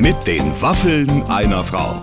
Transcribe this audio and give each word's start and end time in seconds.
Mit 0.00 0.26
den 0.26 0.60
Waffeln 0.62 1.22
einer 1.24 1.62
Frau. 1.62 2.02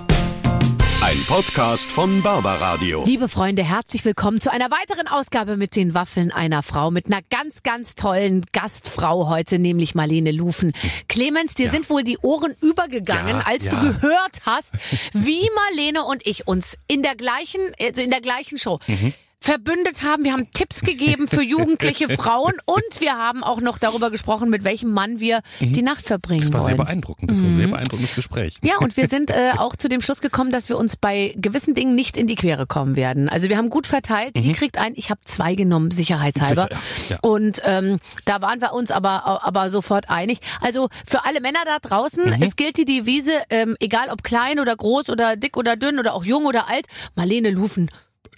Ein 1.02 1.18
Podcast 1.28 1.90
von 1.92 2.22
Barbaradio. 2.22 3.04
Liebe 3.06 3.28
Freunde, 3.28 3.64
herzlich 3.64 4.06
willkommen 4.06 4.40
zu 4.40 4.52
einer 4.52 4.70
weiteren 4.70 5.08
Ausgabe 5.08 5.58
mit 5.58 5.76
den 5.76 5.94
Waffeln 5.96 6.32
einer 6.32 6.62
Frau 6.62 6.92
mit 6.92 7.08
einer 7.08 7.22
ganz, 7.32 7.64
ganz 7.64 7.96
tollen 7.96 8.46
Gastfrau 8.54 9.30
heute, 9.30 9.58
nämlich 9.58 9.96
Marlene 9.96 10.32
Lufen. 10.32 10.74
Clemens, 11.08 11.56
dir 11.56 11.72
sind 11.72 11.90
wohl 11.90 12.04
die 12.04 12.18
Ohren 12.20 12.54
übergegangen, 12.62 13.38
Ja, 13.38 13.44
als 13.48 13.66
ja. 13.66 13.72
du 13.72 13.88
gehört 13.94 14.42
hast, 14.46 14.74
wie 15.14 15.50
Marlene 15.56 16.04
und 16.04 16.26
ich 16.26 16.48
uns 16.48 16.78
in 16.88 17.02
der 17.02 17.16
gleichen, 17.16 17.62
also 17.82 18.02
in 18.02 18.12
der 18.12 18.22
gleichen 18.22 18.58
Show 18.60 18.80
Mhm. 18.88 19.14
Verbündet 19.40 20.04
haben. 20.04 20.24
Wir 20.26 20.34
haben 20.34 20.50
Tipps 20.52 20.82
gegeben 20.82 21.28
für 21.28 21.42
jugendliche 21.44 22.10
Frauen 22.18 22.54
und 22.66 23.00
wir 23.02 23.14
haben 23.14 23.44
auch 23.44 23.62
noch 23.62 23.78
darüber 23.78 24.10
gesprochen, 24.12 24.50
mit 24.50 24.64
welchem 24.64 24.92
Mann 24.92 25.20
wir 25.20 25.42
die 25.60 25.82
Nacht 25.82 26.06
verbringen 26.06 26.28
Mhm. 26.38 26.52
Das 26.52 26.54
war 26.54 26.62
sehr 26.62 26.78
wollen. 26.78 26.86
beeindruckend. 26.88 27.32
Das 27.32 27.42
war 27.42 27.50
ein 27.50 27.56
sehr 27.56 27.68
beeindruckendes 27.68 28.16
Gespräch. 28.16 28.58
Ja, 28.64 28.78
und 28.80 28.98
wir 28.98 29.08
sind 29.08 29.30
äh, 29.30 29.52
auch 29.58 29.76
zu 29.76 29.88
dem 29.90 30.02
Schluss 30.02 30.22
gekommen, 30.22 30.52
dass 30.52 30.70
wir 30.70 30.78
uns 30.78 30.96
bei 30.98 31.34
gewissen 31.38 31.74
Dingen 31.76 31.96
nicht 31.96 32.18
in 32.18 32.28
die 32.28 32.36
Quere 32.36 32.66
kommen 32.68 32.96
werden. 32.96 33.30
Also 33.30 33.50
wir 33.50 33.58
haben 33.58 33.70
gut 33.70 33.88
verteilt. 33.88 34.34
Sie 34.38 34.52
kriegt 34.52 34.78
ein, 34.78 34.94
ich 34.96 35.10
habe 35.10 35.22
zwei 35.24 35.56
genommen, 35.56 35.92
sicherheitshalber. 35.92 36.70
Mhm. 36.72 36.76
Sicher, 36.96 37.10
ja, 37.10 37.16
ja. 37.24 37.30
Und 37.30 37.62
ähm, 37.66 38.00
da 38.26 38.42
waren 38.42 38.60
wir 38.62 38.74
uns 38.74 38.92
aber, 38.92 39.44
aber 39.46 39.70
sofort 39.70 40.10
einig. 40.10 40.40
Also 40.62 40.90
für 41.06 41.26
alle 41.26 41.42
Männer 41.42 41.60
da 41.66 41.80
draußen, 41.80 42.24
Mhm. 42.28 42.42
es 42.42 42.56
gilt 42.56 42.78
die 42.78 42.86
Devise, 42.86 43.32
ähm, 43.50 43.76
egal 43.80 44.10
ob 44.10 44.24
klein 44.24 44.60
oder 44.60 44.76
groß 44.76 45.10
oder 45.10 45.36
dick 45.38 45.56
oder 45.58 45.76
dünn 45.76 46.00
oder 46.00 46.14
auch 46.14 46.26
jung 46.26 46.46
oder 46.46 46.68
alt, 46.68 46.88
Marlene 47.16 47.50
Lufen 47.52 47.90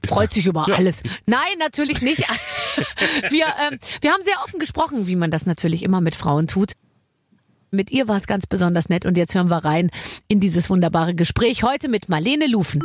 freut 0.06 0.32
sich 0.32 0.46
über 0.46 0.66
Ja. 0.68 0.76
alles. 0.76 1.02
Nein, 1.26 1.58
natürlich 1.60 2.02
nicht. 2.02 2.20
wir, 3.30 3.46
ähm, 3.70 3.80
wir 4.02 4.12
haben 4.12 4.22
sehr 4.24 4.42
offen 4.44 4.60
gesprochen, 4.60 5.08
wie 5.08 5.16
man 5.16 5.32
das 5.32 5.46
natürlich 5.46 5.84
immer 5.84 6.02
mit 6.02 6.16
Frauen 6.16 6.48
tut. 6.48 6.74
Mit 7.72 7.92
ihr 7.92 8.08
war 8.08 8.18
es 8.18 8.26
ganz 8.26 8.48
besonders 8.48 8.90
nett 8.90 9.06
und 9.06 9.16
jetzt 9.18 9.36
hören 9.36 9.50
wir 9.50 9.64
rein 9.64 9.92
in 10.28 10.40
dieses 10.40 10.70
wunderbare 10.70 11.14
Gespräch 11.14 11.62
heute 11.64 11.88
mit 11.88 12.10
Marlene 12.10 12.48
Lufen. 12.48 12.82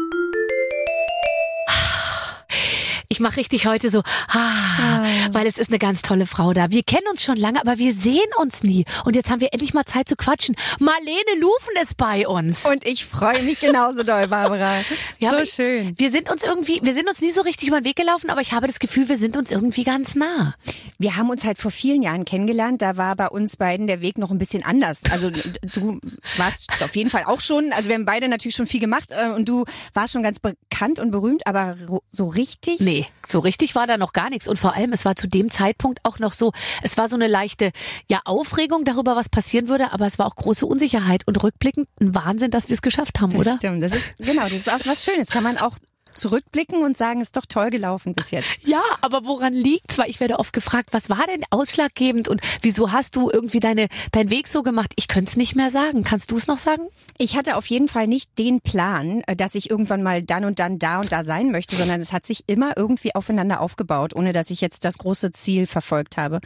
Ich 3.15 3.21
mache 3.21 3.37
richtig 3.37 3.69
heute 3.69 3.91
so, 3.91 4.03
ah, 4.27 5.05
weil 5.31 5.47
es 5.47 5.57
ist 5.57 5.69
eine 5.69 5.79
ganz 5.79 6.03
tolle 6.03 6.27
Frau 6.27 6.53
da. 6.53 6.73
Wir 6.73 6.83
kennen 6.83 7.07
uns 7.09 7.23
schon 7.23 7.37
lange, 7.37 7.61
aber 7.61 7.79
wir 7.79 7.95
sehen 7.95 8.27
uns 8.41 8.65
nie. 8.65 8.85
Und 9.05 9.15
jetzt 9.15 9.31
haben 9.31 9.41
wir 9.41 9.53
endlich 9.53 9.73
mal 9.73 9.85
Zeit 9.85 10.09
zu 10.09 10.17
quatschen. 10.17 10.57
Marlene 10.81 11.39
Lufen 11.39 11.77
ist 11.81 11.97
bei 11.97 12.27
uns. 12.27 12.65
Und 12.65 12.85
ich 12.85 13.05
freue 13.05 13.41
mich 13.45 13.61
genauso 13.61 14.03
doll, 14.03 14.27
Barbara. 14.27 14.79
Ja, 15.21 15.31
so 15.31 15.45
schön. 15.45 15.95
Wir 15.97 16.11
sind 16.11 16.31
uns 16.31 16.43
irgendwie, 16.43 16.81
wir 16.83 16.93
sind 16.93 17.09
uns 17.09 17.21
nie 17.21 17.31
so 17.31 17.43
richtig 17.43 17.69
über 17.69 17.81
den 17.81 17.85
Weg 17.85 17.97
gelaufen, 17.97 18.31
aber 18.31 18.41
ich 18.41 18.53
habe 18.53 18.67
das 18.67 18.81
Gefühl, 18.81 19.09
wir 19.09 19.17
sind 19.17 19.37
uns 19.37 19.53
irgendwie 19.53 19.85
ganz 19.85 20.17
nah. 20.17 20.55
Wir 20.99 21.17
haben 21.17 21.31
uns 21.31 21.45
halt 21.45 21.59
vor 21.59 21.71
vielen 21.71 22.03
Jahren 22.03 22.25
kennengelernt. 22.25 22.83
Da 22.83 22.97
war 22.97 23.15
bei 23.15 23.29
uns 23.29 23.57
beiden 23.57 23.87
der 23.87 24.01
Weg 24.01 24.19
noch 24.19 24.33
ein 24.33 24.39
bisschen 24.39 24.65
anders. 24.65 25.03
Also 25.11 25.31
du 25.31 26.01
warst 26.37 26.71
auf 26.83 26.97
jeden 26.97 27.11
Fall 27.11 27.25
auch 27.25 27.41
schon, 27.41 27.73
also 27.73 27.89
wir 27.89 27.95
haben 27.95 28.07
beide 28.07 28.29
natürlich 28.29 28.57
schon 28.57 28.67
viel 28.67 28.81
gemacht 28.81 29.11
äh, 29.11 29.31
und 29.31 29.49
du 29.49 29.65
warst 29.93 30.13
schon 30.13 30.25
ganz 30.25 30.41
bekannt 30.41 30.99
und 30.99 31.13
berühmt, 31.13 31.47
aber 31.47 31.77
so 32.11 32.27
richtig. 32.27 32.81
Nee, 32.81 33.04
so 33.27 33.39
richtig 33.41 33.75
war 33.75 33.87
da 33.87 33.97
noch 33.97 34.13
gar 34.13 34.31
nichts. 34.31 34.49
Und 34.49 34.59
vor 34.59 34.75
allem, 34.75 34.93
es 34.93 35.05
war 35.05 35.17
zu 35.17 35.27
dem 35.27 35.51
Zeitpunkt 35.51 36.01
auch 36.05 36.19
noch 36.19 36.33
so, 36.33 36.53
es 36.83 36.97
war 36.97 37.09
so 37.09 37.17
eine 37.17 37.27
leichte, 37.27 37.73
ja, 38.09 38.21
Aufregung 38.25 38.85
darüber, 38.85 39.17
was 39.17 39.29
passieren 39.29 39.69
würde, 39.69 39.93
aber 39.93 40.07
es 40.07 40.19
war 40.19 40.27
auch 40.27 40.37
große 40.37 40.67
Unsicherheit 40.67 41.27
und 41.27 41.43
rückblickend 41.43 41.89
ein 42.01 42.15
Wahnsinn, 42.15 42.51
dass 42.51 42.69
wir 42.69 42.75
es 42.75 42.83
geschafft 42.83 43.21
haben, 43.21 43.31
das 43.31 43.41
oder? 43.41 43.55
stimmt. 43.57 43.83
Das 43.83 43.95
ist 43.95 44.17
genau, 44.19 44.43
das 44.43 44.53
ist 44.53 44.73
auch 44.73 44.87
was 44.87 45.05
Schönes. 45.05 45.31
Kann 45.31 45.43
man 45.43 45.59
auch 45.59 45.77
zurückblicken 46.15 46.83
und 46.83 46.97
sagen, 46.97 47.21
ist 47.21 47.37
doch 47.37 47.47
toll 47.47 47.71
gelaufen 47.71 48.15
bis 48.15 48.31
jetzt. 48.31 48.49
Ja, 48.65 48.83
aber 49.01 49.25
woran 49.25 49.53
liegt's? 49.53 49.99
Weil 49.99 50.11
ich 50.11 50.21
werde 50.21 50.39
oft 50.39 50.53
gefragt, 50.53 50.91
was 50.93 51.11
war 51.11 51.27
denn 51.27 51.43
ausschlaggebend 51.51 52.29
und 52.29 52.41
wieso 52.63 52.93
hast 52.93 53.17
du 53.17 53.31
irgendwie 53.31 53.61
deine, 53.61 53.89
deinen 54.13 54.31
Weg 54.31 54.49
so 54.49 54.63
gemacht? 54.63 54.93
Ich 54.97 55.09
könnte 55.09 55.31
es 55.31 55.37
nicht 55.37 55.55
mehr 55.55 55.71
sagen. 55.71 56.05
Kannst 56.05 56.31
du 56.31 56.37
es 56.37 56.47
noch 56.47 56.59
sagen? 56.59 56.83
Ich 57.19 57.37
hatte 57.37 57.57
auf 57.57 57.67
jeden 57.67 57.89
Fall 57.89 58.07
nicht 58.07 58.39
den 58.39 58.61
Plan, 58.61 59.23
äh, 59.27 59.37
dass 59.37 59.55
ich 59.55 59.71
irgendwann 59.71 60.03
mal 60.03 60.23
dann 60.23 60.45
und 60.45 60.59
dann 60.59 60.79
da 60.79 60.99
und 60.99 61.13
da 61.13 61.25
sein 61.25 61.51
möchte, 61.51 61.77
sondern 61.77 62.01
es 62.01 62.13
hat 62.13 62.27
sich 62.27 62.45
immer 62.47 62.77
irgendwie 62.77 63.15
aufeinander 63.15 63.61
aufgebaut, 63.61 64.15
ohne 64.15 64.33
dass 64.33 64.51
ich 64.51 64.61
jetzt 64.61 64.85
das 64.85 64.99
große 64.99 65.33
Ziel 65.33 65.67
verfolgt 65.67 66.17
habe. 66.17 66.41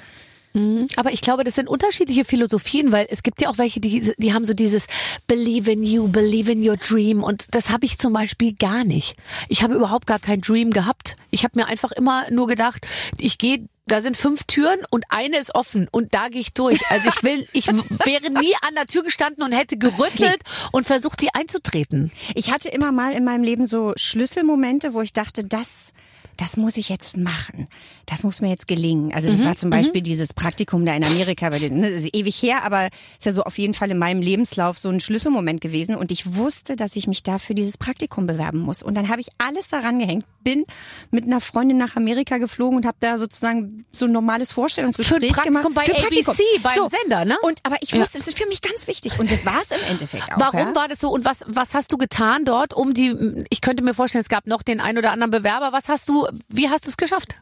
Aber 0.97 1.13
ich 1.13 1.21
glaube, 1.21 1.45
das 1.45 1.55
sind 1.55 1.69
unterschiedliche 1.69 2.25
Philosophien, 2.25 2.91
weil 2.91 3.07
es 3.11 3.23
gibt 3.23 3.41
ja 3.41 3.49
auch 3.49 3.59
welche, 3.59 3.81
die, 3.81 4.13
die 4.17 4.33
haben 4.33 4.45
so 4.45 4.55
dieses 4.55 4.87
Believe 5.27 5.71
in 5.71 5.83
you, 5.83 6.09
believe 6.09 6.51
in 6.51 6.67
your 6.67 6.77
dream. 6.77 7.23
Und 7.23 7.55
das 7.55 7.71
habe 7.71 7.85
ich 7.87 7.99
zum 7.99 8.13
Beispiel 8.13 8.55
gar 8.55 8.85
nicht. 8.85 9.17
Ich 9.49 9.63
habe 9.63 9.75
überhaupt 9.75 10.07
gar 10.07 10.19
kein 10.19 10.41
Dream 10.41 10.71
gehabt. 10.71 11.17
Ich 11.31 11.45
habe 11.45 11.59
mir 11.59 11.67
einfach 11.67 11.93
immer 11.93 12.31
nur 12.31 12.47
gedacht, 12.47 12.87
ich 13.19 13.39
gehe 13.39 13.67
da 13.89 14.03
sind 14.03 14.17
fünf 14.17 14.45
Türen 14.45 14.81
und 14.91 15.05
eine 15.09 15.39
ist 15.39 15.55
offen 15.55 15.89
und 15.91 16.15
da 16.15 16.29
gehe 16.29 16.41
ich 16.41 16.53
durch. 16.53 16.79
Also 16.91 17.09
ich 17.09 17.23
will, 17.23 17.47
ich 17.53 17.67
wäre 17.69 18.31
nie 18.31 18.55
an 18.61 18.75
der 18.75 18.87
Tür 18.87 19.03
gestanden 19.03 19.43
und 19.43 19.53
hätte 19.53 19.77
gerüttelt 19.79 20.43
und 20.73 20.87
versucht, 20.87 21.21
die 21.23 21.35
einzutreten. 21.35 22.13
Ich 22.35 22.53
hatte 22.53 22.69
immer 22.69 22.93
mal 22.93 23.13
in 23.13 23.25
meinem 23.25 23.43
Leben 23.43 23.67
so 23.67 23.95
Schlüsselmomente, 23.97 24.93
wo 24.93 25.01
ich 25.01 25.13
dachte, 25.13 25.45
das, 25.45 25.95
das 26.39 26.57
muss 26.57 26.77
ich 26.77 26.89
jetzt 26.89 27.17
machen. 27.17 27.67
Das 28.07 28.23
muss 28.23 28.41
mir 28.41 28.49
jetzt 28.49 28.69
gelingen. 28.69 29.13
Also 29.13 29.29
das 29.29 29.45
war 29.45 29.57
zum 29.57 29.71
Beispiel 29.71 30.03
dieses 30.03 30.33
Praktikum 30.33 30.87
da 30.87 30.95
in 30.95 31.03
Amerika, 31.03 31.51
weil 31.51 31.69
ne, 31.71 31.91
das 31.91 32.05
ist 32.05 32.15
ewig 32.15 32.41
her, 32.41 32.63
aber 32.63 32.87
ist 33.19 33.27
ja 33.27 33.33
so 33.33 33.43
auf 33.43 33.59
jeden 33.59 33.75
Fall 33.75 33.91
in 33.91 33.99
meinem 33.99 34.23
Lebenslauf 34.23 34.79
so 34.79 34.89
ein 34.89 35.01
Schlüsselmoment 35.01 35.61
gewesen. 35.61 35.97
Und 35.97 36.13
ich 36.13 36.37
wusste, 36.37 36.77
dass 36.77 36.95
ich 36.95 37.09
mich 37.09 37.25
da 37.25 37.39
für 37.39 37.55
dieses 37.55 37.77
Praktikum 37.77 38.29
bewerben 38.29 38.61
muss. 38.61 38.85
Und 38.85 38.95
dann 38.95 39.09
habe 39.09 39.21
ich 39.21 39.29
alles 39.39 39.67
daran 39.67 39.99
gehängt, 39.99 40.25
bin 40.45 40.65
mit 41.11 41.25
einer 41.25 41.41
Freundin 41.41 41.77
nach 41.77 41.97
Amerika 41.97 42.39
geflogen 42.39 42.79
und 42.79 42.87
habe 42.87 42.97
da 43.01 43.19
sozusagen 43.19 43.85
so 43.93 44.07
ein 44.07 44.13
normales 44.13 44.53
Vorstellungsgespräch 44.53 45.35
Für 45.35 45.43
gemacht. 45.43 45.67
bei 45.75 45.85
für 45.85 45.93
Praktikum. 45.93 46.35
ABC, 46.35 46.45
beim 46.63 46.89
Sender, 46.89 47.25
ne? 47.25 47.37
Und 47.43 47.59
aber 47.65 47.77
ich 47.81 47.95
wusste, 47.95 48.17
es 48.17 48.29
ist 48.29 48.39
für 48.39 48.47
mich 48.47 48.63
ganz 48.63 48.87
wichtig. 48.87 49.19
Und 49.19 49.31
das 49.31 49.45
war 49.45 49.61
es 49.61 49.73
im 49.73 49.83
Endeffekt 49.91 50.33
auch. 50.33 50.39
Warum 50.39 50.69
ja? 50.69 50.75
war 50.77 50.89
das 50.89 51.01
so 51.01 51.11
und 51.11 51.25
was, 51.25 51.45
was 51.49 51.75
hast 51.75 51.91
du 51.91 51.99
getan 51.99 52.45
dort, 52.45 52.75
um 52.75 52.95
die, 52.95 53.45
ich 53.51 53.61
könnte 53.61 53.83
mir 53.83 53.93
vorstellen, 53.93 54.23
es 54.23 54.29
gab 54.29 54.47
noch 54.47 54.63
den 54.63 54.81
einen 54.81 54.99
oder 54.99 55.11
anderen 55.11 55.33
Bewerber. 55.33 55.73
Was 55.73 55.89
hast 55.89 56.09
du, 56.09 56.28
wie 56.49 56.69
hast 56.69 56.87
du 56.87 56.91
es 56.91 56.97
geschafft? 56.97 57.37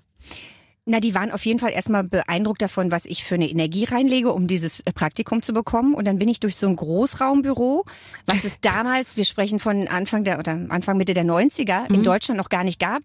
Na, 0.88 1.00
die 1.00 1.16
waren 1.16 1.32
auf 1.32 1.44
jeden 1.44 1.58
Fall 1.58 1.72
erstmal 1.72 2.04
beeindruckt 2.04 2.62
davon, 2.62 2.92
was 2.92 3.06
ich 3.06 3.24
für 3.24 3.34
eine 3.34 3.50
Energie 3.50 3.82
reinlege, 3.82 4.32
um 4.32 4.46
dieses 4.46 4.78
äh, 4.84 4.92
Praktikum 4.92 5.42
zu 5.42 5.52
bekommen. 5.52 5.94
Und 5.94 6.04
dann 6.06 6.16
bin 6.20 6.28
ich 6.28 6.38
durch 6.38 6.54
so 6.54 6.68
ein 6.68 6.76
Großraumbüro, 6.76 7.84
was 8.26 8.44
es 8.44 8.60
damals, 8.60 9.16
wir 9.16 9.24
sprechen 9.24 9.58
von 9.58 9.88
Anfang 9.88 10.22
der 10.22 10.38
oder 10.38 10.52
Anfang 10.68 10.96
Mitte 10.96 11.12
der 11.12 11.24
90er, 11.24 11.92
in 11.92 12.04
Deutschland 12.04 12.38
noch 12.38 12.50
gar 12.50 12.62
nicht 12.62 12.78
gab. 12.78 13.02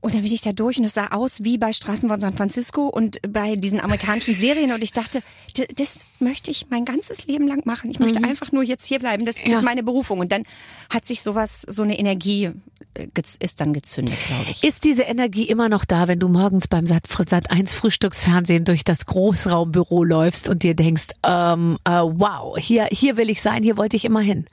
Und 0.00 0.14
dann 0.14 0.22
bin 0.22 0.32
ich 0.32 0.40
da 0.40 0.52
durch 0.52 0.78
und 0.78 0.84
es 0.84 0.94
sah 0.94 1.08
aus 1.08 1.42
wie 1.42 1.58
bei 1.58 1.72
Straßen 1.72 2.08
von 2.08 2.20
San 2.20 2.32
Francisco 2.36 2.86
und 2.86 3.18
bei 3.28 3.56
diesen 3.56 3.80
amerikanischen 3.80 4.32
Serien. 4.34 4.70
Und 4.70 4.80
ich 4.82 4.92
dachte, 4.92 5.20
das 5.74 6.04
möchte 6.20 6.52
ich 6.52 6.66
mein 6.70 6.84
ganzes 6.84 7.26
Leben 7.26 7.48
lang 7.48 7.62
machen. 7.64 7.90
Ich 7.90 7.98
möchte 7.98 8.22
einfach 8.22 8.52
nur 8.52 8.62
jetzt 8.62 8.86
hier 8.86 9.00
bleiben. 9.00 9.26
Das 9.26 9.44
Ja. 9.44 9.56
ist 9.56 9.64
meine 9.64 9.82
Berufung. 9.82 10.20
Und 10.20 10.30
dann 10.30 10.44
hat 10.90 11.06
sich 11.06 11.22
sowas, 11.22 11.62
so 11.66 11.82
eine 11.82 11.98
Energie 11.98 12.50
ist 13.40 13.60
dann 13.60 13.72
gezündet, 13.72 14.16
glaube 14.26 14.46
ich. 14.50 14.64
Ist 14.64 14.84
diese 14.84 15.02
Energie 15.02 15.44
immer 15.44 15.68
noch 15.68 15.84
da, 15.84 16.08
wenn 16.08 16.18
du 16.18 16.28
morgens 16.28 16.68
beim 16.68 16.86
Sat, 16.86 17.06
Sat 17.06 17.50
1 17.50 17.72
Frühstücksfernsehen 17.72 18.64
durch 18.64 18.84
das 18.84 19.06
Großraumbüro 19.06 20.04
läufst 20.04 20.48
und 20.48 20.62
dir 20.62 20.74
denkst, 20.74 21.08
ähm, 21.24 21.78
äh, 21.84 21.90
wow, 21.90 22.58
hier, 22.58 22.86
hier 22.90 23.16
will 23.16 23.30
ich 23.30 23.40
sein, 23.42 23.62
hier 23.62 23.76
wollte 23.76 23.96
ich 23.96 24.04
immer 24.04 24.20
hin. 24.20 24.46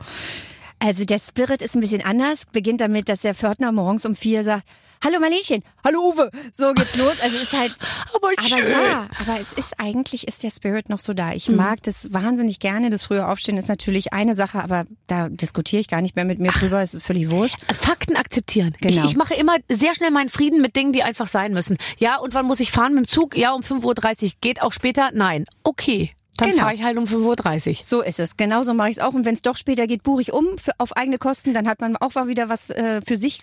Also 0.79 1.05
der 1.05 1.19
Spirit 1.19 1.61
ist 1.61 1.75
ein 1.75 1.81
bisschen 1.81 2.05
anders. 2.05 2.45
Beginnt 2.45 2.81
damit, 2.81 3.09
dass 3.09 3.21
der 3.21 3.33
Pförtner 3.33 3.71
morgens 3.71 4.05
um 4.05 4.15
vier 4.15 4.43
sagt, 4.43 4.63
Hallo 5.03 5.19
Marlenchen, 5.19 5.63
hallo 5.83 5.99
Uwe. 5.99 6.31
So 6.53 6.73
geht's 6.73 6.95
los. 6.95 7.21
Also 7.21 7.35
es 7.37 7.43
ist 7.43 7.53
halt, 7.53 7.75
Aber 8.15 8.29
aber 8.29 8.69
ja, 8.69 9.07
aber 9.19 9.39
es 9.39 9.53
ist 9.53 9.79
eigentlich 9.79 10.27
ist 10.27 10.43
der 10.43 10.49
Spirit 10.49 10.89
noch 10.89 10.99
so 10.99 11.13
da. 11.13 11.33
Ich 11.33 11.49
mag 11.49 11.83
das 11.83 12.11
wahnsinnig 12.13 12.59
gerne. 12.59 12.89
Das 12.89 13.03
frühe 13.03 13.27
Aufstehen 13.27 13.57
ist 13.57 13.69
natürlich 13.69 14.11
eine 14.13 14.33
Sache, 14.33 14.63
aber 14.63 14.85
da 15.05 15.29
diskutiere 15.29 15.81
ich 15.81 15.87
gar 15.87 16.01
nicht 16.01 16.15
mehr 16.15 16.25
mit 16.25 16.39
mir 16.39 16.51
drüber. 16.51 16.81
Ist 16.81 17.01
völlig 17.01 17.29
wurscht. 17.29 17.57
Fakten 17.79 18.15
akzeptieren. 18.15 18.73
Genau. 18.81 19.05
Ich, 19.05 19.11
ich 19.11 19.17
mache 19.17 19.35
immer 19.35 19.57
sehr 19.69 19.93
schnell 19.93 20.11
meinen 20.11 20.29
Frieden 20.29 20.61
mit 20.61 20.75
Dingen, 20.75 20.93
die 20.93 21.03
einfach 21.03 21.27
sein 21.27 21.53
müssen. 21.53 21.77
Ja, 21.97 22.17
und 22.17 22.33
wann 22.33 22.45
muss 22.45 22.59
ich 22.59 22.71
fahren 22.71 22.93
mit 22.95 23.05
dem 23.05 23.07
Zug? 23.07 23.37
Ja, 23.37 23.53
um 23.53 23.61
5.30 23.61 24.23
Uhr. 24.23 24.31
Geht 24.41 24.61
auch 24.61 24.73
später? 24.73 25.11
Nein. 25.13 25.45
Okay. 25.63 26.11
Dann 26.37 26.51
Genau. 26.51 26.63
fahre 26.63 26.75
ich 26.75 26.83
halt 26.83 26.97
um 26.97 27.05
5.30 27.05 27.69
Uhr. 27.69 27.75
So 27.81 28.01
ist 28.01 28.19
es. 28.19 28.37
Genauso 28.37 28.73
mache 28.73 28.89
ich 28.89 28.97
es 28.97 29.03
auch. 29.03 29.13
Und 29.13 29.25
wenn 29.25 29.33
es 29.33 29.41
doch 29.41 29.57
später 29.57 29.87
geht, 29.87 30.03
buche 30.03 30.21
ich 30.21 30.33
um 30.33 30.45
für, 30.57 30.71
auf 30.77 30.95
eigene 30.95 31.17
Kosten. 31.17 31.53
Dann 31.53 31.67
hat 31.67 31.81
man 31.81 31.97
auch 31.97 32.13
mal 32.15 32.27
wieder 32.27 32.47
was 32.49 32.69
äh, 32.69 33.01
für 33.05 33.17
sich 33.17 33.41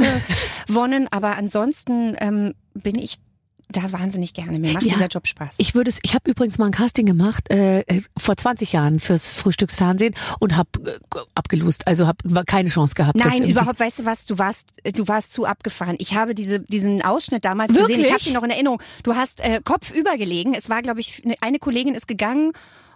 gewonnen. 0.68 1.08
Aber 1.10 1.36
ansonsten 1.36 2.16
ähm, 2.20 2.54
bin 2.74 2.96
ich 2.98 3.18
da 3.70 3.92
wahnsinnig 3.92 4.34
gerne. 4.34 4.58
Mir 4.58 4.72
macht 4.72 4.84
Ja. 4.84 4.94
dieser 4.94 5.06
Job 5.08 5.26
Spaß. 5.26 5.56
Ich 5.58 5.74
würde 5.74 5.90
es, 5.90 5.98
ich 6.02 6.14
habe 6.14 6.30
übrigens 6.30 6.58
mal 6.58 6.66
ein 6.66 6.72
Casting 6.72 7.06
gemacht 7.06 7.50
äh, 7.50 7.80
äh, 7.80 8.02
vor 8.16 8.36
20 8.36 8.72
Jahren 8.72 9.00
fürs 9.00 9.28
Frühstücksfernsehen 9.28 10.14
und 10.40 10.56
habe 10.56 10.68
äh, 10.84 11.18
abgelust, 11.34 11.86
also 11.86 12.06
habe 12.06 12.44
keine 12.46 12.68
Chance 12.68 12.94
gehabt. 12.94 13.16
Nein, 13.16 13.44
überhaupt, 13.44 13.80
weißt 13.80 14.00
du 14.00 14.04
was, 14.04 14.24
du 14.24 14.38
warst, 14.38 14.68
du 14.94 15.08
warst 15.08 15.32
zu 15.32 15.44
abgefahren. 15.46 15.96
Ich 15.98 16.14
habe 16.14 16.34
diese, 16.34 16.60
diesen 16.60 17.02
Ausschnitt 17.02 17.44
damals 17.44 17.74
Wirklich? 17.74 17.96
gesehen, 17.98 18.04
ich 18.06 18.12
habe 18.12 18.24
ihn 18.24 18.34
noch 18.34 18.42
in 18.44 18.50
Erinnerung. 18.50 18.82
Du 19.02 19.14
hast 19.16 19.40
äh, 19.40 19.60
kopfüber 19.64 20.16
gelegen, 20.16 20.54
es 20.54 20.68
war, 20.68 20.82
glaube 20.82 21.00
ich, 21.00 21.22
eine, 21.24 21.34
eine 21.40 21.58
Kollegin 21.58 21.94
ist 21.94 22.06
gegangen 22.06 22.52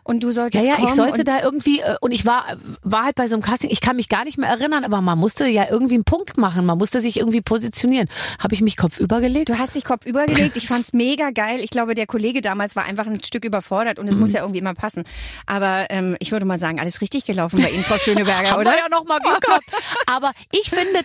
und 0.08 0.24
du 0.24 0.32
solltest 0.32 0.66
Ja, 0.66 0.78
ja, 0.78 0.84
ich 0.84 0.90
sollte 0.94 1.22
da 1.22 1.42
irgendwie, 1.42 1.80
äh, 1.80 1.96
und 2.00 2.10
ich 2.10 2.26
war, 2.26 2.44
war 2.82 3.04
halt 3.04 3.14
bei 3.14 3.26
so 3.28 3.34
einem 3.36 3.42
Casting, 3.42 3.70
ich 3.70 3.80
kann 3.80 3.94
mich 3.96 4.08
gar 4.08 4.24
nicht 4.24 4.38
mehr 4.38 4.48
erinnern, 4.48 4.82
aber 4.84 5.00
man 5.00 5.18
musste 5.18 5.46
ja 5.46 5.66
irgendwie 5.70 5.94
einen 5.94 6.04
Punkt 6.04 6.36
machen, 6.38 6.66
man 6.66 6.78
musste 6.78 7.00
sich 7.00 7.18
irgendwie 7.18 7.42
positionieren. 7.42 8.08
Habe 8.42 8.54
ich 8.54 8.60
mich 8.62 8.76
kopfüber 8.76 9.20
gelegt? 9.20 9.50
Du 9.50 9.58
hast 9.58 9.74
dich 9.76 9.84
Kopf 9.84 10.06
übergelegt. 10.06 10.56
Ich 10.56 10.66
fand's 10.66 10.92
mega 10.92 11.30
geil. 11.30 11.60
Ich 11.62 11.70
glaube, 11.70 11.94
der 11.94 12.06
Kollege 12.06 12.40
damals 12.40 12.74
war 12.74 12.84
einfach 12.86 13.06
ein 13.06 13.22
Stück 13.22 13.44
überfordert 13.44 13.98
und 13.98 14.08
es 14.08 14.16
Mhm. 14.16 14.22
muss 14.22 14.32
ja 14.32 14.40
irgendwie 14.40 14.58
immer 14.60 14.74
passen. 14.74 15.04
Aber 15.46 15.86
ähm, 15.90 16.16
ich 16.18 16.32
würde 16.32 16.46
mal 16.46 16.58
sagen, 16.58 16.80
alles 16.80 17.00
richtig 17.00 17.24
gelaufen 17.24 17.60
bei 17.62 17.70
Ihnen, 17.70 17.84
Frau 17.84 17.98
Schöneberger, 17.98 18.50
Haben 18.52 18.60
oder? 18.62 18.70
wir 18.72 18.78
ja 18.78 18.88
noch 18.88 19.04
mal 19.04 19.20
Glück 19.20 19.40
gehabt. 19.42 19.64
Aber 20.06 20.32
ich 20.52 20.70
finde, 20.70 21.00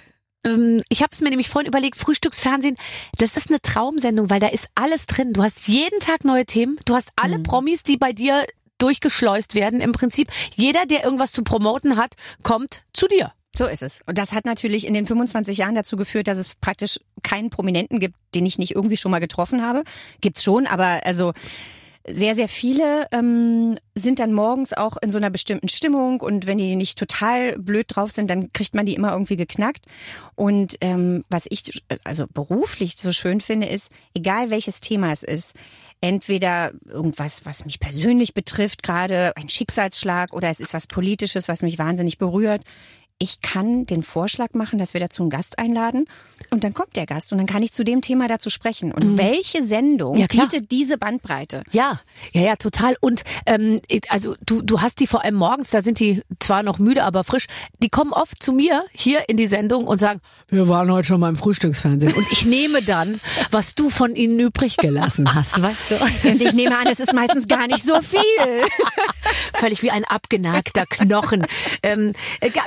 ähm, 0.46 0.82
ich 0.90 1.02
habe 1.02 1.12
es 1.14 1.20
mir 1.22 1.30
nämlich 1.30 1.50
vorhin 1.50 1.68
überlegt, 1.68 1.98
Frühstücksfernsehen, 1.98 2.78
das 3.18 3.36
ist 3.38 3.50
eine 3.50 3.62
Traumsendung, 3.62 4.30
weil 4.30 4.40
da 4.40 4.48
ist 4.48 4.68
alles 4.76 5.06
drin. 5.08 5.34
Du 5.34 5.44
hast 5.44 5.68
jeden 5.68 6.00
Tag 6.00 6.24
neue 6.26 6.46
Themen, 6.46 6.78
du 6.86 6.96
hast 6.96 7.10
alle 7.16 7.40
Mhm. 7.40 7.44
Promis, 7.44 7.84
die 7.84 7.98
bei 7.98 8.14
dir 8.14 8.46
durchgeschleust 8.78 9.56
werden. 9.56 9.82
Im 9.82 9.92
Prinzip, 9.92 10.30
jeder, 10.56 10.86
der 10.86 11.04
irgendwas 11.04 11.32
zu 11.32 11.44
promoten 11.44 11.98
hat, 11.98 12.16
kommt 12.44 12.84
zu 12.94 13.08
dir. 13.08 13.34
So 13.56 13.68
ist 13.68 13.84
es. 13.84 14.02
Und 14.08 14.18
das 14.18 14.34
hat 14.34 14.46
natürlich 14.46 14.88
in 14.88 14.96
den 14.96 15.06
25 15.06 15.58
Jahren 15.58 15.76
dazu 15.76 15.96
geführt, 15.96 16.28
dass 16.28 16.40
es 16.40 16.56
praktisch 16.56 17.00
keinen 17.22 17.52
Prominenten 17.52 18.00
gibt, 18.00 18.16
den 18.34 18.46
ich 18.46 18.58
nicht 18.58 18.76
irgendwie 18.76 18.98
schon 18.98 19.12
mal 19.12 19.20
getroffen 19.20 19.62
habe. 19.62 19.84
Gibt's 20.22 20.44
schon, 20.44 20.66
aber 20.66 21.06
also 21.06 21.34
sehr, 22.06 22.36
sehr 22.36 22.50
viele 22.50 23.08
ähm, 23.12 23.78
sind 23.96 24.20
dann 24.20 24.34
morgens 24.34 24.74
auch 24.74 24.98
in 25.02 25.12
so 25.12 25.18
einer 25.18 25.30
bestimmten 25.30 25.70
Stimmung 25.70 26.20
und 26.20 26.48
wenn 26.48 26.58
die 26.58 26.76
nicht 26.76 26.98
total 26.98 27.58
blöd 27.58 27.86
drauf 27.88 28.12
sind, 28.12 28.30
dann 28.30 28.52
kriegt 28.52 28.76
man 28.76 28.86
die 28.86 28.96
immer 28.96 29.12
irgendwie 29.12 29.38
geknackt. 29.38 29.86
Und 30.36 30.76
ähm, 30.82 31.24
was 31.30 31.46
ich 31.50 31.84
also 32.04 32.26
beruflich 32.28 32.96
so 32.98 33.12
schön 33.12 33.40
finde, 33.40 33.68
ist, 33.68 33.92
egal 34.14 34.50
welches 34.50 34.82
Thema 34.82 35.12
es 35.12 35.24
ist, 35.24 35.56
entweder 36.04 36.74
irgendwas, 36.86 37.46
was 37.46 37.64
mich 37.64 37.80
persönlich 37.80 38.34
betrifft, 38.34 38.84
gerade 38.84 39.38
ein 39.38 39.48
Schicksalsschlag 39.48 40.34
oder 40.34 40.50
es 40.50 40.60
ist 40.60 40.74
was 40.74 40.86
Politisches, 40.86 41.48
was 41.48 41.62
mich 41.62 41.80
wahnsinnig 41.80 42.18
berührt. 42.18 42.62
Ich 43.20 43.42
kann 43.42 43.86
den 43.86 44.04
Vorschlag 44.04 44.54
machen, 44.54 44.80
dass 44.80 44.94
wir 44.94 45.00
dazu 45.00 45.24
einen 45.24 45.30
Gast 45.30 45.58
einladen 45.60 46.08
und 46.50 46.64
dann 46.64 46.74
kommt 46.74 46.96
der 46.96 47.06
Gast 47.06 47.32
und 47.32 47.38
dann 47.38 47.48
kann 47.48 47.64
ich 47.64 47.72
zu 47.72 47.84
dem 47.84 48.02
Thema 48.02 48.28
dazu 48.28 48.50
sprechen. 48.50 48.92
Und 48.92 49.18
welche 49.18 49.62
Sendung 49.62 50.14
Mhm. 50.16 50.20
Ja, 50.20 50.28
bietet 50.28 50.72
diese 50.72 50.98
Bandbreite? 50.98 51.64
Ja, 51.72 52.02
ja, 52.34 52.42
ja, 52.42 52.56
total. 52.58 52.98
Und 53.00 53.24
ähm, 53.46 53.80
also 54.10 54.36
du, 54.46 54.62
du 54.62 54.82
hast 54.82 55.00
die 55.00 55.08
vor 55.08 55.24
allem 55.24 55.36
morgens, 55.36 55.70
da 55.70 55.82
sind 55.82 56.00
die 56.00 56.22
zwar 56.40 56.64
noch 56.64 56.80
müde, 56.80 57.04
aber 57.04 57.24
frisch. 57.24 57.48
Die 57.82 57.90
kommen 57.90 58.12
oft 58.12 58.42
zu 58.44 58.52
mir 58.52 58.84
hier 58.92 59.30
in 59.30 59.38
die 59.38 59.48
Sendung 59.48 59.86
und 59.88 59.98
sagen, 60.00 60.20
wir 60.50 60.68
waren 60.68 60.92
heute 60.92 61.08
schon 61.08 61.20
mal 61.20 61.30
im 61.30 61.36
Frühstücksfernsehen. 61.36 62.14
Und 62.14 62.26
ich 62.32 62.46
nehme 62.46 62.82
dann, 62.82 63.20
was 63.52 63.76
du 63.76 63.90
von 63.90 64.16
ihnen 64.16 64.40
übrig 64.40 64.78
gelassen 64.78 65.34
hast, 65.34 65.62
weißt 65.62 65.92
du? 65.92 66.30
Und 66.30 66.42
ich 66.42 66.54
nehme 66.54 66.78
an, 66.78 66.88
es 66.88 67.00
ist 67.00 67.14
meistens 67.14 67.48
gar 67.48 67.68
nicht 67.68 67.86
so 67.86 68.02
viel. 68.02 68.20
Völlig 69.54 69.82
wie 69.84 69.92
ein 69.92 70.04
abgenagter 70.06 70.86
Knochen. 70.86 71.46
Ähm, 71.84 72.14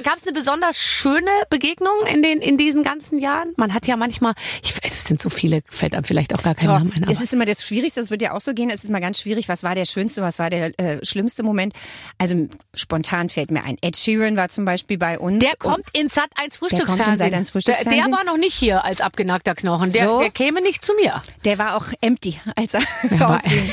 Gab 0.02 0.16
es 0.16 0.22
eine 0.26 0.32
besonders 0.46 0.78
schöne 0.78 1.30
Begegnung 1.50 2.06
in 2.06 2.22
den 2.22 2.38
in 2.40 2.56
diesen 2.56 2.84
ganzen 2.84 3.18
Jahren? 3.18 3.52
Man 3.56 3.74
hat 3.74 3.88
ja 3.88 3.96
manchmal, 3.96 4.34
ich, 4.62 4.74
es 4.84 5.02
sind 5.02 5.20
so 5.20 5.28
viele, 5.28 5.60
fällt 5.68 5.92
einem 5.94 6.04
vielleicht 6.04 6.32
auch 6.36 6.42
gar 6.44 6.54
kein 6.54 6.68
Doch, 6.68 6.78
Name 6.78 6.92
ein. 6.94 7.08
es 7.10 7.20
ist 7.20 7.32
immer 7.32 7.46
das 7.46 7.64
Schwierigste, 7.64 7.98
das 7.98 8.12
wird 8.12 8.22
ja 8.22 8.32
auch 8.32 8.40
so 8.40 8.54
gehen, 8.54 8.70
es 8.70 8.84
ist 8.84 8.88
immer 8.88 9.00
ganz 9.00 9.20
schwierig, 9.20 9.48
was 9.48 9.64
war 9.64 9.74
der 9.74 9.84
schönste, 9.86 10.22
was 10.22 10.38
war 10.38 10.48
der 10.48 10.78
äh, 10.78 11.04
schlimmste 11.04 11.42
Moment. 11.42 11.72
Also 12.18 12.48
spontan 12.76 13.28
fällt 13.28 13.50
mir 13.50 13.64
ein, 13.64 13.76
Ed 13.80 13.96
Sheeran 13.96 14.36
war 14.36 14.48
zum 14.48 14.64
Beispiel 14.64 14.98
bei 14.98 15.18
uns. 15.18 15.40
Der 15.42 15.56
kommt 15.58 15.84
in 15.92 16.08
Sat 16.08 16.30
1 16.36 16.60
kommt 16.60 16.70
in 16.72 16.78
Frühstücksfernsehen. 16.78 17.30
Sat.1 17.32 17.50
Frühstücksfernsehen. 17.50 18.02
Der, 18.02 18.08
der 18.08 18.16
war 18.16 18.24
noch 18.24 18.38
nicht 18.38 18.54
hier 18.54 18.84
als 18.84 19.00
abgenagter 19.00 19.56
Knochen. 19.56 19.90
Der, 19.90 20.08
So. 20.08 20.20
der 20.20 20.30
käme 20.30 20.62
nicht 20.62 20.84
zu 20.84 20.94
mir. 20.94 21.20
Der 21.44 21.58
war 21.58 21.76
auch 21.76 21.86
empty, 22.02 22.40
als 22.54 22.74
er 22.74 22.82
rausging. 23.20 23.68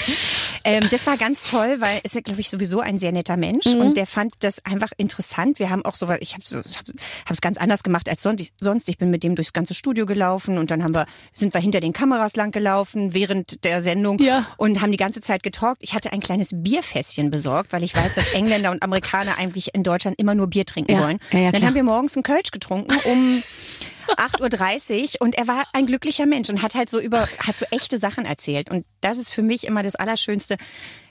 Ähm, 0.65 0.88
das 0.92 1.06
war 1.07 1.18
ganz 1.18 1.50
toll, 1.51 1.77
weil 1.80 2.00
ist 2.04 2.15
ja, 2.15 2.21
glaube 2.21 2.39
ich, 2.42 2.50
sowieso 2.50 2.80
ein 2.80 2.98
sehr 2.98 3.12
netter 3.12 3.38
Mensch 3.38 3.65
Mhm. 3.65 3.81
und 3.81 3.98
der 3.98 4.06
fand 4.07 4.33
das 4.39 4.63
einfach 4.65 4.92
interessant. 4.98 5.60
Wir 5.60 5.69
haben 5.69 5.83
auch 5.86 5.95
so, 5.95 6.10
ich 6.19 6.36
habe 6.36 6.63
es 7.30 7.42
ganz 7.42 7.57
anders 7.57 7.83
gemacht 7.83 8.07
als 8.10 8.21
sonst. 8.24 8.88
Ich, 8.89 8.98
bin 8.98 9.10
mit 9.10 9.24
dem 9.24 9.36
durchs 9.36 9.54
ganze 9.54 9.74
Studio 9.74 10.06
gelaufen 10.06 10.57
und 10.57 10.71
dann 10.71 10.83
haben 10.83 10.95
wir, 10.95 11.06
sind 11.33 11.54
wir 11.54 11.62
hinter 11.62 11.80
den 11.80 11.94
Kameras 11.94 12.36
lang 12.36 12.51
gelaufen 12.51 13.13
während 13.13 13.63
der 13.65 13.81
Sendung 13.81 14.19
Ja. 14.19 14.45
und 14.57 14.81
haben 14.81 14.92
die 14.92 14.98
ganze 14.98 15.21
Zeit 15.21 15.44
getalkt. 15.44 15.81
Ich 15.83 15.94
hatte 15.94 16.13
ein 16.13 16.19
kleines 16.21 16.51
Bierfässchen 16.54 17.31
besorgt, 17.31 17.74
weil 17.74 17.83
ich 17.83 17.95
weiß, 17.95 18.15
dass 18.15 18.33
Engländer 18.33 18.71
und 18.71 18.81
Amerikaner 18.83 19.38
eigentlich 19.38 19.74
in 19.74 19.83
Deutschland 19.83 20.18
immer 20.19 20.36
nur 20.36 20.48
Bier 20.48 20.65
trinken 20.65 20.94
Ja. 20.94 21.01
wollen. 21.01 21.19
Ja, 21.31 21.51
dann 21.51 21.63
haben 21.65 21.75
wir 21.75 21.83
morgens 21.83 22.15
einen 22.15 22.24
Kölsch 22.24 22.51
getrunken 22.51 22.94
um 23.06 23.44
8.30 24.18 25.15
Uhr 25.15 25.21
und 25.21 25.36
er 25.36 25.48
war 25.48 25.63
ein 25.74 25.86
glücklicher 25.86 26.25
Mensch 26.25 26.50
und 26.50 26.62
hat 26.62 26.75
halt 26.75 26.89
so 26.89 27.00
über, 27.00 27.27
hat 27.39 27.56
so 27.57 27.65
echte 27.71 27.98
Sachen 27.98 28.25
erzählt. 28.25 28.69
Und 28.71 28.86
das 29.01 29.18
ist 29.18 29.31
für 29.31 29.42
mich 29.42 29.65
immer 29.65 29.83
das 29.83 29.95
Allerschönste. 29.95 30.57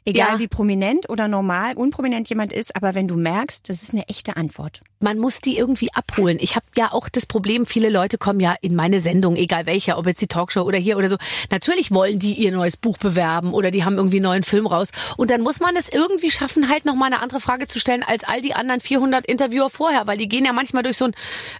Egal 0.05 0.33
Ja. 0.33 0.39
wie 0.41 0.49
prominent 0.49 1.09
oder 1.11 1.29
normal, 1.29 1.77
unprominent 1.77 2.29
jemand 2.29 2.53
ist, 2.53 2.75
aber 2.75 2.97
wenn 2.97 3.07
du 3.07 3.15
merkst, 3.17 3.69
das 3.69 3.85
ist 3.85 3.93
eine 3.93 4.09
echte 4.09 4.37
Antwort. 4.37 4.81
Man 4.99 5.17
muss 5.17 5.41
die 5.41 5.57
irgendwie 5.57 5.93
abholen. 5.95 6.39
Ich 6.41 6.57
habe 6.57 6.67
ja 6.77 6.91
auch 6.93 7.09
das 7.09 7.25
Problem, 7.25 7.67
viele 7.67 7.89
Leute 7.89 8.19
kommen 8.19 8.41
ja 8.41 8.57
in 8.63 8.75
meine 8.75 8.99
Sendung, 8.99 9.37
egal 9.37 9.65
welcher, 9.67 9.99
ob 9.99 10.09
jetzt 10.09 10.21
die 10.21 10.27
Talkshow 10.27 10.63
oder 10.63 10.79
hier 10.79 10.99
oder 10.99 11.09
so. 11.09 11.19
Natürlich 11.53 11.93
wollen 11.93 12.19
die 12.19 12.35
ihr 12.35 12.51
neues 12.51 12.77
Buch 12.77 12.99
bewerben 12.99 13.55
oder 13.55 13.71
die 13.71 13.85
haben 13.85 13.97
irgendwie 13.97 14.17
einen 14.17 14.25
neuen 14.25 14.43
Film 14.43 14.67
raus. 14.67 14.89
Und 15.17 15.31
dann 15.31 15.41
muss 15.41 15.61
man 15.61 15.77
es 15.77 15.89
irgendwie 15.89 16.33
schaffen, 16.33 16.69
halt 16.69 16.85
nochmal 16.85 17.13
eine 17.13 17.23
andere 17.23 17.39
Frage 17.39 17.69
zu 17.69 17.79
stellen 17.79 18.03
als 18.03 18.25
all 18.25 18.41
die 18.41 18.55
anderen 18.55 18.81
400 18.81 19.25
Interviewer 19.27 19.71
vorher, 19.71 20.09
weil 20.09 20.19
die 20.19 20.27
gehen 20.27 20.45
ja 20.45 20.53
manchmal 20.53 20.83
durch 20.83 20.97
so 20.97 21.05
ein 21.05 21.13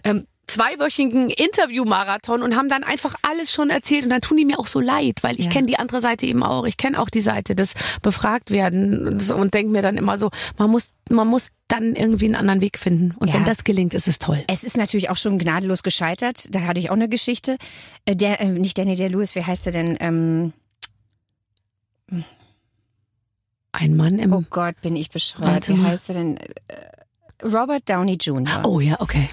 ähm, 0.03 0.27
zweiwöchigen 0.53 1.29
Interviewmarathon 1.29 2.41
und 2.43 2.55
haben 2.55 2.69
dann 2.69 2.83
einfach 2.83 3.15
alles 3.21 3.51
schon 3.51 3.69
erzählt 3.69 4.03
und 4.03 4.09
dann 4.09 4.21
tun 4.21 4.37
die 4.37 4.45
mir 4.45 4.59
auch 4.59 4.67
so 4.67 4.79
leid, 4.79 5.19
weil 5.23 5.37
ich 5.39 5.45
Ja. 5.45 5.51
kenne 5.51 5.67
die 5.67 5.77
andere 5.79 5.99
Seite 6.01 6.25
eben 6.25 6.43
auch. 6.43 6.65
Ich 6.65 6.77
kenne 6.77 6.99
auch 6.99 7.09
die 7.09 7.21
Seite 7.21 7.55
des 7.55 7.73
befragt 8.01 8.51
werden 8.51 9.07
und, 9.07 9.19
so 9.21 9.35
und 9.35 9.53
denke 9.53 9.71
mir 9.71 9.81
dann 9.81 9.97
immer 9.97 10.17
so, 10.17 10.29
man 10.57 10.69
muss 10.69 10.89
man 11.09 11.27
muss 11.27 11.51
dann 11.67 11.95
irgendwie 11.95 12.25
einen 12.25 12.35
anderen 12.35 12.61
Weg 12.61 12.79
finden 12.79 13.13
und 13.19 13.27
Ja. 13.27 13.33
wenn 13.35 13.45
das 13.45 13.63
gelingt, 13.65 13.93
ist 13.93 14.07
es 14.07 14.19
toll. 14.19 14.43
Es 14.47 14.63
ist 14.63 14.77
natürlich 14.77 15.09
auch 15.09 15.17
schon 15.17 15.37
gnadenlos 15.37 15.83
gescheitert. 15.83 16.47
Da 16.55 16.61
hatte 16.61 16.79
ich 16.79 16.89
auch 16.89 16.95
eine 16.95 17.09
Geschichte. 17.09 17.57
Äh, 18.05 18.15
Der, 18.15 18.39
äh, 18.39 18.45
nicht 18.47 18.77
Danny 18.77 18.95
der 18.95 19.09
Lewis, 19.09 19.35
wie 19.35 19.43
heißt 19.43 19.65
er 19.67 19.73
denn? 19.73 19.97
Ähm, 19.99 20.53
Ein 23.71 23.95
Mann 23.95 24.19
im 24.19 24.33
oh 24.33 24.43
Gott, 24.49 24.79
bin 24.81 24.95
ich 24.95 25.09
bescheuert. 25.09 25.67
Wie 25.67 25.81
heißt 25.81 26.09
er 26.09 26.15
denn? 26.15 26.37
Äh, 26.37 26.45
Robert 27.43 27.89
Downey 27.89 28.17
Jr. 28.21 28.61
Oh 28.65 28.79
ja, 28.79 29.01
okay. 29.01 29.29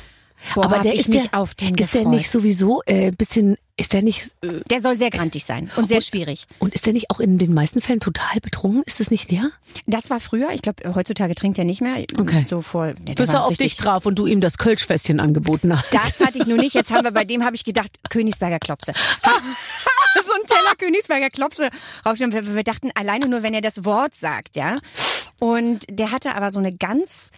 Boah, 0.55 0.65
aber 0.65 0.79
der 0.81 0.95
ich 0.95 1.01
ist 1.01 1.09
mich 1.09 1.31
der, 1.31 1.39
auf 1.39 1.55
den 1.55 1.75
ist 1.77 1.95
der 1.95 2.09
nicht 2.09 2.31
sowieso 2.31 2.83
äh, 2.87 3.13
bisschen 3.13 3.57
ist 3.77 3.95
der 3.95 4.03
nicht 4.03 4.35
äh, 4.43 4.61
Der 4.71 4.83
soll 4.83 4.99
sehr 4.99 5.09
grantig 5.09 5.45
sein 5.45 5.71
und 5.77 5.89
sehr 5.89 6.03
schwierig. 6.03 6.47
und 6.59 6.75
ist 6.75 6.85
der 6.85 6.93
nicht 6.93 7.11
auch 7.11 7.19
in 7.19 7.39
den 7.39 7.55
meisten 7.55 7.81
Fällen 7.81 8.01
total 8.01 8.41
betrunken? 8.41 8.83
Ist 8.85 9.01
das 9.01 9.11
nicht 9.11 9.31
der? 9.31 9.51
Das 9.87 10.11
war 10.11 10.21
früher. 10.21 10.51
Ich 10.53 10.61
glaube, 10.61 10.95
heutzutage 10.95 11.35
trinkt 11.35 11.59
er 11.59 11.65
nicht 11.65 11.81
mehr. 11.81 12.05
Okay. 12.19 12.45
So 12.47 12.61
vor. 12.61 12.89
Ja, 12.89 12.93
der 12.93 13.15
Bis 13.15 13.29
war 13.29 13.37
er 13.37 13.45
auf 13.47 13.57
dich 13.57 13.77
traf 13.79 14.05
und 14.05 14.17
du 14.19 14.27
ihm 14.27 14.43
das 14.43 14.59
Kölschfässchen 14.59 15.19
angeboten 15.19 15.77
hast. 15.77 15.93
Das 15.95 16.21
hatte 16.21 16.39
ich 16.39 16.47
nur 16.47 16.59
nicht. 16.59 16.75
Jetzt 16.75 16.93
haben 16.93 17.05
wir 17.05 17.11
bei 17.11 17.25
dem 17.25 17.43
habe 17.43 17.57
ich 17.57 17.65
gedacht 17.65 17.91
Königsberger 18.11 18.59
Klopse. 18.59 18.93
so 19.23 20.33
ein 20.33 20.47
Teller 20.47 20.75
Königsberger 20.79 21.31
Klopse. 21.31 21.71
Wir, 22.05 22.55
wir 22.55 22.65
dachten 22.65 22.91
alleine 22.95 23.29
nur, 23.29 23.43
wenn 23.43 23.55
er 23.55 23.63
das 23.63 23.85
Wort 23.87 24.15
sagt, 24.15 24.57
ja. 24.57 24.79
Und 25.39 25.87
der 25.89 26.13
hatte 26.13 26.35
aber 26.35 26.51
so 26.51 26.59
eine 26.59 26.75
ganz 26.75 27.31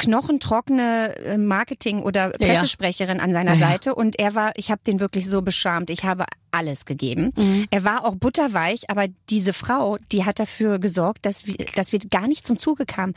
knochentrockene 0.00 1.14
äh, 1.24 1.36
Marketing- 1.38 2.02
oder 2.02 2.32
Ja, 2.40 2.46
ja. 2.46 2.54
Pressesprecherin 2.54 3.20
an 3.20 3.32
seiner 3.32 3.54
Ja, 3.54 3.60
ja. 3.60 3.68
Seite 3.68 3.94
und 3.94 4.18
er 4.18 4.34
war, 4.34 4.52
ich 4.56 4.70
habe 4.70 4.80
den 4.86 4.98
wirklich 5.00 5.28
so 5.28 5.42
beschamt. 5.42 5.90
Ich 5.90 6.04
habe 6.04 6.24
alles 6.50 6.84
gegeben. 6.86 7.32
Mhm. 7.36 7.66
Er 7.70 7.84
war 7.84 8.04
auch 8.04 8.16
butterweich, 8.16 8.88
aber 8.90 9.06
diese 9.28 9.52
Frau, 9.52 9.98
die 10.10 10.24
hat 10.24 10.38
dafür 10.38 10.78
gesorgt, 10.78 11.26
dass 11.26 11.46
wir, 11.46 11.56
dass 11.76 11.92
wir 11.92 11.98
gar 12.10 12.26
nicht 12.26 12.46
zum 12.46 12.58
Zuge 12.58 12.86
kamen, 12.86 13.14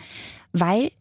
weil 0.52 0.92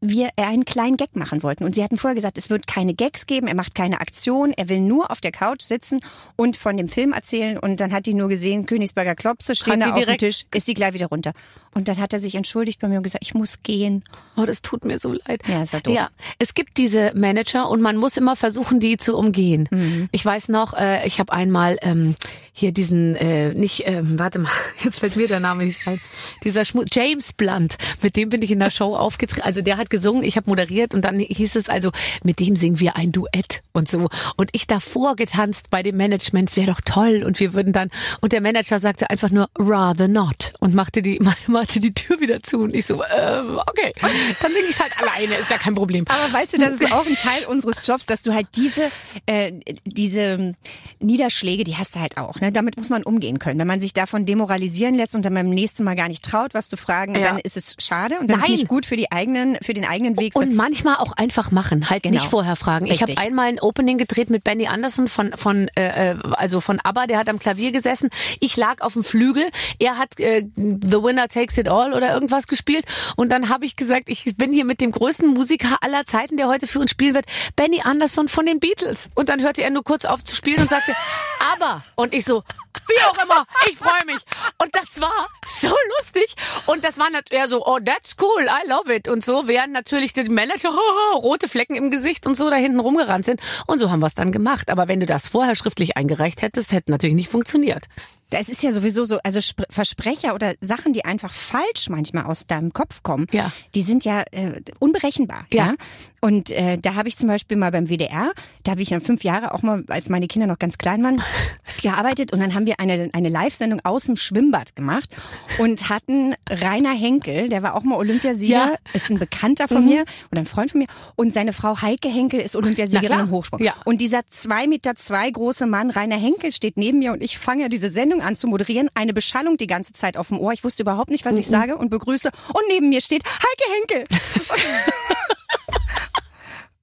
wir 0.00 0.30
einen 0.36 0.64
kleinen 0.64 0.96
Gag 0.96 1.16
machen 1.16 1.42
wollten. 1.42 1.64
Und 1.64 1.74
sie 1.74 1.82
hatten 1.82 1.96
vorher 1.96 2.14
gesagt, 2.14 2.36
es 2.38 2.50
wird 2.50 2.66
keine 2.66 2.94
Gags 2.94 3.26
geben, 3.26 3.46
er 3.46 3.54
macht 3.54 3.74
keine 3.74 4.00
Aktion, 4.00 4.52
er 4.56 4.68
will 4.68 4.80
nur 4.80 5.10
auf 5.10 5.20
der 5.20 5.32
Couch 5.32 5.62
sitzen 5.62 6.00
und 6.36 6.56
von 6.56 6.76
dem 6.76 6.88
Film 6.88 7.12
erzählen. 7.12 7.58
Und 7.58 7.80
dann 7.80 7.92
hat 7.92 8.06
die 8.06 8.14
nur 8.14 8.28
gesehen, 8.28 8.66
Königsberger 8.66 9.14
Klopse 9.14 9.54
stehen 9.54 9.80
da 9.80 9.86
die 9.86 10.02
auf 10.02 10.04
dem 10.04 10.18
Tisch, 10.18 10.44
ist 10.54 10.66
sie 10.66 10.74
gleich 10.74 10.92
wieder 10.92 11.06
runter. 11.06 11.32
Und 11.76 11.88
dann 11.88 11.98
hat 11.98 12.14
er 12.14 12.20
sich 12.20 12.34
entschuldigt 12.34 12.80
bei 12.80 12.88
mir 12.88 12.96
und 12.96 13.02
gesagt, 13.02 13.22
ich 13.22 13.34
muss 13.34 13.62
gehen. 13.62 14.02
Oh, 14.36 14.46
das 14.46 14.62
tut 14.62 14.86
mir 14.86 14.98
so 14.98 15.12
leid. 15.12 15.46
Ja, 15.46 15.62
ist 15.62 15.74
ja 15.74 15.80
doof. 15.80 15.94
Ja, 15.94 16.08
es 16.38 16.54
gibt 16.54 16.78
diese 16.78 17.12
Manager 17.14 17.68
und 17.68 17.82
man 17.82 17.98
muss 17.98 18.16
immer 18.16 18.34
versuchen, 18.34 18.80
die 18.80 18.96
zu 18.96 19.14
umgehen. 19.14 19.68
Mhm. 19.70 20.08
Ich 20.10 20.24
weiß 20.24 20.48
noch, 20.48 20.72
äh, 20.72 21.06
ich 21.06 21.20
habe 21.20 21.34
einmal 21.34 21.76
ähm, 21.82 22.14
hier 22.52 22.72
diesen, 22.72 23.14
äh, 23.16 23.52
nicht, 23.52 23.82
ähm, 23.86 24.18
warte 24.18 24.38
mal, 24.38 24.50
jetzt 24.84 25.00
fällt 25.00 25.16
mir 25.16 25.28
der 25.28 25.40
Name 25.40 25.66
nicht 25.66 25.86
ein, 25.86 26.00
dieser 26.44 26.64
Schmu 26.64 26.84
James 26.90 27.34
Blunt, 27.34 27.76
mit 28.00 28.16
dem 28.16 28.30
bin 28.30 28.40
ich 28.40 28.50
in 28.50 28.58
der 28.58 28.70
Show 28.70 28.96
aufgetreten. 28.96 29.44
Also 29.44 29.60
der 29.60 29.76
hat 29.76 29.85
hat 29.86 29.90
gesungen, 29.90 30.22
ich 30.24 30.36
habe 30.36 30.50
moderiert 30.50 30.94
und 30.94 31.04
dann 31.04 31.18
hieß 31.18 31.56
es 31.56 31.68
also, 31.68 31.90
mit 32.24 32.40
dem 32.40 32.56
singen 32.56 32.80
wir 32.80 32.96
ein 32.96 33.12
Duett 33.12 33.62
und 33.72 33.88
so. 33.88 34.08
Und 34.36 34.50
ich 34.52 34.66
davor 34.66 35.16
getanzt 35.16 35.70
bei 35.70 35.82
dem 35.82 35.96
Management, 35.96 36.50
es 36.50 36.56
wäre 36.56 36.72
doch 36.72 36.80
toll 36.84 37.22
und 37.24 37.38
wir 37.40 37.54
würden 37.54 37.72
dann, 37.72 37.90
und 38.20 38.32
der 38.32 38.40
Manager 38.40 38.78
sagte 38.78 39.10
einfach 39.10 39.30
nur, 39.30 39.48
rather 39.58 40.08
not 40.08 40.54
und 40.60 40.74
machte 40.74 41.02
die, 41.02 41.20
machte 41.46 41.80
die 41.80 41.92
Tür 41.92 42.20
wieder 42.20 42.42
zu 42.42 42.58
und 42.58 42.76
ich 42.76 42.86
so, 42.86 43.02
äh, 43.02 43.42
okay, 43.66 43.92
dann 44.00 44.50
singe 44.52 44.66
ich 44.68 44.80
halt 44.80 44.92
alleine, 45.00 45.34
ist 45.34 45.50
ja 45.50 45.58
kein 45.58 45.74
Problem. 45.74 46.04
Aber 46.08 46.32
weißt 46.32 46.54
du, 46.54 46.58
das 46.58 46.74
ist 46.74 46.92
auch 46.92 47.06
ein 47.06 47.14
Teil 47.16 47.44
unseres 47.46 47.86
Jobs, 47.86 48.06
dass 48.06 48.22
du 48.22 48.34
halt 48.34 48.48
diese, 48.56 48.90
äh, 49.26 49.52
diese 49.84 50.54
Niederschläge, 51.00 51.64
die 51.64 51.76
hast 51.76 51.94
du 51.94 52.00
halt 52.00 52.16
auch. 52.16 52.40
Ne? 52.40 52.52
Damit 52.52 52.76
muss 52.76 52.88
man 52.88 53.02
umgehen 53.02 53.38
können. 53.38 53.58
Wenn 53.60 53.66
man 53.66 53.80
sich 53.80 53.92
davon 53.92 54.24
demoralisieren 54.26 54.94
lässt 54.94 55.14
und 55.14 55.24
dann 55.24 55.34
beim 55.34 55.50
nächsten 55.50 55.84
Mal 55.84 55.94
gar 55.94 56.08
nicht 56.08 56.24
traut, 56.24 56.54
was 56.54 56.68
zu 56.68 56.76
fragen, 56.76 57.14
Ja. 57.14 57.20
dann 57.20 57.38
ist 57.38 57.56
es 57.56 57.76
schade 57.78 58.18
und 58.18 58.28
dann 58.30 58.40
Nein. 58.40 58.50
ist 58.52 58.56
nicht 58.60 58.68
gut 58.68 58.86
für 58.86 58.96
die 58.96 59.12
eigenen, 59.12 59.56
für 59.62 59.74
den 59.76 59.84
eigenen 59.84 60.18
Weg. 60.18 60.34
Und 60.36 60.54
manchmal 60.54 60.96
auch 60.96 61.12
einfach 61.12 61.50
machen, 61.50 61.88
halt 61.90 62.02
Genau. 62.02 62.20
nicht 62.20 62.30
vorher 62.30 62.56
fragen. 62.56 62.86
Ich 62.86 63.00
habe 63.02 63.12
Richtig. 63.12 63.26
einmal 63.26 63.46
ein 63.48 63.60
Opening 63.60 63.98
gedreht 63.98 64.30
mit 64.30 64.44
Benny 64.44 64.66
Anderson 64.66 65.08
von 65.08 65.32
von 65.36 65.68
äh, 65.76 66.12
äh, 66.12 66.16
also 66.32 66.60
von 66.60 66.80
ABBA, 66.80 67.06
der 67.06 67.18
hat 67.18 67.28
am 67.28 67.38
Klavier 67.38 67.72
gesessen. 67.72 68.10
Ich 68.40 68.56
lag 68.56 68.80
auf 68.80 68.94
dem 68.94 69.04
Flügel, 69.04 69.48
er 69.78 69.98
hat 69.98 70.18
äh, 70.20 70.44
The 70.56 71.02
Winner 71.02 71.28
Takes 71.28 71.58
It 71.58 71.68
All 71.68 71.92
oder 71.92 72.12
irgendwas 72.12 72.46
gespielt 72.46 72.84
und 73.16 73.30
dann 73.30 73.48
habe 73.48 73.64
ich 73.66 73.76
gesagt, 73.76 74.08
ich 74.08 74.36
bin 74.36 74.52
hier 74.52 74.64
mit 74.64 74.80
dem 74.80 74.92
größten 74.92 75.28
Musiker 75.32 75.76
aller 75.80 76.04
Zeiten, 76.04 76.36
der 76.36 76.48
heute 76.48 76.66
für 76.66 76.78
uns 76.80 76.90
spielen 76.90 77.14
wird, 77.14 77.26
Benny 77.56 77.82
Anderson 77.82 78.28
von 78.28 78.46
den 78.46 78.60
Beatles. 78.60 79.10
Und 79.14 79.28
dann 79.28 79.40
hörte 79.42 79.62
er 79.62 79.70
nur 79.70 79.84
kurz 79.84 80.04
auf 80.04 80.24
zu 80.24 80.34
spielen 80.34 80.60
und 80.60 80.70
sagte, 80.70 80.92
ABBA. 81.54 81.82
Und 81.96 82.14
ich 82.14 82.24
so, 82.24 82.42
wie 82.88 83.02
auch 83.04 83.24
immer, 83.24 83.46
ich 83.70 83.76
freue 83.78 84.04
mich. 84.06 84.18
Und 84.62 84.74
das 84.74 85.00
war 85.00 85.26
so 85.44 85.74
lustig. 85.98 86.34
Und 86.66 86.84
das 86.84 86.98
war 86.98 87.10
natürlich 87.10 87.40
eher 87.40 87.48
so, 87.48 87.66
oh, 87.66 87.78
that's 87.84 88.16
cool, 88.20 88.42
I 88.44 88.68
love 88.68 88.92
it. 88.94 89.08
Und 89.08 89.24
so, 89.24 89.48
während 89.66 89.72
natürlich 89.72 90.12
die 90.12 90.22
Manager 90.28 90.70
rote 91.16 91.48
Flecken 91.48 91.74
im 91.74 91.90
Gesicht 91.90 92.26
und 92.26 92.36
so 92.36 92.48
da 92.50 92.56
hinten 92.56 92.78
rumgerannt 92.78 93.24
sind. 93.24 93.40
Und 93.66 93.78
so 93.78 93.90
haben 93.90 94.00
wir 94.00 94.06
es 94.06 94.14
dann 94.14 94.30
gemacht. 94.30 94.70
Aber 94.70 94.86
wenn 94.86 95.00
du 95.00 95.06
das 95.06 95.26
vorher 95.26 95.56
schriftlich 95.56 95.96
eingereicht 95.96 96.42
hättest, 96.42 96.72
hätte 96.72 96.92
natürlich 96.92 97.16
nicht 97.16 97.30
funktioniert. 97.30 97.86
Das 98.30 98.48
ist 98.48 98.62
ja 98.62 98.72
sowieso 98.72 99.04
so, 99.04 99.18
also 99.22 99.40
Spr 99.40 99.64
Versprecher 99.70 100.34
oder 100.34 100.54
Sachen, 100.60 100.92
die 100.92 101.04
einfach 101.04 101.32
falsch 101.32 101.88
manchmal 101.88 102.24
aus 102.24 102.46
deinem 102.46 102.72
Kopf 102.72 103.02
kommen, 103.02 103.26
Ja. 103.32 103.52
die 103.74 103.82
sind 103.82 104.04
ja 104.04 104.22
äh, 104.32 104.60
unberechenbar. 104.80 105.46
Ja. 105.52 105.66
Ja. 105.66 105.74
Und 106.20 106.50
äh, 106.50 106.76
da 106.78 106.94
habe 106.94 107.08
ich 107.08 107.16
zum 107.16 107.28
Beispiel 107.28 107.56
mal 107.56 107.70
beim 107.70 107.88
WDR, 107.88 108.32
da 108.64 108.72
habe 108.72 108.82
ich 108.82 108.88
dann 108.88 109.00
fünf 109.00 109.22
Jahre 109.22 109.54
auch 109.54 109.62
mal, 109.62 109.84
als 109.88 110.08
meine 110.08 110.26
Kinder 110.26 110.48
noch 110.48 110.58
ganz 110.58 110.76
klein 110.76 111.02
waren, 111.04 111.22
gearbeitet 111.82 112.32
und 112.32 112.40
dann 112.40 112.54
haben 112.54 112.66
wir 112.66 112.80
eine, 112.80 113.10
eine 113.12 113.28
Live-Sendung 113.28 113.80
aus 113.84 114.04
dem 114.04 114.16
Schwimmbad 114.16 114.74
gemacht 114.74 115.14
und 115.58 115.88
hatten 115.88 116.34
Rainer 116.48 116.94
Henkel, 116.94 117.48
der 117.48 117.62
war 117.62 117.74
auch 117.74 117.82
mal 117.84 117.96
Olympiasieger, 117.96 118.52
Ja. 118.52 118.66
Mhm. 118.66 118.74
ist 118.94 119.10
ein 119.10 119.18
Bekannter 119.18 119.68
von 119.68 119.84
mir 119.84 120.04
oder 120.32 120.40
ein 120.40 120.46
Freund 120.46 120.70
von 120.72 120.80
mir 120.80 120.86
und 121.16 121.32
seine 121.34 121.52
Frau 121.52 121.80
Heike 121.80 122.08
Henkel 122.08 122.40
ist 122.40 122.56
Olympiasiegerin 122.56 123.20
im 123.20 123.30
Hochsprung. 123.30 123.62
Ja. 123.62 123.74
Und 123.84 124.00
dieser 124.00 124.26
zwei 124.28 124.66
Meter 124.66 124.96
zwei 124.96 125.30
große 125.30 125.66
Mann, 125.66 125.90
Rainer 125.90 126.16
Henkel, 126.18 126.52
steht 126.52 126.76
neben 126.76 126.98
mir 126.98 127.12
und 127.12 127.22
ich 127.22 127.38
fange 127.38 127.68
diese 127.68 127.90
Sendung 127.90 128.15
an 128.20 128.36
zu 128.36 128.46
moderieren. 128.46 128.88
Eine 128.94 129.12
Beschallung 129.14 129.56
die 129.56 129.66
ganze 129.66 129.92
Zeit 129.92 130.16
auf 130.16 130.28
dem 130.28 130.38
Ohr. 130.38 130.52
Ich 130.52 130.64
wusste 130.64 130.82
überhaupt 130.82 131.10
nicht, 131.10 131.24
was 131.24 131.34
Mhm. 131.34 131.40
ich 131.40 131.46
sage 131.46 131.76
und 131.76 131.90
begrüße. 131.90 132.30
Und 132.48 132.62
neben 132.68 132.88
mir 132.88 133.00
steht 133.00 133.22
Heike 133.24 133.72
Henkel. 133.96 134.04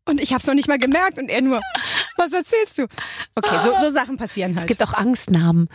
und 0.05 0.21
ich 0.21 0.31
habe 0.33 0.41
es 0.41 0.47
noch 0.47 0.53
nicht 0.53 0.67
mal 0.67 0.77
gemerkt 0.79 1.17
und 1.17 1.29
er 1.29 1.41
nur, 1.41 1.61
was 2.17 2.31
erzählst 2.33 2.77
du? 2.77 2.83
Okay, 3.35 3.59
so, 3.63 3.87
so 3.87 3.93
Sachen 3.93 4.17
passieren 4.17 4.51
Es 4.53 4.59
halt. 4.59 4.67
gibt 4.67 4.83
auch 4.83 4.93
Angstnamen. 4.93 5.69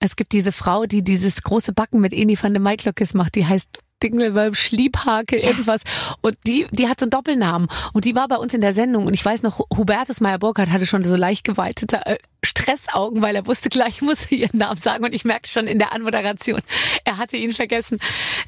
Es 0.00 0.16
gibt 0.16 0.32
diese 0.32 0.52
Frau, 0.52 0.86
die 0.86 1.02
dieses 1.02 1.42
große 1.42 1.72
Backen 1.72 2.00
mit 2.00 2.12
Eni 2.12 2.36
van 2.40 2.52
de 2.52 2.60
Maiklöckes 2.62 3.14
macht, 3.14 3.34
die 3.34 3.46
heißt 3.46 3.80
Dingelwölb, 4.04 4.56
Schliebhake, 4.56 5.36
irgendwas. 5.36 5.82
Und 6.20 6.36
die, 6.46 6.66
die 6.70 6.88
hat 6.88 7.00
so 7.00 7.04
einen 7.04 7.10
Doppelnamen. 7.10 7.68
Und 7.92 8.04
die 8.04 8.14
war 8.14 8.28
bei 8.28 8.36
uns 8.36 8.54
in 8.54 8.60
der 8.60 8.72
Sendung. 8.72 9.06
Und 9.06 9.14
ich 9.14 9.24
weiß 9.24 9.42
noch, 9.42 9.58
Hubertus 9.74 10.20
Meyer-Burkhardt 10.20 10.70
hatte 10.70 10.86
schon 10.86 11.04
so 11.04 11.16
leicht 11.16 11.44
geweitete 11.44 12.04
äh, 12.06 12.18
Stressaugen, 12.44 13.22
weil 13.22 13.34
er 13.34 13.46
wusste 13.46 13.70
gleich, 13.70 14.02
muss 14.02 14.26
er 14.26 14.32
ihren 14.32 14.58
Namen 14.58 14.76
sagen. 14.76 15.04
Und 15.04 15.14
ich 15.14 15.24
merkte 15.24 15.50
schon 15.50 15.66
in 15.66 15.78
der 15.78 15.92
Anmoderation, 15.92 16.60
er 17.04 17.16
hatte 17.16 17.36
ihn 17.36 17.52
vergessen. 17.52 17.98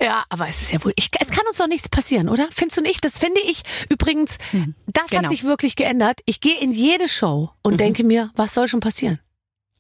Ja, 0.00 0.24
aber 0.28 0.48
es 0.48 0.60
ist 0.60 0.72
ja 0.72 0.84
wohl, 0.84 0.92
ich, 0.96 1.10
es 1.18 1.30
kann 1.30 1.46
uns 1.48 1.56
doch 1.56 1.68
nichts 1.68 1.88
passieren, 1.88 2.28
oder? 2.28 2.48
Findest 2.50 2.78
du 2.78 2.82
nicht? 2.82 3.04
Das 3.04 3.18
finde 3.18 3.40
ich 3.40 3.62
übrigens, 3.88 4.38
das 4.86 5.04
hat 5.04 5.10
genau. 5.10 5.28
sich 5.30 5.44
wirklich 5.44 5.76
geändert. 5.76 6.20
Ich 6.26 6.40
gehe 6.40 6.60
in 6.60 6.72
jede 6.72 7.08
Show 7.08 7.50
und 7.62 7.80
denke 7.80 8.04
mir, 8.04 8.30
was 8.36 8.54
soll 8.54 8.68
schon 8.68 8.80
passieren? 8.80 9.18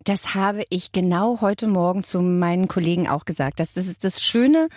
Das 0.04 0.34
habe 0.34 0.62
ich 0.70 0.92
genau 0.92 1.40
heute 1.40 1.66
Morgen 1.66 2.04
zu 2.04 2.20
meinen 2.20 2.68
Kollegen 2.68 3.08
auch 3.08 3.24
gesagt. 3.24 3.58
Das, 3.58 3.74
das 3.74 3.88
ist 3.88 4.04
das 4.04 4.22
Schöne 4.22 4.68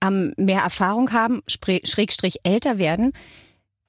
am 0.00 0.32
mehr 0.36 0.62
Erfahrung 0.62 1.12
haben, 1.12 1.42
Schrägstrich 1.46 2.40
älter 2.42 2.78
werden. 2.78 3.12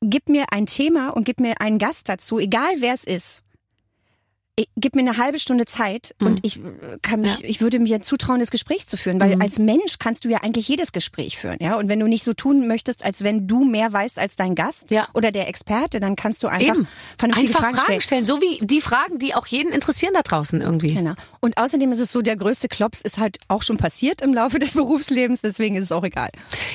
Gib 0.02 0.30
mir 0.30 0.46
ein 0.52 0.66
Thema 0.66 1.10
und 1.10 1.24
gib 1.24 1.40
mir 1.40 1.60
einen 1.60 1.80
Gast 1.80 2.10
dazu, 2.10 2.40
egal 2.40 2.76
wer 2.80 2.94
es 2.94 3.04
ist. 3.04 3.44
Ich, 4.60 4.68
gib 4.76 4.96
mir 4.96 5.02
eine 5.02 5.18
halbe 5.18 5.38
Stunde 5.38 5.66
Zeit 5.66 6.16
und 6.20 6.40
ich 6.42 6.58
äh, 6.58 6.62
kann 7.04 7.22
mich, 7.22 7.44
ich 7.44 7.62
würde 7.62 7.78
mir 7.78 8.02
zutrauen, 8.02 8.40
das 8.40 8.50
Gespräch 8.50 8.88
zu 8.88 8.98
führen, 8.98 9.20
weil 9.20 9.36
Mhm. 9.36 9.42
als 9.44 9.60
Mensch 9.60 10.00
kannst 10.00 10.26
du 10.26 10.30
ja 10.30 10.40
eigentlich 10.42 10.68
jedes 10.68 10.92
Gespräch 10.92 11.38
führen, 11.38 11.58
ja. 11.62 11.76
Und 11.76 11.90
wenn 11.90 12.00
du 12.00 12.08
nicht 12.08 12.24
so 12.24 12.34
tun 12.34 12.68
möchtest, 12.68 13.06
als 13.06 13.24
wenn 13.24 13.48
du 13.48 13.64
mehr 13.66 13.94
weißt 13.94 14.18
als 14.18 14.36
dein 14.36 14.56
Gast 14.56 14.90
Ja. 14.90 15.08
oder 15.14 15.32
der 15.32 15.48
Experte, 15.48 16.00
dann 16.00 16.16
kannst 16.16 16.42
du 16.42 16.48
einfach 16.48 16.74
Eben. 16.76 16.88
vernünftige 17.20 17.50
Einfach 17.50 17.60
Fragen, 17.62 17.76
Fragen 17.76 18.02
stellen. 18.02 18.02
stellen. 18.02 18.26
So 18.26 18.42
wie 18.42 18.66
die 18.66 18.82
Fragen, 18.82 19.20
die 19.20 19.36
auch 19.36 19.46
jeden 19.46 19.72
interessieren 19.72 20.14
da 20.16 20.22
draußen 20.24 20.60
irgendwie. 20.60 20.96
Genau. 20.96 21.14
Und 21.40 21.60
außerdem 21.60 21.92
ist 21.92 22.00
es 22.00 22.12
so, 22.12 22.24
der 22.24 22.36
größte 22.36 22.68
Klops 22.68 23.02
ist 23.02 23.20
halt 23.20 23.38
auch 23.50 23.62
schon 23.62 23.78
passiert 23.78 24.24
im 24.24 24.34
Laufe 24.34 24.58
des 24.60 24.72
Berufslebens, 24.72 25.42
deswegen 25.42 25.76
ist 25.76 25.84
es 25.84 25.92
auch 25.92 26.04
egal. 26.04 26.30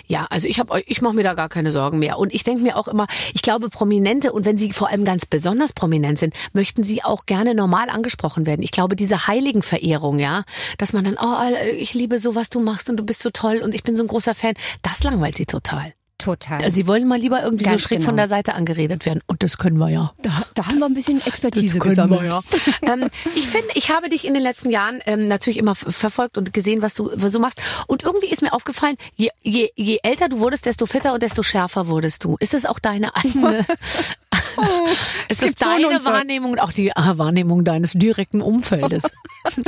Ja, 0.07 0.29
also 0.31 0.47
ich 0.47 0.61
habe 0.61 0.81
ich 0.87 1.01
mache 1.03 1.15
mir 1.17 1.25
da 1.25 1.35
gar 1.35 1.49
keine 1.49 1.73
Sorgen 1.73 1.99
mehr 1.99 2.19
und 2.21 2.33
ich 2.33 2.45
denke 2.45 2.63
mir 2.63 2.77
auch 2.77 2.87
immer, 2.87 3.09
ich 3.35 3.43
glaube 3.43 3.71
prominente 3.71 4.31
und 4.33 4.45
wenn 4.45 4.57
sie 4.57 4.73
vor 4.73 4.89
allem 4.89 5.05
ganz 5.05 5.27
besonders 5.27 5.73
prominent 5.73 6.21
sind, 6.21 6.33
möchten 6.53 6.85
sie 6.85 7.03
auch 7.03 7.27
gerne 7.27 7.57
normal 7.57 7.72
angesprochen 7.91 8.47
werden. 8.47 8.63
Ich 8.63 8.73
glaube 8.73 8.97
diese 8.97 9.27
Heiligenverehrung, 9.27 10.19
ja, 10.19 10.45
dass 10.79 10.93
man 10.93 11.05
dann 11.05 11.17
oh, 11.21 11.37
ich 11.77 11.95
liebe 11.95 12.19
so 12.19 12.35
was 12.35 12.51
du 12.51 12.61
machst 12.61 12.91
und 12.91 12.97
du 12.97 13.05
bist 13.05 13.23
so 13.23 13.31
toll 13.31 13.61
und 13.63 13.75
ich 13.75 13.83
bin 13.83 13.97
so 13.97 14.03
ein 14.03 14.09
großer 14.09 14.35
Fan, 14.35 14.55
das 14.83 15.03
langweilt 15.03 15.37
sie 15.37 15.47
total. 15.47 15.93
Total. 16.23 16.63
Also 16.63 16.77
sie 16.77 16.87
wollen 16.87 17.09
mal 17.09 17.19
lieber 17.19 17.43
irgendwie 17.43 17.65
Ganz 17.65 17.83
so 17.83 17.89
schräg 17.89 17.99
genau. 17.99 18.11
von 18.11 18.17
der 18.17 18.29
Seite 18.29 18.55
angeredet 18.55 19.07
werden 19.07 19.21
und 19.27 19.43
das 19.43 19.59
können 19.59 19.77
wir 19.79 19.89
ja. 19.89 20.13
da, 20.23 20.31
da 20.55 20.67
haben 20.67 20.79
wir 20.79 20.87
ein 20.87 20.95
bisschen 20.95 21.21
Expertise 21.27 21.81
können 21.81 21.91
gesammelt. 21.91 22.23
wir, 22.23 22.29
ja. 22.29 22.43
ähm, 22.83 23.11
ich 23.35 23.49
finde, 23.49 23.67
ich 23.75 23.91
habe 23.91 24.09
dich 24.09 24.25
in 24.25 24.33
den 24.33 24.43
letzten 24.43 24.71
Jahren 24.71 25.01
ähm, 25.07 25.27
natürlich 25.27 25.59
immer 25.59 25.75
verfolgt 25.75 26.39
und 26.39 26.53
gesehen, 26.53 26.81
was 26.81 26.95
du, 26.95 27.09
du 27.09 27.39
machst. 27.41 27.61
Und 27.89 28.05
irgendwie 28.05 28.29
ist 28.29 28.41
mir 28.41 28.53
aufgefallen, 28.53 28.97
je, 29.17 29.31
je, 29.43 29.71
je 29.75 29.99
älter 30.05 30.29
du 30.29 30.39
wurdest, 30.39 30.67
desto 30.67 30.87
fitter 30.87 31.13
und 31.13 31.25
desto 31.25 31.43
schärfer 31.43 31.89
wurdest 31.89 32.23
du. 32.23 32.37
Ist 32.39 32.55
es 32.55 32.67
auch 32.67 32.79
deine 32.79 33.17
eigene, 33.17 33.67
ist 34.57 34.99
es 35.29 35.41
gibt 35.41 35.59
so 35.59 35.67
deine 35.67 36.01
so. 36.01 36.11
Wahrnehmung 36.11 36.53
und 36.53 36.59
auch 36.59 36.73
die 36.73 36.97
ah, 36.97 37.19
Wahrnehmung 37.19 37.65
deines 37.65 37.93
direkten 37.93 38.41
Umfeldes? 38.41 39.05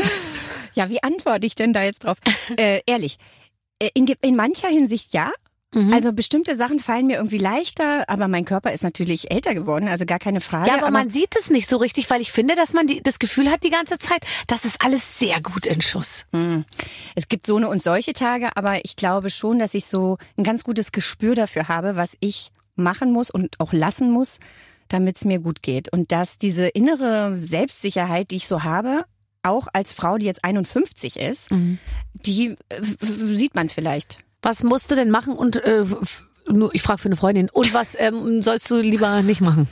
Ja, 0.74 0.90
wie 0.90 1.02
antworte 1.02 1.46
ich 1.46 1.54
denn 1.54 1.72
da 1.72 1.82
jetzt 1.82 2.04
drauf? 2.04 2.18
äh, 2.56 2.80
ehrlich, 2.86 3.18
äh, 3.78 3.90
in, 3.94 4.12
in 4.20 4.36
mancher 4.36 4.68
Hinsicht 4.68 5.14
ja. 5.14 5.30
Mhm. 5.74 5.92
Also 5.92 6.12
bestimmte 6.12 6.54
Sachen 6.54 6.78
fallen 6.78 7.08
mir 7.08 7.16
irgendwie 7.16 7.38
leichter, 7.38 8.08
aber 8.08 8.28
mein 8.28 8.44
Körper 8.44 8.72
ist 8.72 8.84
natürlich 8.84 9.32
älter 9.32 9.54
geworden, 9.54 9.88
also 9.88 10.04
gar 10.04 10.20
keine 10.20 10.40
Frage. 10.40 10.70
Ja, 10.70 10.76
aber 10.76 10.92
man 10.92 11.10
sieht 11.10 11.34
es 11.36 11.50
nicht 11.50 11.68
so 11.68 11.78
richtig, 11.78 12.08
weil 12.10 12.20
ich 12.20 12.30
finde, 12.30 12.54
dass 12.54 12.72
man 12.72 12.86
die, 12.86 13.02
das 13.02 13.18
Gefühl 13.18 13.50
hat 13.50 13.64
die 13.64 13.70
ganze 13.70 13.98
Zeit, 13.98 14.24
das 14.46 14.64
ist 14.64 14.80
alles 14.84 15.18
sehr 15.18 15.40
gut 15.40 15.66
in 15.66 15.80
Schuss. 15.80 16.26
Es 17.16 17.26
gibt 17.26 17.46
so 17.46 17.56
eine 17.56 17.68
und 17.68 17.82
solche 17.82 18.12
Tage, 18.12 18.56
aber 18.56 18.84
ich 18.84 18.94
glaube 18.94 19.30
schon, 19.30 19.58
dass 19.58 19.74
ich 19.74 19.86
so 19.86 20.16
ein 20.38 20.44
ganz 20.44 20.62
gutes 20.62 20.92
Gespür 20.92 21.34
dafür 21.34 21.66
habe, 21.66 21.96
was 21.96 22.16
ich 22.20 22.52
machen 22.76 23.12
muss 23.12 23.30
und 23.30 23.58
auch 23.58 23.72
lassen 23.72 24.10
muss, 24.10 24.38
damit 24.94 25.16
es 25.16 25.24
mir 25.24 25.40
gut 25.40 25.62
geht. 25.62 25.92
Und 25.92 26.12
dass 26.12 26.38
diese 26.38 26.68
innere 26.68 27.38
Selbstsicherheit, 27.38 28.30
die 28.30 28.36
ich 28.36 28.46
so 28.46 28.62
habe, 28.62 29.04
auch 29.42 29.68
als 29.72 29.92
Frau, 29.92 30.16
die 30.16 30.26
jetzt 30.26 30.44
51 30.44 31.18
ist, 31.18 31.50
die 32.14 32.56
äh, 32.68 32.80
sieht 33.34 33.54
man 33.54 33.68
vielleicht. 33.68 34.20
Was 34.40 34.62
musst 34.62 34.90
du 34.90 34.94
denn 34.94 35.10
machen 35.10 35.34
und 35.34 35.56
äh, 35.56 35.84
nur 36.50 36.74
ich 36.74 36.82
frage 36.82 36.98
für 36.98 37.08
eine 37.08 37.16
Freundin 37.16 37.50
und 37.50 37.74
was 37.74 37.96
ähm, 37.98 38.42
sollst 38.42 38.70
du 38.70 38.76
lieber 38.76 39.22
nicht 39.22 39.40
machen? 39.40 39.68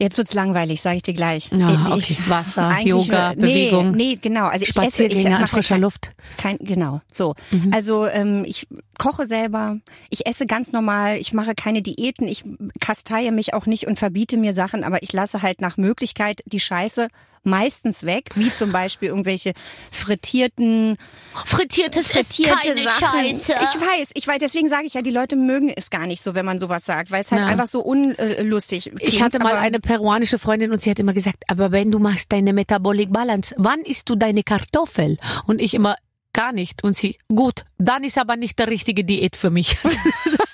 Jetzt 0.00 0.16
wird's 0.16 0.32
langweilig, 0.32 0.80
sage 0.80 0.96
ich 0.98 1.02
dir 1.02 1.14
gleich. 1.14 1.50
Ja, 1.50 1.96
ich, 1.96 2.18
okay. 2.18 2.30
Wasser, 2.30 2.68
eigentlich 2.68 2.86
Yoga, 2.86 3.30
nee, 3.30 3.40
Bewegung. 3.40 3.90
Nee, 3.90 4.18
genau. 4.20 4.46
Also 4.46 4.62
ich 4.62 4.68
esse, 4.68 4.80
ich 4.80 4.92
Spaziergänge 4.92 5.36
an 5.36 5.46
frischer 5.48 5.74
kein, 5.74 5.82
Luft. 5.82 6.10
Kein, 6.36 6.58
genau, 6.58 7.00
so. 7.12 7.34
Also 7.72 8.06
ähm, 8.06 8.44
ich 8.46 8.68
koche 8.96 9.26
selber, 9.26 9.78
ich 10.08 10.26
esse 10.26 10.46
ganz 10.46 10.70
normal, 10.70 11.16
ich 11.18 11.32
mache 11.32 11.54
keine 11.56 11.82
Diäten, 11.82 12.28
ich 12.28 12.44
kasteie 12.80 13.32
mich 13.32 13.54
auch 13.54 13.66
nicht 13.66 13.88
und 13.88 13.98
verbiete 13.98 14.36
mir 14.36 14.52
Sachen, 14.52 14.84
aber 14.84 15.02
ich 15.02 15.12
lasse 15.12 15.42
halt 15.42 15.60
nach 15.60 15.76
Möglichkeit 15.76 16.42
die 16.46 16.60
Scheiße 16.60 17.08
meistens 17.44 18.04
weg, 18.04 18.30
wie 18.34 18.52
zum 18.52 18.72
Beispiel 18.72 19.08
irgendwelche 19.08 19.52
frittierten, 19.90 20.96
Frittiertes 21.44 22.08
frittierte 22.08 22.74
Sachen. 22.82 23.24
Ich 23.24 23.48
weiß, 23.48 24.10
ich 24.14 24.26
weiß, 24.26 24.38
deswegen 24.40 24.68
sage 24.68 24.86
ich 24.86 24.94
ja, 24.94 25.02
die 25.02 25.10
Leute 25.10 25.36
mögen 25.36 25.70
es 25.74 25.90
gar 25.90 26.06
nicht 26.06 26.22
so, 26.22 26.34
wenn 26.34 26.44
man 26.46 26.58
sowas 26.58 26.84
sagt, 26.84 27.10
weil 27.10 27.22
es 27.22 27.30
halt 27.30 27.42
Ja. 27.42 27.48
einfach 27.48 27.66
so 27.66 27.80
unlustig 27.80 28.84
klingt. 28.94 29.02
Ich 29.02 29.22
hatte 29.22 29.38
mal 29.38 29.56
eine 29.56 29.80
peruanische 29.80 30.38
Freundin 30.38 30.72
und 30.72 30.80
sie 30.82 30.90
hat 30.90 30.98
immer 30.98 31.12
gesagt, 31.14 31.44
aber 31.48 31.72
wenn 31.72 31.90
du 31.90 31.98
machst 31.98 32.32
deine 32.32 32.52
Metabolic 32.52 33.12
Balance, 33.12 33.54
wann 33.58 33.80
isst 33.80 34.08
du 34.08 34.16
deine 34.16 34.42
Kartoffel? 34.42 35.18
Und 35.46 35.60
ich 35.60 35.74
immer, 35.74 35.96
gar 36.32 36.52
nicht. 36.52 36.84
Und 36.84 36.96
sie, 36.96 37.18
gut, 37.28 37.64
dann 37.78 38.04
ist 38.04 38.18
aber 38.18 38.36
nicht 38.36 38.58
der 38.58 38.68
richtige 38.68 39.04
Diät 39.04 39.36
für 39.36 39.50
mich. 39.50 39.76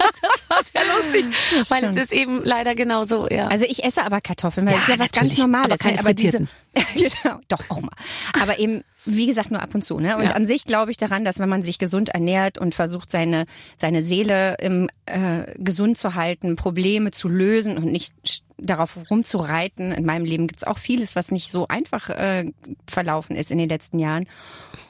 das 0.49 0.75
war 0.75 0.83
sehr 0.85 0.95
lustig, 0.95 1.71
weil 1.71 1.85
es 1.85 1.97
ist 1.97 2.13
eben 2.13 2.43
leider 2.45 2.75
genauso, 2.75 3.29
ja. 3.29 3.49
Also 3.49 3.65
ich 3.69 3.85
esse 3.85 4.03
aber 4.03 4.21
Kartoffeln, 4.21 4.67
weil 4.67 4.75
Ja, 4.75 4.79
es 4.79 4.89
ist 4.89 4.97
ja 4.97 4.99
was 5.05 5.13
ganz 5.13 5.39
Normales. 5.39 5.67
aber 5.71 5.79
keine 5.79 5.95
ne? 5.95 6.01
aber 6.01 6.15
diese, 6.15 6.39
genau, 6.95 7.41
doch 7.49 7.71
auch 7.71 7.81
mal. 7.81 7.93
Aber 8.41 8.59
eben, 8.59 8.83
wie 9.05 9.27
gesagt, 9.27 9.51
nur 9.51 9.63
ab 9.63 9.75
und 9.75 9.85
zu. 9.85 9.99
Ne? 9.99 10.17
Und 10.17 10.25
Ja. 10.25 10.31
an 10.33 10.47
sich 10.47 10.65
glaube 10.65 10.91
ich 10.91 10.97
daran, 10.97 11.25
dass 11.25 11.39
wenn 11.39 11.49
man 11.49 11.63
sich 11.63 11.79
gesund 11.79 12.09
ernährt 12.11 12.59
und 12.59 12.75
versucht, 12.75 13.11
seine, 13.11 13.47
seine 13.79 14.05
Seele 14.05 14.57
im, 14.61 14.89
äh, 15.07 15.45
gesund 15.57 15.99
zu 15.99 16.15
halten, 16.15 16.57
Probleme 16.57 17.11
zu 17.11 17.29
lösen 17.29 17.77
und 17.79 17.87
nicht 17.93 18.15
darauf 18.59 18.97
rumzureiten. 19.11 19.93
In 19.93 20.05
meinem 20.05 20.25
Leben 20.25 20.47
gibt's 20.47 20.65
auch 20.65 20.79
vieles, 20.79 21.17
was 21.17 21.31
nicht 21.31 21.51
so 21.51 21.67
einfach 21.69 22.09
äh, 22.11 22.51
verlaufen 22.89 23.37
ist 23.37 23.51
in 23.51 23.59
den 23.59 23.69
letzten 23.69 23.99
Jahren. 23.99 24.27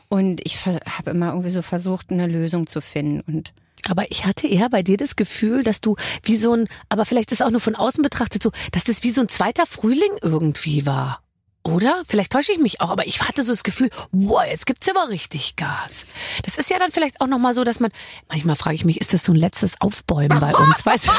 Und 0.08 0.40
ich 0.44 0.64
habe 0.66 1.10
immer 1.10 1.30
irgendwie 1.30 1.50
so 1.50 1.62
versucht, 1.62 2.10
eine 2.12 2.26
Lösung 2.26 2.66
zu 2.66 2.80
finden. 2.80 3.20
Und 3.26 3.52
Aber 3.88 4.10
ich 4.10 4.24
hatte 4.24 4.46
eher 4.46 4.70
bei 4.70 4.82
dir 4.82 4.96
das 4.96 5.16
Gefühl, 5.16 5.62
dass 5.62 5.80
du 5.80 5.96
wie 6.22 6.36
so 6.36 6.54
ein, 6.54 6.68
aber 6.88 7.04
vielleicht 7.04 7.32
ist 7.32 7.42
auch 7.42 7.50
nur 7.50 7.60
von 7.60 7.74
außen 7.74 8.02
betrachtet 8.02 8.42
so, 8.42 8.50
dass 8.72 8.84
das 8.84 9.02
wie 9.02 9.10
so 9.10 9.20
ein 9.20 9.28
zweiter 9.28 9.66
Frühling 9.66 10.12
irgendwie 10.22 10.86
war. 10.86 11.20
Oder? 11.66 12.02
Vielleicht 12.06 12.30
täusche 12.30 12.52
ich 12.52 12.58
mich 12.58 12.82
auch, 12.82 12.90
aber 12.90 13.06
ich 13.06 13.22
hatte 13.22 13.42
so 13.42 13.50
das 13.50 13.64
Gefühl, 13.64 13.88
wow, 14.12 14.44
jetzt 14.44 14.66
gibt's 14.66 14.88
aber 14.88 15.08
richtig 15.08 15.56
Gas. 15.56 16.04
Das 16.42 16.58
ist 16.58 16.68
ja 16.68 16.78
dann 16.78 16.92
vielleicht 16.92 17.22
auch 17.22 17.26
nochmal 17.26 17.54
so, 17.54 17.64
dass 17.64 17.80
man, 17.80 17.90
manchmal 18.28 18.56
frage 18.56 18.76
ich 18.76 18.84
mich, 18.84 19.00
ist 19.00 19.14
das 19.14 19.24
so 19.24 19.32
ein 19.32 19.36
letztes 19.36 19.80
Aufbäumen 19.80 20.40
bei 20.40 20.54
uns? 20.54 20.84
Weißt 20.84 21.06
du? 21.06 21.12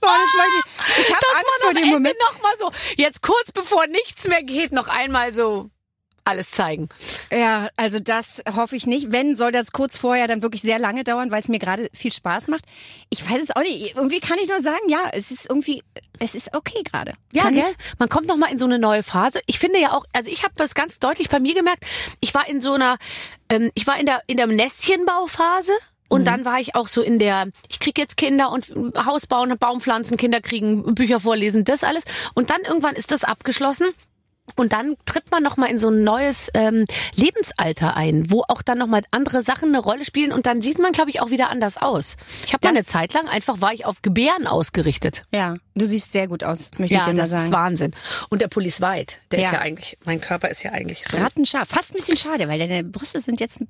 Boah, 0.00 0.16
das 0.16 0.96
ich. 0.96 1.06
Ich 1.06 1.14
habe 1.14 1.26
Angst 1.36 1.62
vor 1.62 1.74
dem 1.74 1.88
Moment. 1.88 2.16
noch 2.18 2.42
mal 2.42 2.54
so, 2.58 2.72
jetzt 2.96 3.20
kurz 3.20 3.52
bevor 3.52 3.86
nichts 3.86 4.26
mehr 4.26 4.42
geht, 4.42 4.72
noch 4.72 4.88
einmal 4.88 5.34
so 5.34 5.70
alles 6.24 6.50
zeigen. 6.50 6.88
Ja, 7.30 7.68
also 7.76 7.98
das 7.98 8.42
hoffe 8.54 8.76
ich 8.76 8.86
nicht. 8.86 9.12
Wenn, 9.12 9.36
soll 9.36 9.52
das 9.52 9.72
kurz 9.72 9.98
vorher 9.98 10.26
dann 10.26 10.42
wirklich 10.42 10.62
sehr 10.62 10.78
lange 10.78 11.04
dauern, 11.04 11.30
weil 11.30 11.42
es 11.42 11.48
mir 11.48 11.58
gerade 11.58 11.88
viel 11.92 12.12
Spaß 12.12 12.48
macht. 12.48 12.64
Ich 13.10 13.28
weiß 13.28 13.42
es 13.42 13.54
auch 13.54 13.62
nicht. 13.62 13.94
Irgendwie 13.94 14.20
kann 14.20 14.38
ich 14.42 14.48
nur 14.48 14.60
sagen, 14.60 14.88
ja, 14.88 15.10
es 15.12 15.30
ist 15.30 15.48
irgendwie, 15.48 15.82
es 16.18 16.34
ist 16.34 16.54
okay 16.54 16.82
gerade. 16.84 17.12
Ja, 17.32 17.42
Kann 17.42 17.54
gell? 17.54 17.74
Man 17.98 18.08
kommt 18.08 18.26
noch 18.26 18.36
mal 18.36 18.50
in 18.50 18.58
so 18.58 18.64
eine 18.64 18.78
neue 18.78 19.02
Phase. 19.02 19.40
Ich 19.46 19.58
finde 19.58 19.80
ja 19.80 19.92
auch, 19.92 20.04
also 20.12 20.30
ich 20.30 20.44
habe 20.44 20.54
das 20.56 20.74
ganz 20.74 20.98
deutlich 20.98 21.28
bei 21.28 21.40
mir 21.40 21.54
gemerkt. 21.54 21.84
Ich 22.20 22.34
war 22.34 22.48
in 22.48 22.60
so 22.60 22.72
einer, 22.72 22.98
ähm, 23.50 23.70
ich 23.74 23.86
war 23.86 23.98
in 23.98 24.06
der 24.06 24.22
in 24.26 24.36
der 24.36 24.46
Nestchenbauphase. 24.46 25.72
Und 26.10 26.26
dann 26.26 26.44
war 26.44 26.60
ich 26.60 26.76
auch 26.76 26.86
so 26.86 27.02
in 27.02 27.18
der, 27.18 27.48
ich 27.68 27.80
krieg 27.80 27.98
jetzt 27.98 28.16
Kinder 28.16 28.52
und 28.52 28.72
Haus 29.04 29.26
bauen, 29.26 29.56
Baum 29.58 29.80
pflanzen, 29.80 30.16
Kinder 30.16 30.40
kriegen, 30.40 30.94
Bücher 30.94 31.18
vorlesen, 31.18 31.64
das 31.64 31.82
alles. 31.82 32.04
Und 32.34 32.50
dann 32.50 32.60
irgendwann 32.60 32.94
ist 32.94 33.10
das 33.10 33.24
abgeschlossen. 33.24 33.86
Und 34.56 34.72
dann 34.72 34.94
tritt 35.06 35.30
man 35.30 35.42
noch 35.42 35.56
mal 35.56 35.66
in 35.66 35.78
so 35.78 35.88
ein 35.88 36.04
neues 36.04 36.48
ähm, 36.54 36.84
Lebensalter 37.16 37.96
ein, 37.96 38.30
wo 38.30 38.44
auch 38.46 38.62
dann 38.62 38.78
noch 38.78 38.86
mal 38.86 39.02
andere 39.10 39.42
Sachen 39.42 39.70
eine 39.70 39.78
Rolle 39.80 40.04
spielen 40.04 40.32
und 40.32 40.46
dann 40.46 40.62
sieht 40.62 40.78
man, 40.78 40.92
glaube 40.92 41.10
ich, 41.10 41.20
auch 41.20 41.30
wieder 41.30 41.50
anders 41.50 41.76
aus. 41.78 42.16
Ich 42.46 42.52
habe 42.52 42.64
mal 42.66 42.70
eine 42.76 42.84
Zeit 42.84 43.14
lang 43.14 43.26
einfach 43.26 43.60
war 43.60 43.72
ich 43.72 43.84
auf 43.84 44.02
Gebären 44.02 44.46
ausgerichtet. 44.46 45.24
Ja, 45.34 45.56
du 45.74 45.86
siehst 45.86 46.12
sehr 46.12 46.28
gut 46.28 46.44
aus, 46.44 46.70
möchte 46.78 46.94
Ja, 46.94 47.00
ich 47.00 47.06
dir 47.06 47.12
mal 47.14 47.22
das 47.22 47.30
ist 47.32 47.38
sagen. 47.40 47.52
Wahnsinn. 47.52 47.92
Und 48.28 48.42
der 48.42 48.48
Pulli 48.48 48.68
ist 48.68 48.80
weit. 48.80 49.18
Der 49.30 49.40
Ja. 49.40 49.46
ist 49.46 49.52
ja 49.52 49.58
eigentlich, 49.60 49.98
mein 50.04 50.20
Körper 50.20 50.48
ist 50.50 50.62
ja 50.62 50.72
eigentlich 50.72 51.04
so. 51.04 51.16
Rattenscharf. 51.16 51.68
Fast 51.68 51.90
ein 51.92 51.96
bisschen 51.96 52.16
schade, 52.16 52.46
weil 52.48 52.58
deine 52.58 52.84
Brüste 52.84 53.20
sind 53.20 53.40
jetzt, 53.40 53.60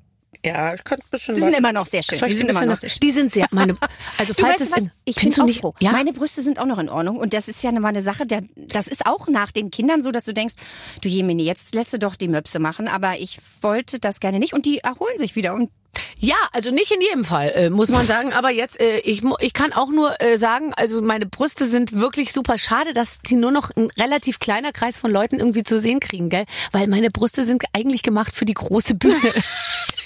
Ja, 0.44 0.74
ich 0.74 0.84
könnte 0.84 1.04
ein 1.04 1.10
bisschen. 1.10 1.36
sind 1.36 1.54
immer 1.54 1.72
noch 1.72 1.86
sehr 1.86 2.02
schön. 2.02 2.18
Die 2.28 2.34
sind 2.34 2.50
immer 2.50 2.66
noch 2.66 2.76
sehr 2.76 2.90
schön. 2.90 3.00
die 3.02 3.12
sind 3.12 3.32
sehr, 3.32 3.46
meine, 3.50 3.76
also 4.18 4.32
Du 4.34 4.42
falls 4.42 4.60
weißt 4.60 4.70
es 4.70 4.72
was? 4.72 4.82
in, 4.82 4.90
ich 5.06 5.16
bin 5.16 5.34
auch 5.40 5.46
nicht, 5.46 5.60
froh. 5.60 5.74
ja? 5.80 5.92
Meine 5.92 6.12
Brüste 6.12 6.42
sind 6.42 6.58
auch 6.58 6.66
noch 6.66 6.78
in 6.78 6.88
Ordnung 6.88 7.16
und 7.16 7.32
das 7.32 7.48
ist 7.48 7.62
ja 7.62 7.72
mal 7.72 7.88
eine 7.88 8.02
Sache, 8.02 8.26
der, 8.26 8.42
das 8.56 8.86
ist 8.86 9.06
auch 9.06 9.28
nach 9.28 9.52
den 9.52 9.70
Kindern 9.70 10.02
so, 10.02 10.10
dass 10.10 10.24
du 10.24 10.34
denkst, 10.34 10.54
du 11.00 11.08
Jemini, 11.08 11.44
jetzt 11.44 11.74
lässt 11.74 11.92
du 11.92 11.98
doch 11.98 12.14
die 12.14 12.28
Möpse 12.28 12.58
machen, 12.58 12.88
aber 12.88 13.18
ich 13.18 13.38
wollte 13.62 13.98
das 14.00 14.20
gerne 14.20 14.38
nicht 14.38 14.52
und 14.52 14.66
die 14.66 14.78
erholen 14.78 15.16
sich 15.18 15.34
wieder 15.34 15.54
und 15.54 15.70
Ja, 16.18 16.36
also 16.52 16.70
nicht 16.70 16.90
in 16.90 17.00
jedem 17.00 17.24
Fall, 17.24 17.50
äh, 17.54 17.70
muss 17.70 17.88
man 17.88 18.06
sagen. 18.06 18.32
Aber 18.32 18.50
jetzt, 18.50 18.80
äh, 18.80 18.98
ich, 18.98 19.22
ich 19.40 19.52
kann 19.52 19.72
auch 19.72 19.88
nur 19.90 20.20
äh, 20.20 20.36
sagen, 20.38 20.74
also 20.74 21.00
meine 21.00 21.24
Brüste 21.26 21.68
sind 21.68 21.92
wirklich 21.92 22.32
super 22.32 22.58
schade, 22.58 22.92
dass 22.94 23.20
die 23.20 23.36
nur 23.36 23.50
noch 23.52 23.70
ein 23.76 23.88
relativ 23.98 24.38
kleiner 24.40 24.72
Kreis 24.72 24.96
von 24.98 25.10
Leuten 25.12 25.38
irgendwie 25.38 25.62
zu 25.62 25.80
sehen 25.80 26.00
kriegen, 26.00 26.28
gell? 26.30 26.44
Weil 26.72 26.88
meine 26.88 27.10
Brüste 27.10 27.44
sind 27.44 27.62
eigentlich 27.72 28.02
gemacht 28.02 28.34
für 28.34 28.44
die 28.44 28.54
große 28.54 28.94
Bühne. 28.96 29.20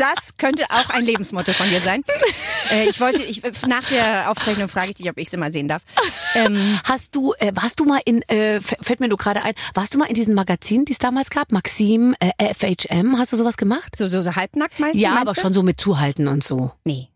Das 0.00 0.36
könnte 0.38 0.64
auch 0.70 0.90
ein 0.90 1.04
Lebensmotto 1.04 1.52
von 1.52 1.68
dir 1.68 1.80
sein. 1.80 2.02
Äh, 2.70 2.88
ich 2.88 3.00
wollte, 3.00 3.20
ich, 3.24 3.42
nach 3.66 3.88
der 3.88 4.30
Aufzeichnung 4.30 4.68
frage 4.68 4.90
ich 4.90 4.94
dich, 4.94 5.10
ob 5.10 5.18
ich 5.18 5.28
sie 5.28 5.36
mal 5.36 5.52
sehen 5.52 5.66
darf. 5.66 5.82
Ähm, 6.36 6.78
Hast 6.84 7.16
du, 7.16 7.32
äh, 7.40 7.50
warst 7.56 7.80
du 7.80 7.84
mal 7.84 8.00
in, 8.04 8.22
äh, 8.28 8.60
fällt 8.60 9.00
mir 9.00 9.08
nur 9.08 9.18
gerade 9.18 9.42
ein, 9.42 9.54
warst 9.74 9.92
du 9.92 9.98
mal 9.98 10.04
in 10.04 10.14
diesen 10.14 10.34
Magazinen, 10.34 10.84
die 10.84 10.92
es 10.92 10.98
damals 10.98 11.30
gab? 11.30 11.50
Maxim, 11.50 12.14
äh, 12.20 12.54
FHM, 12.54 13.18
hast 13.18 13.32
du 13.32 13.36
sowas 13.36 13.56
gemacht? 13.56 13.96
so, 13.96 14.06
so, 14.06 14.22
so 14.22 14.36
halbnackt 14.36 14.78
meist 14.78 14.94
Ja, 14.94 15.20
aber 15.20 15.32
du? 15.32 15.40
schon 15.40 15.52
so 15.52 15.64
mit 15.64 15.80
Zuhalten 15.80 16.28
und 16.28 16.44
so. 16.44 16.70
Nee. 16.84 17.08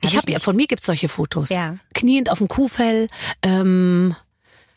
Ich 0.00 0.12
Hab 0.16 0.22
habe 0.22 0.32
ja, 0.32 0.38
von 0.38 0.56
mir 0.56 0.66
gibt's 0.66 0.86
solche 0.86 1.10
Fotos. 1.10 1.50
Ja. 1.50 1.76
Kniend 1.92 2.30
auf 2.30 2.38
dem 2.38 2.48
Kuhfell. 2.48 3.08
Ähm, 3.42 4.16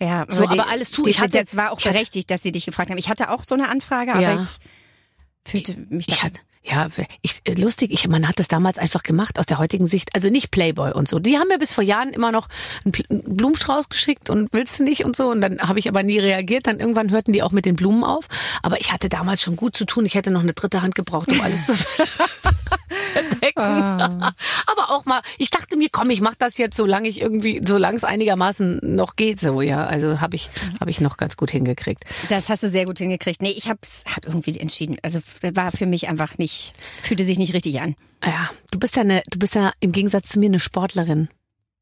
Ja, 0.01 0.25
So, 0.27 0.43
die- 0.45 0.59
aber 0.59 0.67
alles 0.67 0.91
zu. 0.91 1.03
Die, 1.03 1.11
Ich 1.11 1.19
hatte- 1.21 1.41
das 1.41 1.55
war 1.55 1.71
auch 1.71 1.79
ich 1.79 1.85
berechtigt, 1.85 2.29
dass 2.31 2.43
sie 2.43 2.51
dich 2.51 2.65
gefragt 2.65 2.89
haben. 2.89 2.97
Ich 2.97 3.07
hatte 3.07 3.29
auch 3.31 3.43
so 3.47 3.55
eine 3.55 3.69
Anfrage, 3.69 4.11
aber 4.11 4.21
Ja. 4.21 4.35
ich 4.41 5.49
fühlte 5.49 5.77
mich 5.89 6.07
da. 6.07 6.13
ich 6.15 6.23
hatte, 6.23 6.39
ja, 6.69 6.89
ich, 7.21 7.41
äh, 7.45 7.53
lustig, 7.53 7.91
ich, 7.91 8.07
man 8.07 8.27
hat 8.27 8.39
das 8.39 8.47
damals 8.47 8.77
einfach 8.77 9.03
gemacht 9.03 9.39
aus 9.39 9.45
der 9.45 9.57
heutigen 9.57 9.85
Sicht. 9.85 10.09
Also 10.15 10.29
nicht 10.29 10.51
Playboy 10.51 10.91
und 10.91 11.07
so. 11.07 11.19
Die 11.19 11.37
haben 11.37 11.47
mir 11.47 11.59
bis 11.59 11.71
vor 11.71 11.83
Jahren 11.83 12.09
immer 12.09 12.31
noch 12.31 12.49
einen 12.83 13.23
Blumenstrauß 13.23 13.89
geschickt 13.89 14.29
und 14.29 14.51
willst 14.51 14.79
du 14.79 14.83
nicht 14.83 15.05
und 15.05 15.15
so. 15.15 15.29
Und 15.29 15.41
dann 15.41 15.59
habe 15.59 15.79
ich 15.79 15.87
aber 15.87 16.03
nie 16.03 16.19
reagiert. 16.19 16.67
Dann 16.67 16.79
irgendwann 16.79 17.09
hörten 17.09 17.31
die 17.31 17.41
auch 17.41 17.51
mit 17.51 17.65
den 17.65 17.75
Blumen 17.75 18.03
auf. 18.03 18.27
Aber 18.63 18.81
ich 18.81 18.91
hatte 18.91 19.07
damals 19.07 19.41
schon 19.41 19.55
gut 19.55 19.77
zu 19.77 19.85
tun. 19.85 20.05
Ich 20.05 20.15
hätte 20.15 20.31
noch 20.31 20.41
eine 20.41 20.53
dritte 20.53 20.81
Hand 20.81 20.95
gebraucht, 20.95 21.29
um 21.29 21.39
alles 21.41 21.67
zu 21.67 21.73
verdecken. 23.13 23.59
Ah. 23.61 24.33
Aber 24.67 24.89
auch 24.89 25.05
mal, 25.05 25.21
ich 25.37 25.49
dachte 25.49 25.77
mir, 25.77 25.89
komm, 25.91 26.09
ich 26.09 26.21
mach 26.21 26.35
das 26.35 26.57
jetzt, 26.57 26.77
solange 26.77 27.07
ich 27.07 27.21
irgendwie, 27.21 27.61
solange 27.65 27.97
es 27.97 28.03
einigermaßen 28.03 28.79
noch 28.83 29.15
geht, 29.15 29.39
so, 29.39 29.61
ja. 29.61 29.85
Also 29.85 30.21
habe 30.21 30.35
ich, 30.35 30.49
habe 30.79 30.89
ich 30.89 31.01
noch 31.01 31.17
ganz 31.17 31.37
gut 31.37 31.51
hingekriegt. 31.51 32.03
Das 32.29 32.49
hast 32.49 32.63
du 32.63 32.67
sehr 32.67 32.85
gut 32.85 32.99
hingekriegt. 32.99 33.41
Nee, 33.41 33.53
ich 33.55 33.69
hab's 33.69 34.03
hab 34.05 34.25
irgendwie 34.25 34.57
entschieden. 34.59 34.97
Also 35.01 35.19
war 35.41 35.71
für 35.71 35.85
mich 35.85 36.09
einfach 36.09 36.37
nicht, 36.37 36.73
fühlte 37.01 37.25
sich 37.25 37.37
nicht 37.37 37.53
richtig 37.53 37.81
an. 37.81 37.95
Ja, 38.25 38.49
du 38.71 38.79
bist 38.79 38.95
ja 38.95 39.03
eine, 39.03 39.21
du 39.29 39.39
bist 39.39 39.55
ja 39.55 39.71
im 39.79 39.91
Gegensatz 39.91 40.29
zu 40.29 40.39
mir 40.39 40.47
eine 40.47 40.59
Sportlerin. 40.59 41.29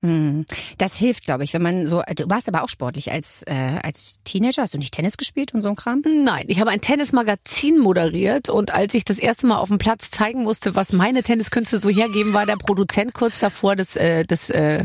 Hm. 0.06 0.46
Das 0.78 0.96
hilft, 0.96 1.24
glaube 1.24 1.44
ich, 1.44 1.54
wenn 1.54 1.62
man 1.64 1.88
so. 1.88 2.04
Du 2.16 2.30
warst 2.30 2.48
aber 2.48 2.64
auch 2.64 2.70
sportlich 2.70 3.12
als 3.12 3.42
äh, 3.44 3.80
als 3.82 4.20
Teenager. 4.24 4.62
Hast 4.62 4.76
du 4.76 4.78
nicht 4.78 4.94
Tennis 4.94 5.18
gespielt 5.18 5.54
und 5.54 5.62
so 5.62 5.70
ein 5.70 5.76
Kram? 5.76 6.04
Nein, 6.06 6.46
ich 6.48 6.60
habe 6.60 6.70
ein 6.70 6.82
Tennismagazin 6.82 7.80
moderiert 7.80 8.50
und 8.50 8.72
als 8.72 8.94
ich 8.94 9.04
das 9.04 9.18
erste 9.18 9.48
Mal 9.48 9.58
auf 9.58 9.70
dem 9.70 9.80
Platz 9.80 10.12
zeigen 10.12 10.44
musste, 10.44 10.76
was 10.76 10.94
meine 10.94 11.24
Tenniskünste 11.24 11.80
so 11.80 11.90
hergeben, 11.90 12.34
war 12.34 12.46
der 12.46 12.58
Produzent 12.58 13.14
kurz 13.14 13.40
davor, 13.40 13.76
das, 13.76 13.96
äh, 13.96 14.26
das, 14.26 14.50
äh, 14.52 14.84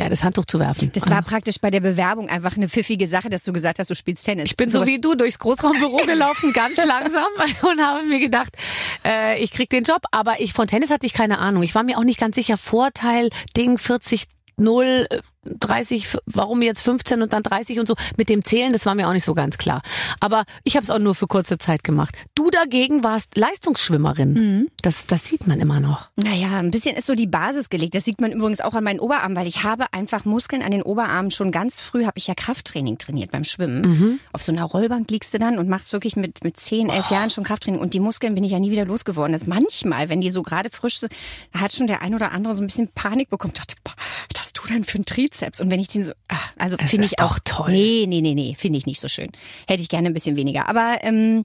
ja, 0.00 0.08
das 0.08 0.24
Handtuch 0.24 0.46
zu 0.46 0.58
werfen. 0.58 0.90
Das 0.94 1.10
war 1.10 1.22
praktisch 1.22 1.60
bei 1.60 1.70
der 1.70 1.80
Bewerbung 1.80 2.30
einfach 2.30 2.56
eine 2.56 2.68
pfiffige 2.68 3.06
Sache, 3.06 3.28
dass 3.28 3.42
du 3.42 3.52
gesagt 3.52 3.78
hast, 3.78 3.90
du 3.90 3.94
spielst 3.94 4.24
Tennis. 4.24 4.46
Ich 4.46 4.56
bin 4.56 4.70
so 4.70 4.86
wie 4.86 4.98
du 4.98 5.14
durchs 5.14 5.38
Großraumbüro 5.38 5.96
gelaufen, 6.06 6.52
ganz 6.54 6.76
langsam 6.76 7.28
und 7.70 7.80
habe 7.80 8.04
mir 8.06 8.18
gedacht, 8.18 8.56
äh, 9.04 9.42
ich 9.42 9.50
krieg 9.50 9.68
den 9.68 9.84
Job. 9.84 10.02
Aber 10.10 10.40
ich 10.40 10.54
von 10.54 10.66
Tennis 10.66 10.90
hatte 10.90 11.04
ich 11.04 11.12
keine 11.12 11.38
Ahnung. 11.38 11.62
Ich 11.62 11.74
war 11.74 11.82
mir 11.82 11.98
auch 11.98 12.04
nicht 12.04 12.18
ganz 12.18 12.36
sicher. 12.36 12.56
Vorteil, 12.56 13.28
Ding 13.56 13.76
40, 13.76 14.26
0, 14.56 15.06
äh, 15.10 15.18
30, 15.44 16.04
f- 16.04 16.18
warum 16.26 16.62
jetzt 16.62 16.80
15 16.82 17.22
und 17.22 17.32
dann 17.32 17.42
30 17.42 17.78
und 17.78 17.86
so. 17.86 17.94
Mit 18.16 18.28
dem 18.28 18.44
Zählen, 18.44 18.72
das 18.72 18.84
war 18.86 18.94
mir 18.94 19.08
auch 19.08 19.12
nicht 19.12 19.24
so 19.24 19.34
ganz 19.34 19.56
klar. 19.58 19.82
Aber 20.20 20.44
ich 20.64 20.76
habe 20.76 20.84
es 20.84 20.90
auch 20.90 20.98
nur 20.98 21.14
für 21.14 21.26
kurze 21.26 21.58
Zeit 21.58 21.82
gemacht. 21.84 22.14
Du 22.34 22.50
dagegen 22.50 23.02
warst 23.04 23.36
Leistungsschwimmerin. 23.36 24.68
Das, 24.82 25.06
das 25.06 25.24
sieht 25.26 25.46
man 25.46 25.60
immer 25.60 25.80
noch. 25.80 26.08
Naja, 26.16 26.58
ein 26.58 26.70
bisschen 26.70 26.96
ist 26.96 27.06
so 27.06 27.14
die 27.14 27.26
Basis 27.26 27.70
gelegt. 27.70 27.94
Das 27.94 28.04
sieht 28.04 28.20
man 28.20 28.32
übrigens 28.32 28.60
auch 28.60 28.74
an 28.74 28.84
meinen 28.84 29.00
Oberarmen, 29.00 29.36
weil 29.36 29.46
ich 29.46 29.62
habe 29.64 29.92
einfach 29.92 30.24
Muskeln 30.24 30.62
an 30.62 30.70
den 30.70 30.82
Oberarmen. 30.82 31.30
Schon 31.30 31.52
ganz 31.52 31.80
früh 31.80 32.04
habe 32.04 32.18
ich 32.18 32.26
ja 32.26 32.34
Krafttraining 32.34 32.98
trainiert 32.98 33.30
beim 33.30 33.44
Schwimmen. 33.44 33.80
Mhm. 33.82 34.20
Auf 34.32 34.42
so 34.42 34.52
einer 34.52 34.64
Rollbank 34.64 35.10
liegst 35.10 35.32
du 35.34 35.38
dann 35.38 35.58
und 35.58 35.68
machst 35.68 35.92
wirklich 35.92 36.16
mit, 36.16 36.44
mit 36.44 36.58
10, 36.58 36.90
11 36.90 37.10
Jahren 37.10 37.30
schon 37.30 37.44
Krafttraining. 37.44 37.80
Und 37.80 37.94
die 37.94 38.00
Muskeln 38.00 38.34
bin 38.34 38.44
ich 38.44 38.52
ja 38.52 38.58
nie 38.58 38.70
wieder 38.70 38.84
losgeworden. 38.84 39.32
Das 39.32 39.46
manchmal, 39.46 40.08
wenn 40.08 40.20
die 40.20 40.30
so 40.30 40.42
gerade 40.42 40.70
frisch 40.70 41.00
sind, 41.00 41.12
da 41.52 41.60
hat 41.60 41.72
schon 41.72 41.86
der 41.86 42.02
ein 42.02 42.14
oder 42.14 42.32
andere 42.32 42.54
so 42.54 42.62
ein 42.62 42.66
bisschen 42.66 42.88
Panik 42.88 43.30
bekommen. 43.30 43.54
Dachte, 43.54 43.76
boah, 43.84 43.94
was 44.32 44.40
hast 44.40 44.58
du 44.58 44.66
denn 44.68 44.84
für 44.84 44.96
einen 44.96 45.06
Trizeps? 45.30 45.60
Und 45.60 45.70
wenn 45.70 45.80
ich 45.80 45.88
den 45.88 46.04
so, 46.04 46.12
ah, 46.28 46.36
also 46.58 46.76
finde 46.78 47.06
ich 47.06 47.12
doch 47.12 47.32
auch 47.32 47.38
toll. 47.44 47.72
Nee, 47.72 48.04
nee, 48.06 48.20
nee, 48.20 48.34
nee, 48.34 48.54
finde 48.56 48.78
ich 48.78 48.86
nicht 48.86 49.00
so 49.00 49.08
schön. 49.08 49.30
Hätte 49.66 49.82
ich 49.82 49.88
gerne 49.88 50.08
ein 50.08 50.14
bisschen 50.14 50.36
weniger. 50.36 50.68
Aber 50.68 50.98
ähm, 51.02 51.44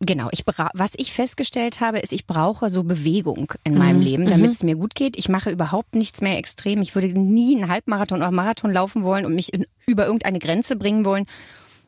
Genau, 0.00 0.28
ich 0.32 0.44
was 0.74 0.92
ich 0.96 1.12
festgestellt 1.12 1.80
habe, 1.80 1.98
ist, 1.98 2.12
ich 2.12 2.26
brauche 2.26 2.70
so 2.70 2.82
Bewegung 2.82 3.54
in 3.64 3.78
meinem 3.78 4.00
Leben, 4.00 4.26
damit 4.26 4.52
es 4.52 4.62
mir 4.62 4.76
gut 4.76 4.94
geht. 4.94 5.18
Ich 5.18 5.30
mache 5.30 5.50
überhaupt 5.50 5.94
nichts 5.94 6.20
mehr 6.20 6.36
extrem. 6.36 6.82
Ich 6.82 6.94
würde 6.94 7.08
nie 7.18 7.56
einen 7.56 7.70
Halbmarathon 7.70 8.18
oder 8.18 8.30
Marathon 8.30 8.72
laufen 8.72 9.02
wollen 9.02 9.24
und 9.24 9.34
mich 9.34 9.54
in, 9.54 9.64
über 9.86 10.04
irgendeine 10.04 10.40
Grenze 10.40 10.76
bringen 10.76 11.06
wollen. 11.06 11.24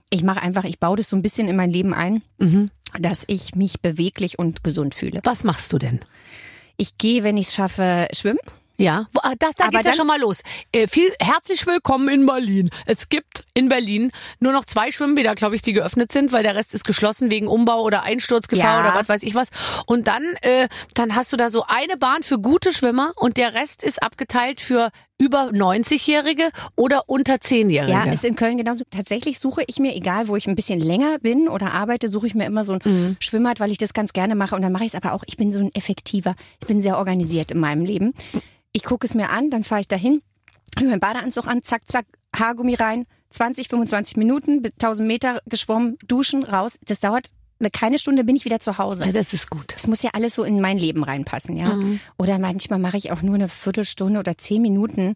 Ich 0.09 0.23
mache 0.23 0.41
einfach, 0.41 0.65
ich 0.65 0.79
baue 0.79 0.97
das 0.97 1.11
so 1.11 1.17
ein 1.17 1.23
bisschen 1.23 1.49
in 1.49 1.57
mein 1.57 1.71
Leben 1.71 1.93
ein, 1.93 2.23
dass 2.99 3.25
ich 3.27 3.55
mich 3.55 3.81
beweglich 3.81 4.39
und 4.39 4.65
gesund 4.65 4.95
fühle. 4.95 5.21
Was 5.25 5.45
machst 5.45 5.73
du 5.73 5.79
denn? 5.79 6.01
Ich 6.79 6.97
gehe, 6.97 7.23
wenn 7.23 7.37
ich 7.37 7.49
es 7.49 7.55
schaffe, 7.55 8.07
schwimmen. 8.15 8.39
Ja, 8.79 9.07
ah, 9.23 9.33
das, 9.39 9.55
da 9.55 9.69
geht's 9.69 9.87
ja 9.87 9.95
schon 9.95 10.07
mal 10.07 10.21
los. 10.21 10.43
Äh, 10.71 10.87
viel 10.87 11.11
herzlich 11.19 11.67
willkommen 11.67 12.09
in 12.11 12.27
Berlin. 12.27 12.69
Es 12.85 13.09
gibt 13.09 13.45
in 13.55 13.71
Berlin 13.71 14.11
nur 14.39 14.53
noch 14.53 14.67
zwei 14.67 14.93
Schwimmbäder, 14.93 15.35
glaube 15.35 15.57
ich, 15.57 15.63
die 15.63 15.73
geöffnet 15.73 16.13
sind, 16.13 16.31
weil 16.33 16.43
der 16.43 16.55
Rest 16.55 16.75
ist 16.75 16.85
geschlossen 16.85 17.31
wegen 17.31 17.49
Umbau 17.49 17.81
oder 17.83 18.03
Einsturzgefahr 18.03 18.85
Ja. 18.85 18.91
oder 18.91 19.01
was 19.01 19.09
weiß 19.09 19.23
ich 19.23 19.35
was. 19.35 19.49
Und 19.87 20.09
dann, 20.09 20.23
äh, 20.43 20.69
dann 20.93 21.15
hast 21.17 21.33
du 21.33 21.39
da 21.39 21.49
so 21.49 21.65
eine 21.67 21.97
Bahn 21.97 22.23
für 22.23 22.39
gute 22.39 22.71
Schwimmer 22.75 23.13
und 23.17 23.39
der 23.39 23.55
Rest 23.55 23.83
ist 23.83 24.03
abgeteilt 24.03 24.61
für 24.61 24.91
über 25.19 25.45
90-Jährige 25.55 26.51
oder 26.75 27.05
unter 27.07 27.37
10-Jährige. 27.37 27.93
Ja, 27.93 28.05
ist 28.13 28.25
in 28.27 28.37
Köln 28.37 28.59
genauso. 28.59 28.85
Tatsächlich 28.91 29.39
suche 29.39 29.63
ich 29.67 29.79
mir, 29.79 29.97
egal 29.97 30.29
wo 30.29 30.37
ich 30.37 30.47
ein 30.49 30.55
bisschen 30.55 30.79
länger 30.81 31.19
bin 31.21 31.49
oder 31.49 31.73
arbeite, 31.73 32.09
suche 32.09 32.27
ich 32.27 32.35
mir 32.35 32.45
immer 32.45 32.65
so 32.65 32.75
ein 32.75 32.81
Mhm. 32.85 33.17
Schwimmbad, 33.21 33.59
weil 33.59 33.71
ich 33.71 33.79
das 33.79 33.95
ganz 33.95 34.13
gerne 34.13 34.35
mache. 34.35 34.55
Und 34.55 34.61
dann 34.61 34.73
mache 34.73 34.85
ich 34.85 34.93
es 34.93 34.95
aber 34.95 35.15
auch, 35.15 35.25
ich 35.27 35.39
bin 35.39 35.51
so 35.51 35.61
ein 35.61 35.75
effektiver, 35.75 36.35
ich 36.61 36.67
bin 36.69 36.83
sehr 36.83 36.99
organisiert 36.99 37.51
in 37.53 37.59
meinem 37.61 37.87
Leben. 37.87 38.13
Ich 38.77 38.85
gucke 38.85 39.07
es 39.07 39.15
mir 39.15 39.31
an, 39.31 39.49
dann 39.49 39.65
fahre 39.65 39.81
ich 39.81 39.89
dahin, 39.89 40.21
habe 40.77 40.89
meinen 40.89 41.01
Badeanzug 41.01 41.47
an, 41.47 41.63
zack, 41.63 41.85
zack, 41.87 42.05
Haargummi 42.39 42.75
rein, 42.75 43.07
20, 43.31 43.71
25 43.71 44.19
Minuten, 44.19 44.63
1000 44.63 45.09
Meter 45.09 45.41
geschwommen, 45.47 45.97
duschen, 46.07 46.45
raus. 46.45 46.79
Das 46.85 47.01
dauert 47.01 47.31
eine 47.59 47.71
keine 47.71 47.97
Stunde, 47.97 48.23
bin 48.23 48.37
ich 48.37 48.45
wieder 48.45 48.61
zu 48.61 48.77
Hause. 48.77 49.07
Ja, 49.07 49.13
das 49.13 49.33
ist 49.33 49.49
gut. 49.49 49.73
Das 49.73 49.87
muss 49.87 50.03
ja 50.03 50.11
alles 50.13 50.35
so 50.35 50.45
in 50.45 50.61
mein 50.61 50.77
Leben 50.77 51.05
reinpassen, 51.05 51.57
ja. 51.57 51.73
Mhm. 51.73 52.01
Oder 52.19 52.39
manchmal 52.39 52.79
mache 52.79 52.99
ich 52.99 53.13
auch 53.13 53.23
nur 53.23 53.37
eine 53.37 53.49
Viertelstunde 53.49 54.21
oder 54.21 54.37
zehn 54.37 54.61
Minuten 54.61 55.15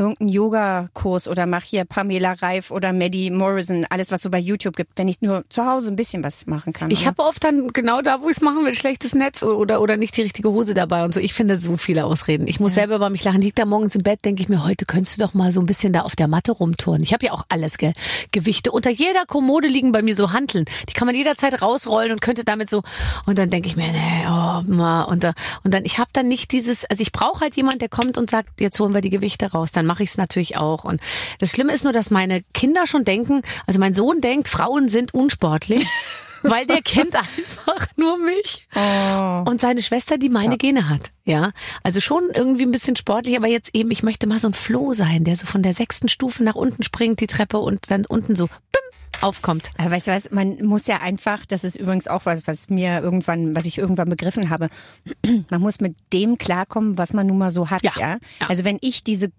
irgendeinen 0.00 0.30
Yoga-Kurs 0.30 1.28
oder 1.28 1.46
mache 1.46 1.64
hier 1.66 1.84
Pamela 1.84 2.32
Reif 2.32 2.70
oder 2.70 2.92
Maddie 2.92 3.30
Morrison, 3.30 3.86
alles 3.90 4.10
was 4.10 4.22
so 4.22 4.30
bei 4.30 4.38
YouTube 4.38 4.76
gibt, 4.76 4.96
wenn 4.96 5.08
ich 5.08 5.22
nur 5.22 5.44
zu 5.48 5.64
Hause 5.64 5.90
ein 5.90 5.96
bisschen 5.96 6.22
was 6.24 6.46
machen 6.46 6.72
kann. 6.72 6.90
Ich 6.90 7.00
oder? 7.00 7.08
habe 7.08 7.22
oft 7.22 7.44
dann 7.44 7.68
genau 7.68 8.02
da, 8.02 8.22
wo 8.22 8.28
ich 8.28 8.36
es 8.36 8.42
machen 8.42 8.64
will, 8.64 8.74
schlechtes 8.74 9.14
Netz 9.14 9.42
oder 9.42 9.80
oder 9.80 9.96
nicht 9.96 10.16
die 10.16 10.22
richtige 10.22 10.50
Hose 10.50 10.74
dabei 10.74 11.04
und 11.04 11.14
so. 11.14 11.20
Ich 11.20 11.34
finde 11.34 11.58
so 11.58 11.76
viele 11.76 12.04
Ausreden. 12.04 12.48
Ich 12.48 12.60
muss 12.60 12.74
selber 12.74 12.96
über 12.96 13.10
mich 13.10 13.24
lachen. 13.24 13.42
Liegt 13.42 13.58
da 13.58 13.64
morgens 13.66 13.94
im 13.94 14.02
Bett, 14.02 14.24
denke 14.24 14.42
ich 14.42 14.48
mir, 14.48 14.64
heute 14.64 14.86
könntest 14.86 15.18
du 15.18 15.22
doch 15.22 15.34
mal 15.34 15.50
so 15.50 15.60
ein 15.60 15.66
bisschen 15.66 15.92
da 15.92 16.02
auf 16.02 16.16
der 16.16 16.28
Matte 16.28 16.52
rumturnen. 16.52 17.02
Ich 17.02 17.12
habe 17.12 17.26
ja 17.26 17.32
auch 17.32 17.44
alles, 17.48 17.78
gell? 17.78 17.92
Gewichte. 18.32 18.72
Unter 18.72 18.90
jeder 18.90 19.26
Kommode 19.26 19.68
liegen 19.68 19.92
bei 19.92 20.02
mir 20.02 20.14
so 20.14 20.32
Hanteln. 20.32 20.64
Die 20.88 20.92
kann 20.92 21.06
man 21.06 21.14
jederzeit 21.14 21.60
rausrollen 21.62 22.12
und 22.12 22.20
könnte 22.20 22.44
damit 22.44 22.70
so. 22.70 22.82
Und 23.26 23.38
dann 23.38 23.50
denke 23.50 23.68
ich 23.68 23.76
mir, 23.76 23.90
nee, 23.90 24.26
oh, 24.26 24.62
ma. 24.72 25.02
Und, 25.02 25.24
da- 25.24 25.34
und 25.64 25.72
dann, 25.74 25.84
ich 25.84 25.98
habe 25.98 26.10
dann 26.12 26.28
nicht 26.28 26.52
dieses, 26.52 26.84
also 26.84 27.02
ich 27.02 27.12
brauche 27.12 27.40
halt 27.40 27.56
jemand, 27.56 27.80
der 27.82 27.88
kommt 27.88 28.18
und 28.18 28.30
sagt, 28.30 28.60
jetzt 28.60 28.78
holen 28.80 28.94
wir 28.94 29.00
die 29.00 29.10
Gewichte 29.10 29.50
raus. 29.52 29.72
Dann 29.72 29.86
mache 29.90 30.04
ich 30.04 30.10
es 30.10 30.16
natürlich 30.16 30.56
auch. 30.56 30.84
Und 30.84 31.00
das 31.40 31.50
Schlimme 31.50 31.72
ist 31.72 31.82
nur, 31.82 31.92
dass 31.92 32.10
meine 32.10 32.42
Kinder 32.54 32.86
schon 32.86 33.04
denken, 33.04 33.42
also 33.66 33.80
mein 33.80 33.92
Sohn 33.92 34.20
denkt, 34.20 34.46
Frauen 34.46 34.88
sind 34.88 35.12
unsportlich. 35.12 35.84
weil 36.42 36.64
der 36.64 36.80
kennt 36.80 37.16
einfach 37.16 37.88
nur 37.96 38.16
mich. 38.16 38.68
Und 39.44 39.60
seine 39.60 39.82
Schwester, 39.82 40.16
die 40.16 40.28
meine 40.28 40.56
Gene 40.58 40.88
hat. 40.88 41.10
Ja, 41.24 41.50
also 41.82 42.00
schon 42.00 42.30
irgendwie 42.32 42.62
ein 42.62 42.70
bisschen 42.70 42.94
sportlich, 42.94 43.36
aber 43.36 43.48
jetzt 43.48 43.74
eben, 43.74 43.90
ich 43.90 44.04
möchte 44.04 44.28
mal 44.28 44.38
so 44.38 44.48
ein 44.48 44.54
Floh 44.54 44.94
sein, 44.94 45.24
der 45.24 45.36
so 45.36 45.46
von 45.46 45.62
der 45.62 45.74
sechsten 45.74 46.08
Stufe 46.08 46.44
nach 46.44 46.54
unten 46.54 46.82
springt, 46.84 47.20
die 47.20 47.26
Treppe 47.26 47.58
und 47.58 47.90
dann 47.90 48.06
unten 48.06 48.36
so 48.36 48.46
bim, 48.46 48.90
aufkommt. 49.22 49.70
Aber 49.78 49.90
weißt 49.90 50.06
du 50.06 50.12
was, 50.12 50.30
man 50.30 50.62
muss 50.64 50.86
ja 50.86 50.98
einfach, 50.98 51.44
das 51.46 51.64
ist 51.64 51.78
übrigens 51.78 52.08
auch 52.08 52.26
was, 52.26 52.46
was 52.46 52.68
mir 52.68 53.00
irgendwann, 53.00 53.54
was 53.54 53.66
ich 53.66 53.78
irgendwann 53.78 54.08
begriffen 54.08 54.50
habe, 54.50 54.68
man 55.50 55.60
muss 55.60 55.80
mit 55.80 55.96
dem 56.12 56.38
klarkommen, 56.38 56.98
was 56.98 57.12
man 57.12 57.26
nun 57.26 57.38
mal 57.38 57.50
so 57.50 57.70
hat, 57.70 57.82
Ja, 57.82 57.92
ja. 57.96 58.08
ja. 58.08 58.48
Also 58.48 58.64
wenn 58.64 58.78
ich 58.80 59.04
diese 59.04 59.30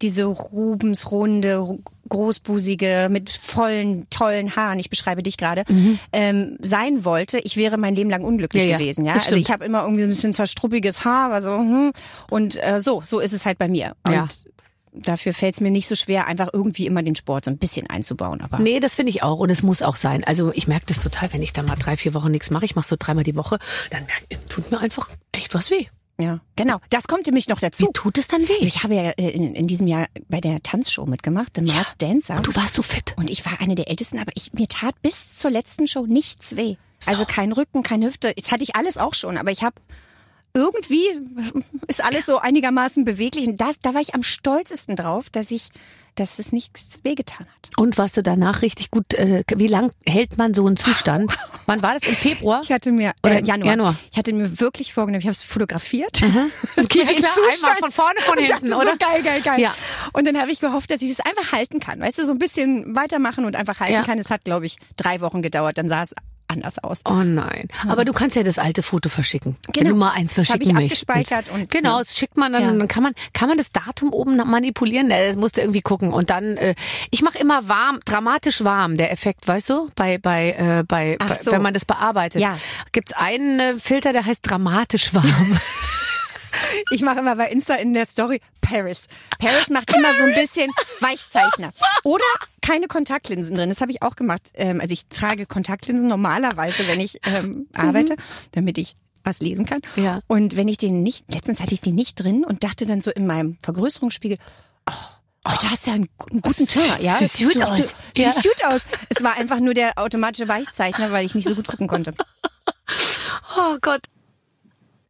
diese 0.00 0.24
Rubensrunde, 0.24 1.56
ru- 1.58 1.80
großbusige, 2.08 3.08
mit 3.10 3.30
vollen, 3.30 4.08
tollen 4.10 4.56
Haaren, 4.56 4.78
ich 4.78 4.90
beschreibe 4.90 5.22
dich 5.22 5.36
gerade, 5.36 5.64
ähm, 6.12 6.56
sein 6.60 7.04
wollte, 7.04 7.38
ich 7.38 7.56
wäre 7.56 7.76
mein 7.78 7.94
Leben 7.94 8.10
lang 8.10 8.24
unglücklich 8.24 8.64
Mhm. 8.64 8.70
Ja, 8.70 8.78
gewesen. 8.78 9.04
Ja, 9.04 9.12
also 9.14 9.36
ich 9.36 9.50
habe 9.50 9.64
immer 9.64 9.82
irgendwie 9.82 10.02
ein 10.04 10.08
bisschen 10.10 10.32
zerstruppiges 10.32 11.04
Haar, 11.04 11.32
also 11.32 11.52
hm, 11.56 11.92
und 12.30 12.62
äh, 12.62 12.80
so, 12.80 13.02
so 13.04 13.20
ist 13.20 13.32
es 13.32 13.46
halt 13.46 13.58
bei 13.58 13.68
mir. 13.68 13.94
Und 14.04 14.12
Ja. 14.12 14.28
dafür 14.92 15.32
fällt 15.32 15.54
es 15.54 15.60
mir 15.60 15.70
nicht 15.70 15.88
so 15.88 15.94
schwer, 15.94 16.26
einfach 16.26 16.48
irgendwie 16.52 16.86
immer 16.86 17.02
den 17.02 17.14
Sport 17.14 17.46
so 17.46 17.50
ein 17.50 17.58
bisschen 17.58 17.88
einzubauen. 17.88 18.40
Aber 18.42 18.58
Nee, 18.58 18.78
das 18.80 18.94
finde 18.96 19.10
ich 19.10 19.22
auch 19.22 19.38
und 19.38 19.48
es 19.50 19.62
muss 19.62 19.80
auch 19.82 19.96
sein. 19.96 20.22
Also 20.24 20.52
ich 20.54 20.66
merke 20.68 20.86
das 20.86 21.02
total, 21.02 21.32
wenn 21.32 21.42
ich 21.42 21.52
da 21.52 21.62
mal 21.62 21.76
drei, 21.76 21.96
vier 21.96 22.12
Wochen 22.14 22.30
nichts 22.30 22.50
mache, 22.50 22.64
ich 22.66 22.74
mache 22.76 22.86
so 22.88 22.96
dreimal 22.98 23.24
die 23.24 23.36
Woche, 23.36 23.58
dann 23.90 24.04
merk, 24.04 24.48
tut 24.48 24.70
mir 24.70 24.78
einfach 24.80 25.10
echt 25.32 25.54
was 25.54 25.70
weh. 25.70 25.86
Ja, 26.22 26.38
genau. 26.54 26.78
Das 26.90 27.08
kommt 27.08 27.26
nämlich 27.26 27.48
noch 27.48 27.58
dazu. 27.58 27.84
Wie 27.84 27.92
tut 27.92 28.16
es 28.16 28.28
dann 28.28 28.42
weh? 28.42 28.56
Ich 28.60 28.84
habe 28.84 28.94
ja 28.94 29.10
äh, 29.10 29.30
in, 29.30 29.56
in 29.56 29.66
diesem 29.66 29.88
Jahr 29.88 30.06
bei 30.28 30.40
der 30.40 30.62
Tanzshow 30.62 31.04
mitgemacht, 31.04 31.52
The 31.56 31.62
Masked 31.62 32.00
Dancer. 32.00 32.36
Und 32.36 32.46
du 32.46 32.54
warst 32.54 32.74
so 32.74 32.82
fit. 32.82 33.14
Und 33.16 33.28
ich 33.28 33.44
war 33.44 33.60
eine 33.60 33.74
der 33.74 33.88
ältesten, 33.88 34.18
aber 34.18 34.30
ich, 34.36 34.52
mir 34.52 34.68
tat 34.68 34.94
bis 35.02 35.36
zur 35.36 35.50
letzten 35.50 35.88
Show 35.88 36.06
nichts 36.06 36.54
weh. 36.54 36.76
Also 37.06 37.24
kein 37.24 37.50
Rücken, 37.50 37.82
keine 37.82 38.06
Hüfte. 38.06 38.28
Jetzt 38.36 38.52
hatte 38.52 38.62
ich 38.62 38.76
alles 38.76 38.98
auch 38.98 39.14
schon, 39.14 39.36
aber 39.36 39.50
ich 39.50 39.64
habe 39.64 39.74
irgendwie 40.54 41.04
ist 41.88 42.04
alles 42.04 42.26
so 42.26 42.38
einigermaßen 42.38 43.04
beweglich. 43.04 43.48
Und 43.48 43.60
das, 43.60 43.80
da 43.80 43.94
war 43.94 44.00
ich 44.00 44.14
am 44.14 44.22
stolzesten 44.22 44.94
drauf, 44.94 45.28
dass 45.30 45.50
ich, 45.50 45.70
dass 46.16 46.38
es 46.38 46.52
nichts 46.52 47.00
wehgetan 47.04 47.46
hat. 47.46 47.70
Und 47.76 47.96
warst 47.98 48.16
du 48.16 48.22
danach 48.22 48.62
richtig 48.62 48.90
gut, 48.90 49.14
äh, 49.14 49.44
wie 49.56 49.66
lang 49.66 49.90
hält 50.06 50.36
man 50.38 50.52
so 50.54 50.66
einen 50.66 50.76
Zustand? 50.76 51.32
Wann 51.66 51.82
war 51.82 51.94
das? 51.98 52.02
Im 52.08 52.14
Februar? 52.16 52.60
Ich 52.62 52.70
hatte 52.72 52.92
mir 52.92 53.12
Oder 53.22 53.36
äh, 53.40 53.44
Januar. 53.44 53.70
Januar. 53.70 53.96
Ich 54.10 54.18
hatte 54.18 54.32
mir 54.32 54.60
wirklich 54.60 54.92
vorgenommen, 54.92 55.20
ich 55.20 55.26
habe 55.26 55.32
es 55.34 55.42
fotografiert. 55.42 56.20
Okay, 56.76 57.04
Den 57.04 57.16
klar, 57.16 57.32
Zustand. 57.34 57.64
einmal 57.64 57.76
von 57.78 57.90
vorne, 57.92 58.20
von 58.20 58.38
hinten, 58.38 58.68
dachte 58.70 58.76
oder? 58.82 58.92
So 58.92 58.98
geil, 58.98 59.22
geil, 59.22 59.42
geil. 59.42 59.60
Ja. 59.60 59.74
Und 60.12 60.26
dann 60.26 60.38
habe 60.40 60.50
ich 60.50 60.60
gehofft, 60.60 60.90
dass 60.90 61.00
ich 61.02 61.10
es 61.10 61.20
einfach 61.20 61.52
halten 61.52 61.80
kann. 61.80 62.00
Weißt 62.00 62.18
du, 62.18 62.24
so 62.24 62.32
ein 62.32 62.38
bisschen 62.38 62.94
weitermachen 62.96 63.44
und 63.44 63.56
einfach 63.56 63.80
halten 63.80 63.92
Ja. 63.94 64.02
kann. 64.04 64.18
Es 64.18 64.30
hat, 64.30 64.44
glaube 64.44 64.66
ich, 64.66 64.76
drei 64.96 65.20
Wochen 65.20 65.42
gedauert. 65.42 65.78
Dann 65.78 65.88
sah 65.88 66.02
es 66.02 66.14
anders 66.52 66.78
aus. 66.78 67.00
Oh 67.08 67.22
nein. 67.24 67.68
Aber 67.88 68.04
du 68.04 68.12
kannst 68.12 68.36
ja 68.36 68.42
das 68.42 68.58
alte 68.58 68.82
Foto 68.82 69.08
verschicken. 69.08 69.56
Wenn 69.66 69.72
Genau. 69.84 69.90
du 69.90 69.96
mal 69.96 70.10
eins 70.12 70.34
verschicken 70.34 70.62
ich 70.68 70.72
möchtest. 70.72 71.08
abgespeichert 71.08 71.46
und- 71.52 71.70
genau, 71.70 71.92
ja. 71.92 71.98
das 71.98 72.16
schickt 72.16 72.36
man 72.36 72.52
dann, 72.52 72.62
Ja. 72.62 72.72
dann 72.72 72.88
kann 72.88 73.02
man, 73.02 73.14
kann 73.32 73.48
man 73.48 73.58
das 73.58 73.72
Datum 73.72 74.12
oben 74.12 74.36
manipulieren. 74.36 75.08
Das 75.08 75.36
musst 75.36 75.56
du 75.56 75.60
irgendwie 75.62 75.80
gucken. 75.82 76.12
Und 76.12 76.30
dann, 76.30 76.56
äh, 76.56 76.74
ich 77.10 77.22
mache 77.22 77.38
immer 77.38 77.68
warm, 77.68 78.00
dramatisch 78.04 78.64
warm, 78.64 78.96
der 78.96 79.12
Effekt, 79.12 79.48
weißt 79.48 79.70
du? 79.70 79.88
Bei, 79.96 80.18
bei, 80.18 80.52
äh, 80.52 80.84
bei, 80.86 81.16
Ach 81.20 81.28
bei 81.28 81.34
so. 81.36 81.50
wenn 81.52 81.62
man 81.62 81.74
das 81.74 81.84
bearbeitet. 81.84 82.40
Ja. 82.40 82.58
Gibt's 82.92 83.12
einen 83.12 83.58
äh, 83.60 83.78
Filter, 83.78 84.12
der 84.12 84.24
heißt 84.26 84.40
dramatisch 84.48 85.14
warm. 85.14 85.58
Ich 86.90 87.02
mache 87.02 87.20
immer 87.20 87.36
bei 87.36 87.48
Insta 87.48 87.74
in 87.74 87.94
der 87.94 88.04
Story 88.06 88.40
Paris. 88.60 89.06
Paris 89.38 89.68
macht 89.70 89.92
immer 89.94 90.14
so 90.16 90.24
ein 90.24 90.34
bisschen 90.34 90.70
Weichzeichner. 91.00 91.72
Oder 92.04 92.24
keine 92.60 92.86
Kontaktlinsen 92.86 93.56
drin. 93.56 93.68
Das 93.68 93.80
habe 93.80 93.90
ich 93.92 94.02
auch 94.02 94.16
gemacht. 94.16 94.50
Ähm, 94.54 94.80
also 94.80 94.92
ich 94.92 95.06
trage 95.08 95.46
Kontaktlinsen 95.46 96.08
normalerweise, 96.08 96.86
wenn 96.88 97.00
ich 97.00 97.18
ähm, 97.24 97.68
arbeite, 97.74 98.16
damit 98.52 98.78
ich 98.78 98.94
was 99.24 99.40
lesen 99.40 99.66
kann. 99.66 99.80
Ja. 99.96 100.20
Und 100.26 100.56
wenn 100.56 100.68
ich 100.68 100.78
den 100.78 101.02
nicht, 101.02 101.24
letztens 101.32 101.60
hatte 101.60 101.74
ich 101.74 101.80
den 101.80 101.94
nicht 101.94 102.14
drin 102.22 102.44
und 102.44 102.64
dachte 102.64 102.86
dann 102.86 103.00
so 103.00 103.10
in 103.10 103.26
meinem 103.26 103.56
Vergrößerungsspiegel, 103.62 104.36
ach, 104.86 105.20
heute 105.46 105.70
hast 105.70 105.86
du 105.86 105.90
ja 105.90 105.94
einen, 105.94 106.08
einen 106.30 106.40
guten 106.42 106.66
Teint, 106.66 107.00
ja? 107.00 107.14
sieht 107.16 107.46
gut 107.46 107.54
du- 107.62 107.62
aus. 107.68 107.76
Sieht 107.78 107.94
Ja. 108.16 108.32
gut 108.32 108.64
aus. 108.66 108.80
Es 109.08 109.22
war 109.22 109.34
einfach 109.36 109.60
nur 109.60 109.74
der 109.74 109.92
automatische 109.96 110.48
Weichzeichner, 110.48 111.12
weil 111.12 111.24
ich 111.24 111.34
nicht 111.36 111.46
so 111.48 111.54
gut 111.54 111.68
gucken 111.68 111.86
konnte. 111.86 112.14
Oh 113.56 113.76
Gott. 113.80 114.02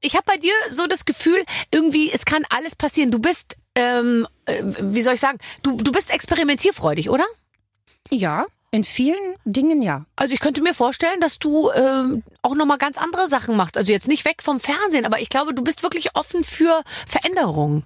Ich 0.03 0.15
habe 0.15 0.25
bei 0.27 0.37
dir 0.37 0.53
so 0.69 0.87
das 0.87 1.05
Gefühl, 1.05 1.45
irgendwie, 1.71 2.11
es 2.13 2.25
kann 2.25 2.45
alles 2.51 2.77
passieren. 2.77 3.11
Du 3.11 3.19
bist, 3.21 3.57
ähm, 3.75 4.27
äh, 4.47 4.63
wie 4.63 5.01
soll 5.03 5.15
ich 5.15 5.21
sagen, 5.21 5.39
du, 5.63 5.77
du 5.77 5.93
bist 5.93 6.11
experimentierfreudig, 6.11 7.09
oder? 7.09 7.25
Ja, 8.11 8.47
in 8.73 8.85
vielen 8.85 9.37
Dingen 9.45 9.83
ja. 9.83 10.07
Also 10.17 10.35
ich 10.35 10.41
könnte 10.41 10.63
mir 10.63 10.75
vorstellen, 10.75 11.21
dass 11.21 11.39
du 11.39 11.71
ähm, 11.73 12.23
auch 12.41 12.55
noch 12.55 12.67
mal 12.67 12.79
ganz 12.79 12.97
andere 12.99 13.29
Sachen 13.29 13.55
machst. 13.55 13.77
Also 13.77 13.93
jetzt 13.93 14.09
nicht 14.09 14.25
weg 14.25 14.43
vom 14.43 14.61
Fernsehen, 14.61 15.05
aber 15.05 15.21
ich 15.21 15.29
glaube, 15.29 15.55
du 15.55 15.63
bist 15.63 15.83
wirklich 15.83 16.17
offen 16.17 16.43
für 16.43 16.83
Veränderungen. 17.07 17.85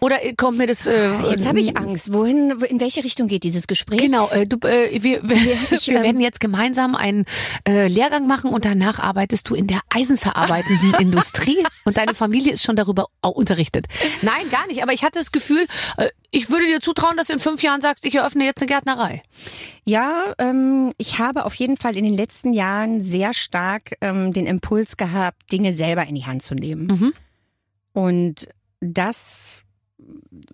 Oder 0.00 0.24
äh, 0.24 0.34
kommt 0.34 0.58
mir 0.58 0.66
das? 0.66 0.86
Äh, 0.86 1.10
Jetzt 1.30 1.46
habe 1.46 1.60
ich 1.60 1.76
Angst. 1.76 2.12
Wohin, 2.12 2.60
wo- 2.60 2.64
in 2.64 2.80
welche 2.80 3.02
Richtung 3.02 3.26
geht 3.28 3.42
dieses 3.42 3.66
Gespräch? 3.66 3.98
Genau, 4.00 4.28
äh, 4.30 4.46
du, 4.46 4.56
äh, 4.66 5.02
wir, 5.02 5.22
wir, 5.28 5.36
ich, 5.70 5.88
wir 5.88 5.96
ähm, 5.96 6.02
werden 6.02 6.20
jetzt 6.20 6.40
gemeinsam 6.40 6.94
einen 6.94 7.24
äh, 7.66 7.88
Lehrgang 7.88 8.26
machen 8.26 8.50
und 8.50 8.64
danach 8.64 8.98
arbeitest 8.98 9.48
du 9.50 9.54
in 9.54 9.66
der 9.66 9.80
eisenverarbeitenden 9.90 10.94
Industrie 11.00 11.58
und 11.84 11.96
deine 11.96 12.14
Familie 12.14 12.52
ist 12.52 12.62
schon 12.62 12.76
darüber 12.76 13.06
auch 13.22 13.32
unterrichtet. 13.34 13.86
Nein, 14.22 14.48
gar 14.50 14.66
nicht. 14.68 14.82
Aber 14.82 14.92
ich 14.92 15.02
hatte 15.02 15.18
das 15.18 15.32
Gefühl, 15.32 15.66
äh, 15.96 16.08
ich 16.30 16.50
würde 16.50 16.66
dir 16.66 16.80
zutrauen, 16.80 17.16
dass 17.16 17.28
du 17.28 17.32
in 17.32 17.38
fünf 17.38 17.62
Jahren 17.62 17.80
sagst, 17.80 18.04
ich 18.04 18.14
eröffne 18.14 18.44
jetzt 18.44 18.60
eine 18.60 18.68
Gärtnerei. 18.68 19.22
Ja, 19.84 20.34
ähm, 20.38 20.92
ich 20.98 21.18
habe 21.18 21.44
auf 21.44 21.54
jeden 21.54 21.76
Fall 21.78 21.96
in 21.96 22.04
den 22.04 22.14
letzten 22.14 22.52
Jahren 22.52 23.00
sehr 23.00 23.32
stark 23.32 23.94
ähm, 24.02 24.32
den 24.32 24.46
Impuls 24.46 24.96
gehabt, 24.96 25.50
Dinge 25.50 25.72
selber 25.72 26.06
in 26.06 26.14
die 26.14 26.26
Hand 26.26 26.42
zu 26.42 26.54
nehmen. 26.54 26.86
Mhm. 26.86 27.12
Und 27.94 28.48
das 28.80 29.64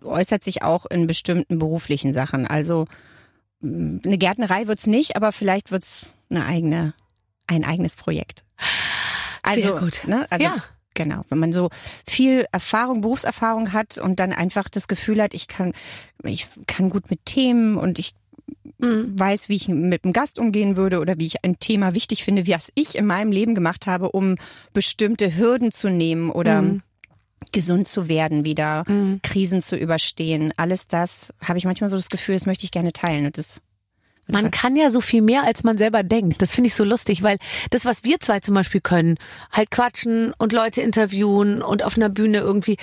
äußert 0.02 0.42
sich 0.44 0.62
auch 0.62 0.86
in 0.86 1.06
bestimmten 1.06 1.58
beruflichen 1.58 2.12
Sachen. 2.12 2.46
Also 2.46 2.86
mh, 3.60 4.00
eine 4.04 4.18
Gärtnerei 4.18 4.66
wird's 4.66 4.86
nicht, 4.86 5.16
aber 5.16 5.32
vielleicht 5.32 5.70
wird's 5.70 6.12
eine 6.30 6.44
eigene, 6.46 6.94
ein 7.46 7.64
eigenes 7.64 7.96
Projekt. 7.96 8.44
Also, 9.42 9.60
Sehr 9.60 9.80
gut. 9.80 10.02
Ne, 10.06 10.26
also, 10.30 10.44
Ja. 10.44 10.56
Genau, 10.96 11.24
wenn 11.28 11.40
man 11.40 11.52
so 11.52 11.70
viel 12.06 12.46
Erfahrung, 12.52 13.00
Berufserfahrung 13.00 13.72
hat 13.72 13.98
und 13.98 14.20
dann 14.20 14.32
einfach 14.32 14.68
das 14.68 14.86
Gefühl 14.86 15.20
hat, 15.20 15.34
ich 15.34 15.48
kann, 15.48 15.72
ich 16.22 16.46
kann 16.68 16.88
gut 16.88 17.10
mit 17.10 17.26
Themen 17.26 17.76
und 17.76 17.98
ich 17.98 18.14
Mhm. 18.78 19.18
weiß, 19.18 19.48
wie 19.48 19.56
ich 19.56 19.66
mit 19.68 20.04
einem 20.04 20.12
Gast 20.12 20.38
umgehen 20.38 20.76
würde 20.76 21.00
oder 21.00 21.18
wie 21.18 21.26
ich 21.26 21.44
ein 21.44 21.58
Thema 21.58 21.94
wichtig 21.94 22.22
finde, 22.24 22.46
wie 22.46 22.52
was 22.52 22.70
ich 22.76 22.96
in 22.96 23.06
meinem 23.06 23.32
Leben 23.32 23.54
gemacht 23.56 23.86
habe, 23.88 24.10
um 24.12 24.36
bestimmte 24.72 25.36
Hürden 25.36 25.72
zu 25.72 25.88
nehmen 25.88 26.30
oder 26.30 26.62
Mhm. 26.62 26.82
Gesund 27.52 27.88
zu 27.88 28.08
werden, 28.08 28.44
wieder 28.44 28.84
Krisen 29.22 29.62
zu 29.62 29.76
überstehen. 29.76 30.52
Alles 30.56 30.88
das 30.88 31.32
habe 31.42 31.58
ich 31.58 31.64
manchmal 31.64 31.90
so 31.90 31.96
das 31.96 32.08
Gefühl, 32.08 32.34
das 32.34 32.46
möchte 32.46 32.64
ich 32.64 32.70
gerne 32.70 32.92
teilen. 32.92 33.26
Und 33.26 33.38
das 33.38 33.60
Man 34.26 34.50
kann 34.50 34.76
ja 34.76 34.90
so 34.90 35.00
viel 35.00 35.22
mehr, 35.22 35.44
als 35.44 35.64
man 35.64 35.76
selber 35.78 36.02
denkt. 36.02 36.40
Das 36.40 36.52
finde 36.52 36.68
ich 36.68 36.74
so 36.74 36.84
lustig, 36.84 37.22
weil 37.22 37.38
das, 37.70 37.84
was 37.84 38.04
wir 38.04 38.20
zwei 38.20 38.40
zum 38.40 38.54
Beispiel 38.54 38.80
können, 38.80 39.16
halt 39.52 39.70
quatschen 39.70 40.32
und 40.38 40.52
Leute 40.52 40.80
interviewen 40.80 41.62
und 41.62 41.82
auf 41.82 41.96
einer 41.96 42.08
Bühne 42.08 42.38
irgendwie, 42.38 42.76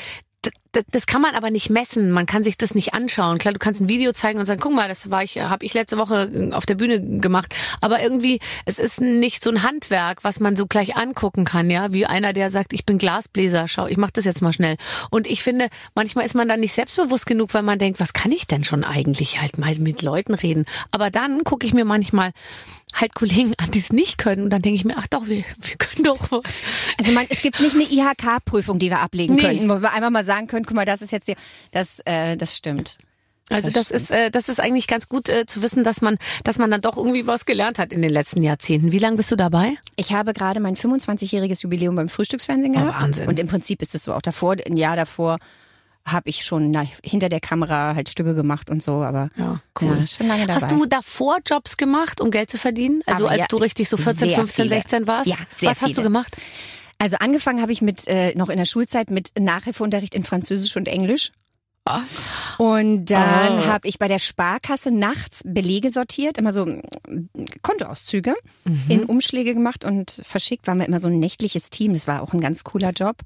das, 0.92 1.06
kann 1.06 1.22
man 1.22 1.36
aber 1.36 1.52
nicht 1.52 1.70
messen. 1.70 2.12
Man 2.12 2.26
kann 2.26 2.44
sich 2.44 2.58
das 2.58 2.74
nicht 2.74 2.94
anschauen. 2.94 3.38
Klar, 3.38 3.54
du 3.54 3.60
kannst 3.60 3.82
ein 3.82 3.90
Video 3.90 4.14
zeigen 4.14 4.40
und 4.40 4.46
sagen, 4.46 4.62
guck 4.62 4.74
mal, 4.74 4.88
das 4.88 5.12
war 5.12 5.24
ich, 5.24 5.38
habe 5.40 5.66
ich 5.66 5.74
letzte 5.74 5.98
Woche 5.98 6.52
auf 6.54 6.66
der 6.66 6.76
Bühne 6.76 7.20
gemacht. 7.20 7.54
Aber 7.82 8.02
irgendwie, 8.02 8.40
es 8.66 8.80
ist 8.80 9.02
nicht 9.02 9.44
so 9.44 9.50
ein 9.52 9.64
Handwerk, 9.64 10.24
was 10.24 10.40
man 10.40 10.56
so 10.56 10.68
gleich 10.68 10.96
angucken 10.96 11.44
kann, 11.44 11.70
ja, 11.70 11.92
wie 11.92 12.06
einer, 12.06 12.32
der 12.32 12.50
sagt, 12.50 12.74
ich 12.74 12.86
bin 12.86 12.98
Glasbläser. 12.98 13.68
Schau, 13.68 13.88
ich 13.88 13.98
mache 13.98 14.14
das 14.14 14.26
jetzt 14.26 14.42
mal 14.42 14.54
schnell. 14.54 14.78
Und 15.10 15.28
ich 15.28 15.44
finde, 15.44 15.68
manchmal 15.94 16.26
ist 16.26 16.36
man 16.36 16.48
dann 16.48 16.62
nicht 16.62 16.74
selbstbewusst 16.74 17.26
genug, 17.26 17.54
weil 17.54 17.64
man 17.64 17.78
denkt, 17.78 18.00
was 18.00 18.14
kann 18.14 18.32
ich 18.32 18.48
denn 18.48 18.64
schon 18.64 18.84
eigentlich 18.84 19.42
halt 19.42 19.58
mal 19.58 19.76
mit 19.76 20.02
Leuten 20.02 20.34
reden? 20.34 20.66
Aber 20.92 21.12
dann 21.12 21.44
gucke 21.44 21.66
ich 21.66 21.74
mir 21.74 21.86
manchmal 21.86 22.32
halt 22.94 23.16
Kollegen 23.16 23.54
an, 23.58 23.72
die 23.72 23.80
es 23.80 23.92
nicht 23.92 24.18
können. 24.18 24.44
Und 24.44 24.50
dann 24.52 24.62
denke 24.62 24.76
ich 24.76 24.86
mir, 24.86 24.96
ach 24.98 25.08
doch, 25.08 25.28
wir, 25.28 25.38
wir 25.62 25.76
können 25.78 26.04
doch 26.04 26.32
was. 26.32 26.62
Also 27.00 27.12
man, 27.12 27.26
es 27.30 27.42
gibt 27.42 27.60
nicht 27.60 27.76
eine 27.76 27.84
IHK-Prüfung, 27.84 28.80
die 28.80 28.90
wir 28.90 29.00
ablegen 29.00 29.36
Nee. 29.36 29.42
könnten, 29.42 29.70
wo 29.70 29.82
wir 29.82 29.94
einfach 29.94 30.10
mal 30.10 30.26
sagen 30.26 30.48
können, 30.48 30.66
guck 30.66 30.76
mal, 30.76 30.86
das 30.86 31.02
ist 31.02 31.12
jetzt 31.12 31.26
hier, 31.26 31.36
das, 31.72 32.00
äh, 32.06 32.36
das 32.38 32.58
stimmt. 32.58 32.98
Also 33.50 33.70
Das 33.70 33.90
das, 33.90 33.92
ist, 33.92 34.12
äh, 34.12 34.32
das 34.32 34.48
ist 34.48 34.62
eigentlich 34.62 34.88
ganz 34.88 35.10
gut 35.10 35.28
äh, 35.28 35.46
zu 35.46 35.62
wissen, 35.62 35.84
dass 35.84 36.00
man, 36.02 36.18
dass 36.46 36.58
man 36.58 36.72
dann 36.72 36.80
doch 36.80 36.96
irgendwie 36.96 37.28
was 37.28 37.46
gelernt 37.46 37.80
hat 37.80 37.92
in 37.92 38.02
den 38.02 38.12
letzten 38.12 38.44
Jahrzehnten. 38.44 38.94
Wie 38.94 39.00
lange 39.00 39.18
bist 39.18 39.30
du 39.30 39.36
dabei? 39.36 39.74
Ich 39.98 40.14
habe 40.14 40.32
gerade 40.34 40.62
mein 40.62 40.78
25-jähriges 40.78 41.64
Jubiläum 41.64 41.96
beim 41.96 42.08
Frühstücksfernsehen 42.08 42.74
Oh, 42.78 42.80
gehabt. 42.80 43.04
Wahnsinn. 43.04 43.28
Und 43.28 43.40
im 43.40 43.48
Prinzip 43.50 43.82
ist 43.82 43.94
es 43.94 44.04
so 44.06 44.14
auch 44.14 44.22
davor, 44.22 44.56
ein 44.66 44.78
Jahr 44.78 44.96
davor 44.96 45.38
habe 46.06 46.30
ich 46.30 46.44
schon 46.44 46.72
na, 46.72 46.86
hinter 47.04 47.30
der 47.30 47.40
Kamera 47.40 47.96
halt 47.96 48.10
Stücke 48.10 48.34
gemacht 48.36 48.70
und 48.70 48.82
so, 48.82 49.04
aber 49.04 49.30
Ja, 49.36 49.62
cool. 49.82 49.98
Ja, 50.00 50.08
schon 50.08 50.28
lange 50.28 50.48
dabei. 50.48 50.62
Hast 50.62 50.72
du 50.72 50.86
davor 50.86 51.38
Jobs 51.46 51.78
gemacht, 51.78 52.22
um 52.22 52.32
Geld 52.32 52.50
zu 52.50 52.58
verdienen? 52.58 53.02
Also 53.06 53.26
Aber 53.26 53.32
als 53.32 53.42
ja, 53.42 53.48
du 53.50 53.58
richtig 53.58 53.88
so 53.90 53.98
14, 53.98 54.30
sehr 54.30 54.38
15, 54.38 54.66
viele. 54.66 54.76
16 54.76 55.08
warst? 55.08 55.28
Ja, 55.30 55.38
sehr 55.56 55.70
Was 55.70 55.82
hast 55.82 55.92
du 55.92 55.96
viele. 55.96 56.04
gemacht? 56.04 56.38
Also 56.98 57.18
angefangen 57.20 57.62
habe 57.62 57.72
ich 57.72 57.82
mit 57.82 58.08
äh, 58.08 58.36
noch 58.36 58.50
in 58.50 58.58
der 58.58 58.66
Schulzeit 58.66 59.10
mit 59.10 59.32
Nachhilfeunterricht 59.40 60.14
in 60.14 60.24
Französisch 60.24 60.76
und 60.78 60.88
Englisch. 60.88 61.32
Und 62.58 63.06
dann 63.06 63.60
Oh. 63.60 63.66
habe 63.66 63.88
ich 63.88 63.98
bei 64.00 64.08
der 64.08 64.20
Sparkasse 64.20 64.92
nachts 64.92 65.42
Belege 65.46 65.90
sortiert, 65.92 66.38
immer 66.38 66.54
so 66.54 66.66
mm, 66.66 66.80
Kontoauszüge 67.64 68.36
in 68.88 69.04
Umschläge 69.06 69.54
gemacht 69.54 69.84
und 69.84 70.22
verschickt. 70.26 70.68
Waren 70.68 70.80
wir 70.80 70.86
immer 70.88 71.00
so 71.00 71.08
ein 71.08 71.20
nächtliches 71.20 71.70
Team. 71.72 71.94
Das 71.94 72.08
war 72.08 72.22
auch 72.22 72.34
ein 72.34 72.42
ganz 72.42 72.64
cooler 72.64 72.92
Job. 72.92 73.18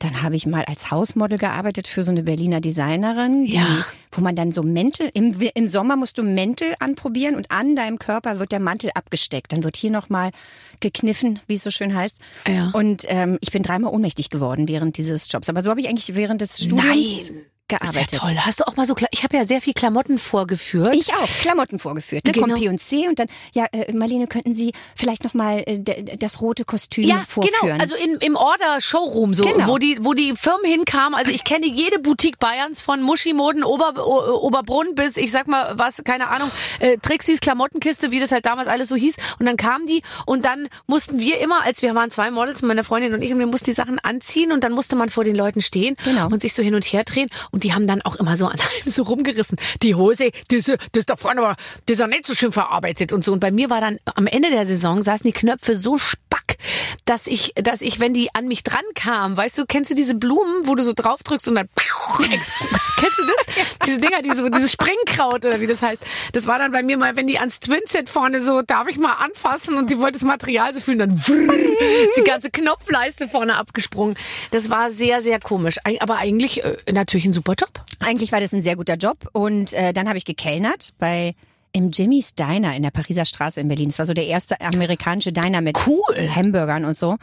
Dann 0.00 0.22
habe 0.22 0.36
ich 0.36 0.46
mal 0.46 0.64
als 0.66 0.92
Hausmodel 0.92 1.38
gearbeitet 1.38 1.88
für 1.88 2.04
so 2.04 2.12
eine 2.12 2.22
Berliner 2.22 2.60
Designerin, 2.60 3.46
die, 3.46 3.56
Ja. 3.56 3.84
wo 4.12 4.20
man 4.20 4.36
dann 4.36 4.52
so 4.52 4.62
Mäntel, 4.62 5.10
im, 5.12 5.34
im 5.54 5.66
Sommer 5.66 5.96
musst 5.96 6.18
du 6.18 6.22
Mäntel 6.22 6.76
anprobieren 6.78 7.34
und 7.34 7.50
an 7.50 7.74
deinem 7.74 7.98
Körper 7.98 8.38
wird 8.38 8.52
der 8.52 8.60
Mantel 8.60 8.92
abgesteckt. 8.94 9.52
Dann 9.52 9.64
wird 9.64 9.76
hier 9.76 9.90
nochmal 9.90 10.30
gekniffen, 10.78 11.40
wie 11.48 11.54
es 11.54 11.64
so 11.64 11.70
schön 11.70 11.96
heißt. 11.96 12.20
Ja. 12.46 12.70
Und 12.74 13.06
ähm, 13.08 13.38
ich 13.40 13.50
bin 13.50 13.64
dreimal 13.64 13.92
ohnmächtig 13.92 14.30
geworden 14.30 14.68
während 14.68 14.98
dieses 14.98 15.26
Jobs. 15.32 15.48
Aber 15.48 15.62
so 15.62 15.70
habe 15.70 15.80
ich 15.80 15.88
eigentlich 15.88 16.14
während 16.14 16.42
des 16.42 16.58
Studiums 16.62 17.30
Nein. 17.30 17.40
Das 17.68 17.90
ist 17.90 17.96
ja 17.96 18.02
gearbeitet. 18.02 18.20
toll. 18.20 18.36
Hast 18.46 18.60
du 18.60 18.66
auch 18.66 18.76
mal 18.76 18.86
so, 18.86 18.94
ich 19.10 19.22
habe 19.22 19.36
ja 19.36 19.44
sehr 19.44 19.60
viel 19.60 19.74
Klamotten 19.74 20.18
vorgeführt. 20.18 20.94
Ich 20.96 21.12
auch, 21.14 21.28
Klamotten 21.40 21.78
vorgeführt. 21.78 22.24
Ne? 22.24 22.32
Genau. 22.32 22.46
Kommt 22.46 22.58
P&C 22.60 23.08
und 23.08 23.18
dann, 23.18 23.28
ja, 23.52 23.66
äh, 23.72 23.92
Marlene, 23.92 24.26
könnten 24.26 24.54
Sie 24.54 24.72
vielleicht 24.96 25.24
nochmal 25.24 25.62
äh, 25.66 25.78
das 26.18 26.40
rote 26.40 26.64
Kostüm 26.64 27.04
ja, 27.04 27.22
vorführen? 27.28 27.54
genau. 27.62 27.78
Also 27.80 27.94
in, 27.94 28.16
im 28.20 28.36
Order 28.36 28.80
Showroom 28.80 29.34
so, 29.34 29.44
Genau. 29.44 29.66
wo 29.68 29.78
die 29.78 29.98
wo 30.00 30.14
die 30.14 30.34
Firmen 30.34 30.64
hinkamen. 30.64 31.14
Also 31.14 31.30
ich 31.30 31.44
kenne 31.44 31.66
jede 31.66 31.98
Boutique 31.98 32.38
Bayerns 32.38 32.80
von 32.80 33.02
Muschimoden 33.02 33.64
Ober, 33.64 33.94
O- 34.06 34.46
Oberbrunn 34.46 34.94
bis 34.94 35.16
ich 35.16 35.30
sag 35.30 35.46
mal 35.48 35.78
was, 35.78 36.02
keine 36.04 36.28
Ahnung, 36.28 36.50
äh, 36.80 36.96
Trixis 36.98 37.40
Klamottenkiste, 37.40 38.10
wie 38.10 38.20
das 38.20 38.32
halt 38.32 38.46
damals 38.46 38.68
alles 38.68 38.88
so 38.88 38.96
hieß. 38.96 39.16
Und 39.38 39.46
dann 39.46 39.56
kamen 39.56 39.86
die 39.86 40.02
und 40.26 40.44
dann 40.44 40.68
mussten 40.86 41.18
wir 41.18 41.38
immer, 41.40 41.62
als 41.64 41.82
wir 41.82 41.94
waren 41.94 42.10
zwei 42.10 42.30
Models, 42.30 42.62
meine 42.62 42.84
Freundin 42.84 43.14
und 43.14 43.22
ich, 43.22 43.32
und 43.32 43.38
wir 43.38 43.46
mussten 43.46 43.66
die 43.66 43.72
Sachen 43.72 43.98
anziehen 43.98 44.52
und 44.52 44.64
dann 44.64 44.72
musste 44.72 44.96
man 44.96 45.10
vor 45.10 45.24
den 45.24 45.36
Leuten 45.36 45.60
stehen 45.60 45.96
Genau. 46.04 46.26
und 46.28 46.40
sich 46.42 46.54
so 46.54 46.62
hin 46.62 46.74
und 46.74 46.84
her 46.84 47.04
drehen. 47.04 47.28
Und 47.50 47.57
die 47.64 47.74
haben 47.74 47.86
dann 47.86 48.02
auch 48.02 48.16
immer 48.16 48.36
so 48.36 48.46
an 48.46 48.58
einem 48.82 48.92
so 48.92 49.02
rumgerissen. 49.02 49.58
Die 49.82 49.94
Hose, 49.94 50.30
das 50.50 50.68
ist 50.68 51.10
da 51.10 51.16
vorne 51.16 51.40
aber, 51.40 51.56
die 51.88 51.92
ist 51.94 52.00
doch 52.00 52.06
nicht 52.06 52.26
so 52.26 52.34
schön 52.34 52.52
verarbeitet 52.52 53.12
und 53.12 53.24
so. 53.24 53.32
Und 53.32 53.40
bei 53.40 53.50
mir 53.50 53.70
war 53.70 53.80
dann 53.80 53.98
am 54.14 54.26
Ende 54.26 54.50
der 54.50 54.66
Saison 54.66 55.02
saßen 55.02 55.30
die 55.30 55.36
Knöpfe 55.36 55.74
so 55.74 55.98
spack, 55.98 56.58
dass 57.04 57.26
ich, 57.26 57.52
dass 57.56 57.80
ich, 57.80 58.00
wenn 58.00 58.14
die 58.14 58.34
an 58.34 58.48
mich 58.48 58.62
dran 58.62 58.84
kam, 58.94 59.36
weißt 59.36 59.58
du, 59.58 59.66
kennst 59.66 59.90
du 59.90 59.94
diese 59.94 60.14
Blumen, 60.14 60.66
wo 60.66 60.74
du 60.74 60.82
so 60.82 60.92
drauf 60.94 61.22
drückst 61.22 61.48
und 61.48 61.54
dann 61.54 61.68
kennst 62.28 63.18
du 63.18 63.24
das? 63.24 63.78
Diese 63.86 64.00
Dinger, 64.00 64.20
die 64.22 64.30
so, 64.30 64.48
dieses 64.48 64.72
Springkraut 64.72 65.44
oder 65.46 65.60
wie 65.60 65.66
das 65.66 65.80
heißt. 65.80 66.02
Das 66.32 66.46
war 66.46 66.58
dann 66.58 66.72
bei 66.72 66.82
mir 66.82 66.98
mal, 66.98 67.16
wenn 67.16 67.26
die 67.26 67.38
ans 67.38 67.60
Twinset 67.60 68.10
vorne 68.10 68.40
so, 68.40 68.60
darf 68.60 68.86
ich 68.88 68.98
mal 68.98 69.14
anfassen 69.14 69.76
und 69.76 69.90
die 69.90 69.98
wollte 69.98 70.18
das 70.18 70.22
Material 70.22 70.74
so 70.74 70.80
fühlen, 70.80 70.98
dann 70.98 71.16
ist 71.16 72.16
die 72.16 72.24
ganze 72.24 72.50
Knopfleiste 72.50 73.28
vorne 73.28 73.56
abgesprungen. 73.56 74.16
Das 74.50 74.68
war 74.68 74.90
sehr, 74.90 75.22
sehr 75.22 75.40
komisch. 75.40 75.78
Aber 76.00 76.16
eigentlich 76.16 76.62
äh, 76.64 76.76
natürlich 76.92 77.24
ein 77.26 77.32
super 77.32 77.47
Job. 77.54 77.84
Eigentlich 78.00 78.32
war 78.32 78.40
das 78.40 78.52
ein 78.52 78.62
sehr 78.62 78.76
guter 78.76 78.94
Job 78.94 79.28
und 79.32 79.72
äh, 79.74 79.92
dann 79.92 80.08
habe 80.08 80.18
ich 80.18 80.24
gekellnert 80.24 80.90
bei 80.98 81.34
im 81.72 81.90
Jimmy's 81.90 82.34
Diner 82.34 82.74
in 82.74 82.82
der 82.82 82.90
Pariser 82.90 83.24
Straße 83.24 83.60
in 83.60 83.68
Berlin. 83.68 83.88
Das 83.88 83.98
war 83.98 84.06
so 84.06 84.14
der 84.14 84.26
erste 84.26 84.60
amerikanische 84.60 85.32
Diner 85.32 85.60
mit 85.60 85.78
Cool. 85.86 86.28
Hamburgern 86.34 86.84
und 86.84 86.96
so. 86.96 87.16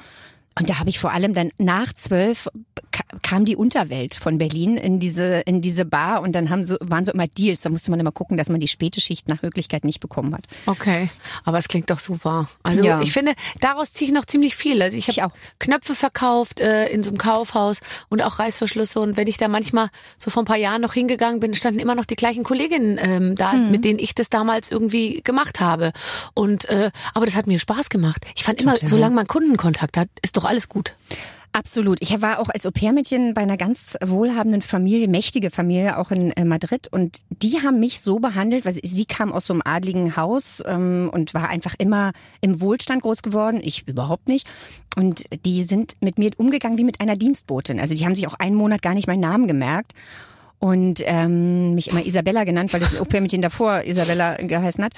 Und 0.57 0.69
da 0.69 0.79
habe 0.79 0.89
ich 0.89 0.99
vor 0.99 1.11
allem 1.11 1.33
dann 1.33 1.51
nach 1.57 1.91
zwölf 1.91 2.47
ka- 2.91 3.03
kam 3.21 3.43
die 3.43 3.57
Unterwelt 3.57 4.15
von 4.15 4.37
Berlin 4.37 4.77
in 4.77 4.99
diese 4.99 5.41
in 5.45 5.59
diese 5.61 5.83
Bar 5.83 6.21
und 6.21 6.31
dann 6.33 6.49
haben 6.49 6.63
so 6.63 6.77
waren 6.79 7.03
so 7.03 7.11
immer 7.11 7.27
Deals. 7.27 7.61
Da 7.63 7.69
musste 7.69 7.91
man 7.91 7.99
immer 7.99 8.13
gucken, 8.13 8.37
dass 8.37 8.47
man 8.47 8.61
die 8.61 8.69
späte 8.69 9.01
Schicht 9.01 9.27
nach 9.27 9.41
Möglichkeit 9.41 9.83
nicht 9.83 9.99
bekommen 9.99 10.33
hat. 10.33 10.45
Okay, 10.65 11.09
aber 11.43 11.57
es 11.57 11.67
klingt 11.67 11.89
doch 11.89 11.99
super. 11.99 12.47
Also 12.63 12.85
Ja. 12.85 13.01
ich 13.01 13.11
finde, 13.11 13.33
daraus 13.59 13.91
ziehe 13.91 14.09
ich 14.09 14.15
noch 14.15 14.23
ziemlich 14.25 14.55
viel. 14.55 14.81
Also 14.81 14.97
ich 14.97 15.09
habe 15.09 15.27
auch. 15.29 15.35
Knöpfe 15.59 15.93
verkauft 15.93 16.61
äh, 16.61 16.87
in 16.87 17.03
so 17.03 17.09
einem 17.09 17.17
Kaufhaus 17.17 17.81
und 18.07 18.21
auch 18.23 18.39
Reißverschlüsse. 18.39 18.99
Und 19.01 19.17
wenn 19.17 19.27
ich 19.27 19.35
da 19.37 19.49
manchmal 19.49 19.89
so 20.17 20.29
vor 20.31 20.43
ein 20.43 20.45
paar 20.45 20.55
Jahren 20.57 20.81
noch 20.81 20.93
hingegangen 20.93 21.41
bin, 21.41 21.53
standen 21.53 21.79
immer 21.81 21.95
noch 21.95 22.05
die 22.05 22.15
gleichen 22.15 22.43
Kolleginnen 22.45 22.97
ähm, 23.01 23.35
da, 23.35 23.51
Mhm. 23.53 23.71
mit 23.71 23.83
denen 23.83 23.99
ich 23.99 24.15
das 24.15 24.29
damals 24.29 24.71
irgendwie 24.71 25.21
gemacht 25.21 25.59
habe. 25.59 25.91
Und 26.33 26.63
äh, 26.69 26.91
aber 27.13 27.25
das 27.25 27.35
hat 27.35 27.45
mir 27.47 27.59
Spaß 27.59 27.89
gemacht. 27.89 28.25
Ich 28.37 28.43
fand 28.45 28.61
immer, 28.61 28.73
Total. 28.75 28.87
solange 28.89 29.15
man 29.15 29.27
Kundenkontakt 29.27 29.97
hat, 29.97 30.07
ist 30.21 30.37
doch 30.37 30.44
alles 30.45 30.69
gut. 30.69 30.95
Absolut. 31.55 31.99
Ich 32.01 32.21
war 32.21 32.39
auch 32.39 32.49
als 32.49 32.65
Au-pair-Mädchen 32.65 33.33
bei 33.33 33.39
einer 33.39 33.55
ganz 33.55 33.95
wohlhabenden 34.05 34.61
Familie, 34.61 35.07
mächtige 35.07 35.51
Familie, 35.51 35.97
auch 35.97 36.11
in 36.11 36.31
äh, 36.31 36.43
Madrid. 36.43 36.89
Und 36.91 37.21
die 37.29 37.61
haben 37.63 37.79
mich 37.79 38.01
so 38.01 38.19
behandelt, 38.19 38.65
weil 38.65 38.73
sie, 38.73 38.81
sie 38.83 39.05
kam 39.05 39.31
aus 39.31 39.45
so 39.45 39.53
einem 39.53 39.61
adligen 39.63 40.17
Haus 40.17 40.61
ähm, 40.65 41.09
und 41.13 41.33
war 41.33 41.47
einfach 41.47 41.73
immer 41.77 42.11
im 42.41 42.59
Wohlstand 42.59 43.03
groß 43.03 43.21
geworden. 43.21 43.61
Ich 43.63 43.87
überhaupt 43.87 44.27
nicht. 44.27 44.49
Und 44.97 45.23
die 45.45 45.63
sind 45.63 45.93
mit 46.01 46.19
mir 46.19 46.31
umgegangen 46.35 46.77
wie 46.77 46.83
mit 46.83 46.99
einer 46.99 47.15
Dienstbotin. 47.15 47.79
Also 47.79 47.95
die 47.95 48.03
haben 48.03 48.15
sich 48.15 48.27
auch 48.27 48.33
einen 48.33 48.57
Monat 48.57 48.81
gar 48.81 48.93
nicht 48.93 49.07
meinen 49.07 49.21
Namen 49.21 49.47
gemerkt. 49.47 49.93
Und 50.59 51.03
ähm, 51.05 51.73
mich 51.73 51.89
immer 51.89 52.05
Isabella 52.05 52.43
genannt, 52.43 52.73
weil 52.73 52.81
das 52.81 52.99
Au-pair-Mädchen 52.99 53.41
davor 53.41 53.83
Isabella 53.85 54.35
geheißen 54.35 54.83
hat. 54.83 54.91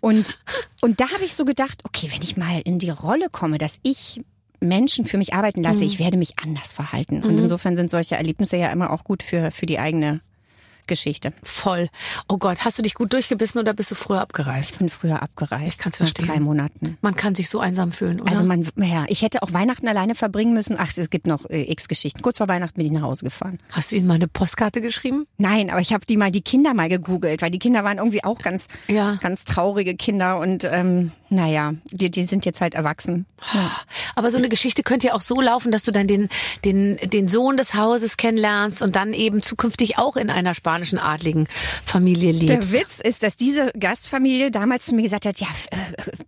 Und, 0.00 0.38
und 0.80 1.00
da 1.00 1.10
habe 1.10 1.24
ich 1.24 1.34
so 1.34 1.44
gedacht, 1.44 1.82
okay, 1.82 2.08
wenn 2.12 2.22
ich 2.22 2.36
mal 2.36 2.60
in 2.64 2.78
die 2.78 2.90
Rolle 2.90 3.26
komme, 3.32 3.58
dass 3.58 3.80
ich 3.82 4.20
Menschen 4.60 5.04
für 5.04 5.18
mich 5.18 5.34
arbeiten 5.34 5.62
lasse, 5.62 5.84
ich 5.84 5.98
werde 5.98 6.16
mich 6.16 6.38
anders 6.42 6.72
verhalten. 6.72 7.22
Und 7.22 7.38
insofern 7.38 7.76
sind 7.76 7.90
solche 7.90 8.16
Erlebnisse 8.16 8.56
ja 8.56 8.72
immer 8.72 8.90
auch 8.90 9.04
gut 9.04 9.22
für, 9.22 9.50
für 9.50 9.66
die 9.66 9.78
eigene 9.78 10.20
Geschichte. 10.86 11.32
Voll. 11.42 11.88
Oh 12.28 12.38
Gott, 12.38 12.64
hast 12.64 12.78
du 12.78 12.82
dich 12.82 12.94
gut 12.94 13.12
durchgebissen 13.12 13.60
oder 13.60 13.74
bist 13.74 13.90
du 13.90 13.94
früher 13.94 14.20
abgereist? 14.20 14.72
Ich 14.72 14.78
bin 14.78 14.88
früher 14.88 15.22
abgereist. 15.22 15.66
Ich 15.68 15.78
kann's 15.78 16.00
nach 16.00 16.06
verstehen. 16.08 16.28
drei 16.28 16.40
Monaten. 16.40 16.98
Man 17.00 17.14
kann 17.14 17.34
sich 17.34 17.48
so 17.48 17.60
einsam 17.60 17.92
fühlen, 17.92 18.20
oder? 18.20 18.30
Also 18.32 18.44
man, 18.44 18.68
ja, 18.76 19.04
ich 19.08 19.22
hätte 19.22 19.42
auch 19.42 19.52
Weihnachten 19.52 19.88
alleine 19.88 20.14
verbringen 20.14 20.54
müssen. 20.54 20.76
Ach, 20.78 20.90
es 20.96 21.10
gibt 21.10 21.26
noch 21.26 21.48
äh, 21.50 21.70
x 21.70 21.88
Geschichten. 21.88 22.22
Kurz 22.22 22.38
vor 22.38 22.48
Weihnachten 22.48 22.76
bin 22.76 22.86
ich 22.86 22.92
nach 22.92 23.02
Hause 23.02 23.24
gefahren. 23.24 23.58
hast 23.72 23.92
du 23.92 23.96
ihnen 23.96 24.06
mal 24.06 24.14
eine 24.14 24.28
Postkarte 24.28 24.80
geschrieben? 24.80 25.26
Nein, 25.38 25.70
aber 25.70 25.80
ich 25.80 25.92
habe 25.92 26.06
die 26.06 26.16
mal 26.16 26.30
die 26.30 26.42
Kinder 26.42 26.74
mal 26.74 26.88
gegoogelt, 26.88 27.42
weil 27.42 27.50
die 27.50 27.58
Kinder 27.58 27.84
waren 27.84 27.98
irgendwie 27.98 28.24
auch 28.24 28.38
ganz, 28.38 28.68
Ja. 28.88 29.16
ganz 29.20 29.44
traurige 29.44 29.94
Kinder 29.96 30.38
und 30.38 30.64
ähm, 30.70 31.12
naja, 31.30 31.74
die, 31.90 32.10
die 32.10 32.26
sind 32.26 32.44
jetzt 32.46 32.60
halt 32.60 32.74
erwachsen. 32.74 33.26
Ja. 33.52 33.70
Aber 34.14 34.30
so 34.30 34.38
eine 34.38 34.48
Geschichte 34.48 34.82
könnte 34.82 35.08
ja 35.08 35.14
auch 35.14 35.20
so 35.20 35.40
laufen, 35.40 35.72
dass 35.72 35.82
du 35.82 35.90
dann 35.90 36.06
den, 36.06 36.28
den, 36.64 36.96
den 36.98 37.28
Sohn 37.28 37.56
des 37.56 37.74
Hauses 37.74 38.16
kennenlernst 38.16 38.82
und 38.82 38.94
dann 38.94 39.12
eben 39.12 39.42
zukünftig 39.42 39.98
auch 39.98 40.16
in 40.16 40.30
einer 40.30 40.54
spanischen 40.74 40.98
adligen 40.98 41.46
Familie 41.84 42.32
Der 42.34 42.56
lebst. 42.56 42.72
Witz 42.72 43.00
ist, 43.00 43.22
dass 43.22 43.36
diese 43.36 43.70
Gastfamilie 43.78 44.50
damals 44.50 44.86
zu 44.86 44.94
mir 44.96 45.02
gesagt 45.02 45.24
hat, 45.26 45.38
ja, 45.40 45.46
äh, 45.70 45.76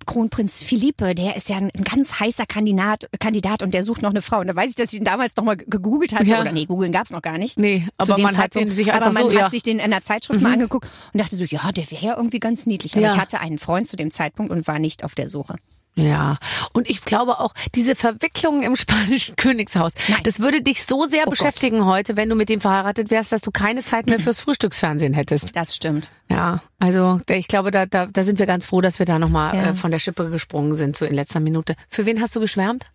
Kronprinz 0.07 0.63
Philippe, 0.63 1.15
der 1.17 1.37
ist 1.37 1.49
ja 1.49 1.57
ein 1.57 1.71
ganz 1.85 2.21
heißer 2.21 2.47
Kandidat, 2.47 3.09
Kandidat 3.19 3.63
und 3.63 3.75
der 3.75 3.83
sucht 3.83 4.03
noch 4.03 4.11
eine 4.11 4.23
Frau. 4.23 4.41
Und 4.41 4.47
da 4.47 4.55
weiß 4.55 4.71
ich, 4.71 4.77
dass 4.77 4.93
ich 4.93 5.01
ihn 5.01 5.05
damals 5.05 5.35
noch 5.37 5.45
mal 5.45 5.57
gegoogelt 5.57 6.15
hatte. 6.15 6.27
Ja. 6.27 6.41
Oder 6.41 6.53
nee, 6.53 6.65
googeln 6.67 6.93
gab's 6.93 7.11
noch 7.11 7.23
gar 7.23 7.39
nicht. 7.39 7.59
Nee, 7.59 7.87
aber 7.97 8.17
man 8.19 8.37
hat 8.37 8.53
Zeitpunkt. 8.53 8.69
den 8.71 8.77
sich 8.77 8.93
Aber 8.93 9.07
einfach 9.07 9.13
man 9.21 9.23
so, 9.25 9.37
hat 9.37 9.39
ja. 9.47 9.51
sich 9.51 9.63
den 9.65 9.79
in 9.81 9.91
der 9.91 10.03
Zeitschrift 10.03 10.41
mal 10.41 10.53
angeguckt 10.53 10.89
und 11.13 11.21
dachte 11.21 11.35
so, 11.35 11.45
ja, 11.45 11.73
der 11.73 11.91
wäre 11.91 12.05
ja 12.05 12.17
irgendwie 12.17 12.39
ganz 12.39 12.67
niedlich. 12.67 12.93
Aber 12.93 13.03
Ja. 13.03 13.15
ich 13.15 13.21
hatte 13.21 13.41
einen 13.41 13.59
Freund 13.59 13.89
zu 13.89 13.97
dem 13.97 14.11
Zeitpunkt 14.13 14.53
und 14.53 14.67
war 14.69 14.79
nicht 14.79 15.03
auf 15.03 15.15
der 15.15 15.29
Suche. 15.29 15.57
Ja, 15.99 16.37
und 16.75 16.91
ich 16.91 17.03
glaube 17.07 17.41
auch, 17.41 17.55
diese 17.75 17.95
Verwicklungen 17.95 18.63
im 18.63 18.77
spanischen 18.77 19.35
Königshaus, 19.37 19.95
Nein. 20.09 20.21
das 20.25 20.41
würde 20.41 20.61
dich 20.63 20.85
so 20.85 21.07
sehr 21.07 21.25
Oh 21.27 21.31
beschäftigen 21.31 21.87
heute, 21.87 22.17
wenn 22.17 22.29
du 22.29 22.35
mit 22.35 22.51
dem 22.51 22.61
verheiratet 22.61 23.11
wärst, 23.11 23.33
dass 23.33 23.41
du 23.41 23.51
keine 23.51 23.83
Zeit 23.83 24.07
mehr 24.07 24.21
fürs 24.21 24.39
Frühstücksfernsehen 24.41 25.15
hättest. 25.15 25.57
Das 25.57 25.75
stimmt. 25.75 26.11
Ja, 26.29 26.61
also 26.79 27.21
ich 27.31 27.49
glaube, 27.49 27.71
da, 27.71 27.87
da, 27.87 28.07
da 28.07 28.25
sind 28.25 28.39
wir 28.39 28.47
ganz 28.47 28.67
froh, 28.67 28.83
dass 28.83 28.99
wir 28.99 29.07
da 29.07 29.19
nochmal 29.19 29.57
Ja. 29.57 29.71
äh, 29.71 29.75
von 29.75 29.91
der 29.91 29.99
Schippe 29.99 30.29
gesprungen 30.29 30.75
sind, 30.75 30.97
so 30.97 31.07
in 31.07 31.15
letzter 31.15 31.41
Minute. 31.41 31.75
Für 31.89 32.05
wen 32.05 32.21
hast 32.21 32.37
du 32.37 32.41
geschwärmt? 32.41 32.87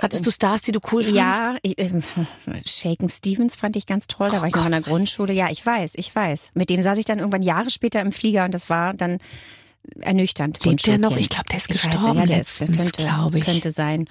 Hattest 0.00 0.24
du 0.24 0.30
Stars, 0.30 0.62
die 0.62 0.70
du 0.70 0.78
cool 0.92 1.02
fandst? 1.02 1.16
Ja, 1.16 1.56
ähm, 1.76 2.04
Shaken 2.64 3.08
Stevens 3.08 3.56
fand 3.56 3.74
ich 3.74 3.86
ganz 3.86 4.06
toll. 4.06 4.30
Da 4.30 4.36
Oh 4.38 4.40
war 4.42 4.46
ich 4.48 4.54
noch 4.54 4.64
in 4.66 4.70
der 4.70 4.80
Grundschule. 4.80 5.32
Ja, 5.32 5.50
ich 5.50 5.64
weiß, 5.66 5.94
ich 5.96 6.14
weiß. 6.14 6.50
Mit 6.54 6.70
dem 6.70 6.82
saß 6.82 6.98
ich 6.98 7.04
dann 7.04 7.18
irgendwann 7.18 7.42
Jahre 7.42 7.70
später 7.70 8.00
im 8.00 8.12
Flieger 8.12 8.44
und 8.44 8.54
das 8.54 8.70
war 8.70 8.94
dann 8.94 9.18
ernüchternd. 10.00 10.64
Lebt 10.64 10.86
der 10.86 10.98
noch? 10.98 11.16
Ich 11.16 11.28
glaub, 11.28 11.46
der 11.48 11.58
ist 11.58 11.70
Ich 11.70 11.82
gestorben 11.82 12.18
ja, 12.20 12.26
der 12.26 12.40
ist, 12.40 12.60
letztens, 12.60 12.76
könnte, 12.76 13.02
glaub 13.02 13.34
ich. 13.34 13.44
Könnte 13.44 13.70
sein. 13.70 14.08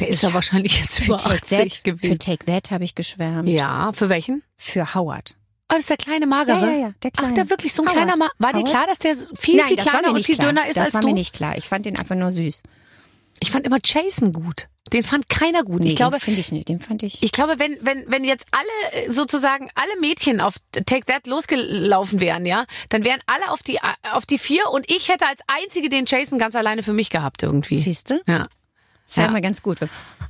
Der 0.00 0.08
ist 0.08 0.22
ja 0.22 0.34
wahrscheinlich 0.34 0.80
jetzt 0.80 1.00
über 1.00 1.18
Für 1.18 1.28
Take 1.28 1.42
80 1.44 1.58
That, 1.58 1.72
für 1.74 1.82
gewesen. 1.92 2.18
Take 2.18 2.44
That 2.46 2.70
habe 2.70 2.84
ich 2.84 2.94
geschwärmt. 2.94 3.48
Ja, 3.48 3.92
für 3.92 4.08
welchen? 4.08 4.42
Für 4.56 4.94
Howard. 4.94 5.36
Oh, 5.68 5.74
das 5.74 5.80
ist 5.80 5.90
der 5.90 5.96
kleine 5.96 6.26
Magere? 6.26 6.60
Ja, 6.60 6.66
ja, 6.66 6.78
ja, 6.78 6.94
der 7.02 7.10
Ach, 7.14 7.18
Kleine. 7.20 7.34
der 7.34 7.50
wirklich 7.50 7.72
so 7.72 7.82
ein 7.82 7.88
Howard. 7.88 7.96
kleiner 7.96 8.16
Ma 8.16 8.28
War 8.38 8.52
dir 8.52 8.64
klar, 8.64 8.86
dass 8.86 8.98
der 8.98 9.14
viel, 9.16 9.56
Nein, 9.56 9.66
viel 9.68 9.76
das 9.76 9.86
war 9.86 9.92
kleiner 10.00 10.14
und 10.14 10.24
viel 10.24 10.34
klar. 10.34 10.48
dünner 10.48 10.66
ist 10.68 10.76
das 10.76 10.86
als 10.86 10.94
war 10.94 11.00
du? 11.00 11.06
mir 11.08 11.14
nicht 11.14 11.32
klar. 11.32 11.56
Ich 11.56 11.68
fand 11.68 11.86
den 11.86 11.96
einfach 11.98 12.16
nur 12.16 12.32
süß. 12.32 12.62
Ich 13.40 13.50
fand 13.50 13.66
immer 13.66 13.78
Jason 13.84 14.32
gut. 14.32 14.68
Den 14.92 15.02
fand 15.02 15.28
keiner 15.30 15.64
gut. 15.64 15.80
Nee, 15.80 15.88
ich 15.88 15.96
glaube, 15.96 16.18
den 16.18 16.20
finde 16.20 16.40
ich 16.40 16.52
nicht. 16.52 16.68
Den 16.68 16.78
fand 16.78 17.02
ich. 17.02 17.22
ich 17.22 17.32
glaube, 17.32 17.58
wenn, 17.58 17.76
wenn, 17.80 18.04
wenn 18.06 18.22
jetzt 18.22 18.46
alle, 18.50 19.04
äh, 19.06 19.10
sozusagen, 19.10 19.70
alle 19.74 19.98
Mädchen 20.00 20.40
auf 20.40 20.54
Take 20.72 21.06
That 21.06 21.26
losgelaufen 21.26 22.20
wären, 22.20 22.44
ja, 22.44 22.66
dann 22.90 23.02
wären 23.04 23.20
alle 23.26 23.50
auf 23.50 23.62
die, 23.62 23.78
auf 24.12 24.26
die 24.26 24.38
vier 24.38 24.68
und 24.70 24.88
ich 24.90 25.08
hätte 25.08 25.26
als 25.26 25.40
einzige 25.46 25.88
den 25.88 26.04
Jason 26.06 26.38
ganz 26.38 26.54
alleine 26.54 26.82
für 26.82 26.92
mich 26.92 27.08
gehabt 27.10 27.42
irgendwie. 27.42 27.80
Siehst 27.80 28.10
du? 28.10 28.20
Ja. 28.26 28.46
Das 29.06 29.16
Ja. 29.16 29.26
immer 29.26 29.40
ganz 29.40 29.62
gut. 29.62 29.78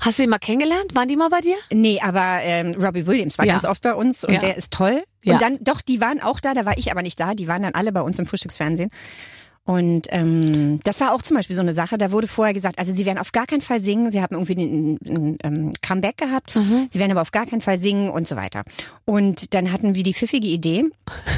Hast 0.00 0.18
du 0.18 0.22
ihn 0.24 0.30
mal 0.30 0.38
kennengelernt? 0.38 0.94
Waren 0.94 1.08
die 1.08 1.16
mal 1.16 1.30
bei 1.30 1.40
dir? 1.40 1.56
Nee, 1.72 2.00
aber 2.00 2.40
ähm, 2.42 2.74
Robbie 2.80 3.06
Williams 3.06 3.38
war 3.38 3.46
Ja. 3.46 3.54
ganz 3.54 3.64
oft 3.64 3.82
bei 3.82 3.94
uns 3.94 4.24
und 4.24 4.34
Ja. 4.34 4.40
der 4.40 4.56
ist 4.56 4.72
toll. 4.72 5.02
Ja. 5.24 5.34
Und 5.34 5.42
dann, 5.42 5.58
doch, 5.62 5.80
die 5.80 6.00
waren 6.00 6.20
auch 6.22 6.38
da, 6.40 6.54
da 6.54 6.64
war 6.64 6.76
ich 6.78 6.90
aber 6.92 7.02
nicht 7.02 7.18
da, 7.18 7.34
die 7.34 7.48
waren 7.48 7.62
dann 7.62 7.74
alle 7.74 7.92
bei 7.92 8.02
uns 8.02 8.18
im 8.18 8.26
Frühstücksfernsehen. 8.26 8.90
Und 9.66 10.08
ähm, 10.10 10.80
das 10.84 11.00
war 11.00 11.14
auch 11.14 11.22
zum 11.22 11.36
Beispiel 11.38 11.56
so 11.56 11.62
eine 11.62 11.72
Sache, 11.72 11.96
da 11.96 12.12
wurde 12.12 12.28
vorher 12.28 12.52
gesagt, 12.52 12.78
also 12.78 12.94
sie 12.94 13.06
werden 13.06 13.16
auf 13.18 13.32
gar 13.32 13.46
keinen 13.46 13.62
Fall 13.62 13.80
singen, 13.80 14.10
sie 14.10 14.20
haben 14.20 14.34
irgendwie 14.36 14.54
ein, 14.56 14.98
ein, 15.06 15.38
ein 15.42 15.72
Comeback 15.80 16.18
gehabt, 16.18 16.54
Mhm. 16.54 16.88
sie 16.90 16.98
werden 16.98 17.12
aber 17.12 17.22
auf 17.22 17.32
gar 17.32 17.46
keinen 17.46 17.62
Fall 17.62 17.78
singen 17.78 18.10
und 18.10 18.28
so 18.28 18.36
weiter. 18.36 18.62
Und 19.06 19.54
dann 19.54 19.72
hatten 19.72 19.94
wir 19.94 20.02
die 20.02 20.12
pfiffige 20.12 20.48
Idee, 20.48 20.84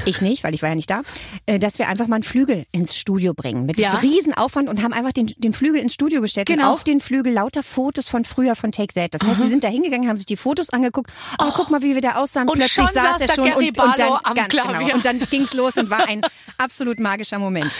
ich 0.06 0.22
nicht, 0.22 0.42
weil 0.42 0.54
ich 0.54 0.62
war 0.62 0.70
ja 0.70 0.74
nicht 0.74 0.90
da, 0.90 1.02
äh, 1.46 1.60
dass 1.60 1.78
wir 1.78 1.86
einfach 1.88 2.08
mal 2.08 2.16
einen 2.16 2.24
Flügel 2.24 2.64
ins 2.72 2.96
Studio 2.96 3.32
bringen 3.32 3.64
mit 3.64 3.78
Ja. 3.78 3.90
Riesenaufwand 3.94 4.68
und 4.68 4.82
haben 4.82 4.92
einfach 4.92 5.12
den, 5.12 5.28
den 5.38 5.52
Flügel 5.52 5.80
ins 5.80 5.94
Studio 5.94 6.20
gestellt 6.20 6.48
Genau. 6.48 6.70
und 6.70 6.74
auf 6.74 6.82
den 6.84 7.00
Flügel 7.00 7.32
lauter 7.32 7.62
Fotos 7.62 8.08
von 8.08 8.24
früher 8.24 8.56
von 8.56 8.72
Take 8.72 8.94
That. 8.94 9.14
Das 9.14 9.24
heißt, 9.26 9.40
sie 9.40 9.48
sind 9.48 9.62
da 9.62 9.68
hingegangen, 9.68 10.08
haben 10.08 10.16
sich 10.16 10.26
die 10.26 10.36
Fotos 10.36 10.70
angeguckt. 10.70 11.10
Oh, 11.38 11.52
guck 11.54 11.70
mal, 11.70 11.80
wie 11.82 11.94
wir 11.94 12.02
da 12.02 12.16
aussahen. 12.16 12.48
Und 12.48 12.58
Plötzlich 12.58 12.88
saß 12.88 13.20
er 13.20 13.32
schon 13.32 13.52
und, 13.52 13.78
und 13.78 13.98
dann 13.98 14.18
ganz 14.34 14.48
Klavier. 14.48 14.78
genau. 14.80 14.94
Und 14.96 15.04
dann 15.04 15.20
ging's 15.30 15.54
los 15.54 15.76
und 15.76 15.90
war 15.90 16.08
ein 16.08 16.22
absolut 16.58 16.98
magischer 16.98 17.38
Moment. 17.38 17.72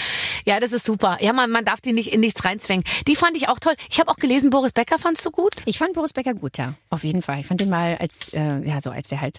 Ja, 0.44 0.60
das 0.60 0.72
ist 0.72 0.84
super. 0.84 1.18
Ja, 1.20 1.32
man, 1.32 1.50
man 1.50 1.64
darf 1.64 1.80
die 1.80 1.92
nicht 1.92 2.12
in 2.12 2.20
nichts 2.20 2.44
reinzwängen. 2.44 2.84
Die 3.06 3.16
fand 3.16 3.36
ich 3.36 3.48
auch 3.48 3.58
toll. 3.58 3.74
Ich 3.90 3.98
habe 4.00 4.10
auch 4.10 4.16
gelesen, 4.16 4.50
Boris 4.50 4.72
Becker 4.72 4.98
fandst 4.98 5.24
du 5.24 5.30
gut? 5.30 5.54
Ich 5.64 5.78
fand 5.78 5.94
Boris 5.94 6.12
Becker 6.12 6.34
gut, 6.34 6.58
ja, 6.58 6.74
auf 6.90 7.04
jeden 7.04 7.22
Fall. 7.22 7.40
Ich 7.40 7.46
fand 7.46 7.60
den 7.60 7.70
mal 7.70 7.96
als 7.96 8.32
äh, 8.34 8.60
ja 8.66 8.80
so 8.80 8.90
als 8.90 9.08
der 9.08 9.20
halt 9.20 9.38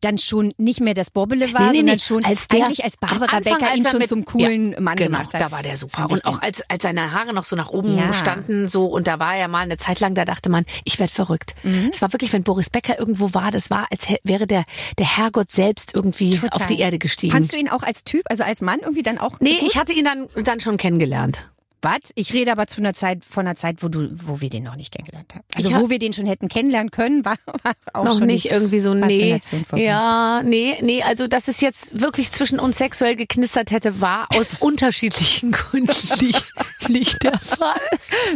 dann 0.00 0.18
schon 0.18 0.52
nicht 0.58 0.80
mehr 0.80 0.94
das 0.94 1.10
Bobbele 1.10 1.52
war, 1.52 1.70
Nee, 1.70 1.70
nee, 1.70 1.76
sondern 1.78 1.98
schon 1.98 2.24
Als 2.24 2.48
der- 2.48 2.64
eigentlich 2.66 2.84
als 2.84 2.96
Barbara 2.96 3.36
Anfang, 3.36 3.42
Becker 3.58 3.68
als 3.68 3.76
ihn 3.78 3.86
schon 3.86 3.98
mit- 3.98 4.08
zum 4.08 4.24
coolen 4.24 4.72
ja, 4.72 4.80
Mann 4.80 4.96
genau, 4.96 5.10
gemacht 5.18 5.34
hat. 5.34 5.40
Da 5.40 5.50
war 5.50 5.62
der 5.62 5.76
super. 5.76 6.08
Und 6.10 6.24
auch 6.26 6.40
als, 6.42 6.62
als 6.70 6.82
seine 6.82 7.12
Haare 7.12 7.32
noch 7.32 7.44
so 7.44 7.56
nach 7.56 7.70
oben 7.70 7.96
Ja. 7.96 8.12
standen, 8.12 8.68
so, 8.68 8.86
und 8.86 9.06
da 9.06 9.18
war 9.18 9.36
er 9.36 9.48
mal 9.48 9.60
eine 9.60 9.76
Zeit 9.76 10.00
lang, 10.00 10.14
da 10.14 10.24
dachte 10.24 10.48
man, 10.48 10.64
ich 10.84 10.98
werd 10.98 11.10
verrückt. 11.10 11.54
Mhm. 11.62 11.90
Es 11.92 12.02
war 12.02 12.12
wirklich, 12.12 12.32
wenn 12.32 12.42
Boris 12.42 12.70
Becker 12.70 12.98
irgendwo 12.98 13.34
war, 13.34 13.50
das 13.50 13.70
war, 13.70 13.86
als 13.90 14.06
wäre 14.24 14.46
der, 14.46 14.64
der 14.98 15.16
Herrgott 15.16 15.50
selbst 15.50 15.94
irgendwie 15.94 16.36
Total. 16.38 16.50
auf 16.60 16.66
die 16.66 16.78
Erde 16.78 16.98
gestiegen. 16.98 17.32
Fandst 17.32 17.52
du 17.52 17.56
ihn 17.56 17.68
auch 17.68 17.82
als 17.82 18.04
Typ, 18.04 18.22
also 18.30 18.44
als 18.44 18.60
Mann 18.60 18.80
irgendwie 18.80 19.02
dann 19.02 19.18
auch 19.18 19.40
nee, 19.40 19.58
gut? 19.58 19.70
ich 19.70 19.76
hatte 19.78 19.92
ihn 19.92 20.04
dann, 20.04 20.26
dann 20.44 20.60
schon 20.60 20.76
kennengelernt. 20.76 21.50
Was? 21.82 22.10
Ich 22.14 22.32
rede 22.32 22.50
aber 22.52 22.66
zu 22.66 22.80
einer 22.80 22.94
Zeit, 22.94 23.24
von 23.24 23.46
einer 23.46 23.54
Zeit, 23.56 23.82
wo 23.82 23.88
du, 23.88 24.08
wo 24.12 24.40
wir 24.40 24.50
den 24.50 24.64
noch 24.64 24.76
nicht 24.76 24.92
kennengelernt 24.92 25.34
haben. 25.34 25.44
Also 25.54 25.68
Ich 25.68 25.74
hab- 25.74 25.82
wo 25.82 25.90
wir 25.90 25.98
den 25.98 26.12
schon 26.12 26.26
hätten 26.26 26.48
kennenlernen 26.48 26.90
können, 26.90 27.24
war, 27.24 27.36
war 27.62 27.74
auch 27.92 28.04
noch 28.04 28.18
schon 28.18 28.26
nicht 28.26 28.50
irgendwie 28.50 28.80
so, 28.80 28.94
nee. 28.94 29.38
Ja, 29.74 30.42
nee, 30.42 30.76
nee, 30.82 31.02
also 31.02 31.28
dass 31.28 31.48
es 31.48 31.60
jetzt 31.60 32.00
wirklich 32.00 32.32
zwischen 32.32 32.58
uns 32.58 32.78
sexuell 32.78 33.14
geknistert 33.16 33.70
hätte, 33.70 34.00
war 34.00 34.26
aus 34.34 34.54
unterschiedlichen 34.60 35.52
Gründen 35.52 35.92
nicht, 36.20 36.44
nicht 36.88 37.22
der 37.22 37.38
Fall. 37.38 37.76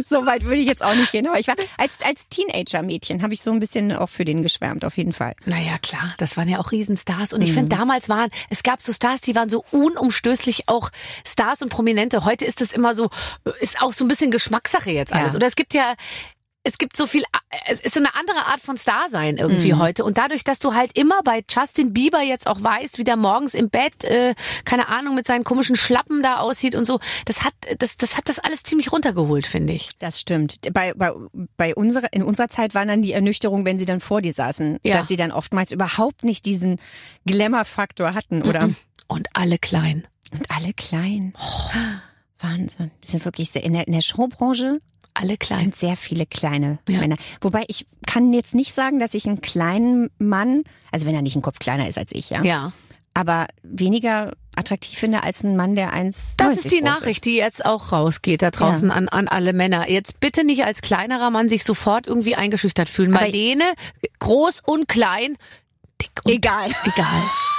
So 0.05 0.25
weit 0.25 0.43
würde 0.43 0.57
ich 0.61 0.67
jetzt 0.67 0.83
auch 0.83 0.95
nicht 0.95 1.11
gehen. 1.11 1.27
Aber 1.27 1.39
ich 1.39 1.47
war 1.47 1.55
als, 1.77 1.99
als 2.01 2.27
Teenager-Mädchen 2.29 3.21
habe 3.21 3.33
ich 3.33 3.41
so 3.41 3.51
ein 3.51 3.59
bisschen 3.59 3.91
auch 3.91 4.09
für 4.09 4.23
den 4.25 4.43
geschwärmt, 4.43 4.85
auf 4.85 4.97
jeden 4.97 5.13
Fall. 5.13 5.33
Naja, 5.45 5.77
klar, 5.79 6.13
das 6.17 6.37
waren 6.37 6.47
ja 6.47 6.59
auch 6.59 6.71
Riesenstars. 6.71 7.33
Und 7.33 7.41
ich 7.41 7.49
Mhm. 7.51 7.55
finde, 7.55 7.75
damals 7.75 8.07
waren, 8.07 8.29
es 8.49 8.63
gab 8.63 8.81
so 8.81 8.93
Stars, 8.93 9.21
die 9.21 9.35
waren 9.35 9.49
so 9.49 9.63
unumstößlich 9.71 10.67
auch 10.69 10.89
Stars 11.27 11.61
und 11.61 11.69
Prominente. 11.69 12.23
Heute 12.25 12.45
ist 12.45 12.61
es 12.61 12.71
immer 12.71 12.93
so, 12.95 13.09
ist 13.59 13.81
auch 13.81 13.93
so 13.93 14.05
ein 14.05 14.07
bisschen 14.07 14.31
Geschmackssache 14.31 14.91
jetzt 14.91 15.13
alles. 15.13 15.33
Ja. 15.33 15.37
Oder 15.37 15.47
es 15.47 15.55
gibt 15.55 15.73
ja, 15.73 15.95
es 16.63 16.77
gibt 16.77 16.95
so 16.95 17.07
viel, 17.07 17.23
es 17.67 17.79
ist 17.79 17.95
so 17.95 17.99
eine 17.99 18.13
andere 18.13 18.45
Art 18.45 18.61
von 18.61 18.77
Star 18.77 19.09
sein 19.09 19.37
irgendwie 19.37 19.73
Mhm. 19.73 19.79
heute. 19.79 20.03
Und 20.03 20.19
dadurch, 20.19 20.43
dass 20.43 20.59
du 20.59 20.75
halt 20.75 20.95
immer 20.95 21.23
bei 21.23 21.43
Justin 21.49 21.91
Bieber 21.91 22.21
jetzt 22.21 22.45
auch 22.45 22.61
weißt, 22.61 22.99
wie 22.99 23.03
der 23.03 23.15
morgens 23.15 23.55
im 23.55 23.71
Bett, 23.71 24.03
äh, 24.03 24.35
keine 24.63 24.87
Ahnung, 24.87 25.15
mit 25.15 25.25
seinen 25.25 25.43
komischen 25.43 25.75
Schlappen 25.75 26.21
da 26.21 26.37
aussieht 26.37 26.75
und 26.75 26.85
so, 26.85 26.99
das 27.25 27.43
hat, 27.43 27.53
das, 27.79 27.97
das 27.97 28.15
hat 28.15 28.29
das 28.29 28.37
alles 28.37 28.61
ziemlich 28.61 28.91
runtergeholt, 28.91 29.47
finde 29.47 29.73
ich. 29.73 29.89
Das 29.97 30.19
stimmt. 30.19 30.59
Bei, 30.71 30.93
bei, 30.93 31.11
bei 31.57 31.73
unserer, 31.73 32.13
in 32.13 32.21
unserer 32.21 32.49
Zeit 32.49 32.75
waren 32.75 32.87
dann 32.89 33.01
die 33.01 33.13
Ernüchterung, 33.13 33.65
wenn 33.65 33.79
sie 33.79 33.85
dann 33.85 33.99
vor 33.99 34.21
dir 34.21 34.31
saßen, 34.33 34.77
Ja. 34.83 34.97
dass 34.97 35.07
sie 35.07 35.15
dann 35.15 35.31
oftmals 35.31 35.71
überhaupt 35.71 36.23
nicht 36.23 36.45
diesen 36.45 36.79
Glamour-Faktor 37.25 38.13
hatten, 38.13 38.43
oder? 38.43 38.69
Und 39.07 39.29
alle 39.33 39.57
klein. 39.57 40.07
Und 40.31 40.45
alle 40.51 40.73
klein. 40.73 41.33
Wahnsinn. 42.41 42.91
Die 43.03 43.07
sind 43.07 43.23
wirklich 43.25 43.51
sehr, 43.51 43.63
in 43.63 43.73
der, 43.73 43.87
in 43.87 43.93
der 43.93 44.01
Showbranche 44.01 44.79
Alle 45.13 45.37
klein. 45.37 45.59
sind 45.59 45.75
sehr 45.75 45.95
viele 45.95 46.25
kleine 46.25 46.79
Ja. 46.87 46.99
Männer. 46.99 47.17
Wobei 47.41 47.63
ich 47.67 47.85
kann 48.07 48.33
jetzt 48.33 48.55
nicht 48.55 48.73
sagen, 48.73 48.99
dass 48.99 49.13
ich 49.13 49.25
einen 49.27 49.41
kleinen 49.41 50.09
Mann, 50.19 50.63
also 50.91 51.05
wenn 51.05 51.15
er 51.15 51.21
nicht 51.21 51.35
einen 51.35 51.41
Kopf 51.43 51.59
kleiner 51.59 51.87
ist 51.87 51.97
als 51.97 52.11
ich, 52.13 52.29
ja, 52.31 52.43
Ja. 52.43 52.71
aber 53.13 53.47
weniger 53.63 54.33
attraktiv 54.55 54.99
finde 54.99 55.23
als 55.23 55.43
ein 55.43 55.55
Mann, 55.55 55.75
der 55.75 55.93
1,90 55.93 56.33
Das 56.37 56.57
ist 56.57 56.71
die 56.71 56.81
Nachricht, 56.81 57.23
die 57.25 57.35
jetzt 57.37 57.63
auch 57.65 57.91
rausgeht 57.93 58.41
da 58.41 58.51
draußen 58.51 58.89
Ja. 58.89 58.95
an, 58.95 59.07
an 59.07 59.27
alle 59.29 59.53
Männer. 59.53 59.89
Jetzt 59.89 60.19
bitte 60.19 60.43
nicht 60.43 60.65
als 60.65 60.81
kleinerer 60.81 61.29
Mann 61.29 61.47
sich 61.47 61.63
sofort 61.63 62.05
irgendwie 62.05 62.35
eingeschüchtert 62.35 62.89
fühlen. 62.89 63.13
Aber- 63.13 63.21
Marlene, 63.25 63.63
groß 64.19 64.61
und 64.65 64.87
klein, 64.89 65.37
dick 66.01 66.11
und 66.25 66.33
Egal. 66.33 66.69
egal. 66.85 67.05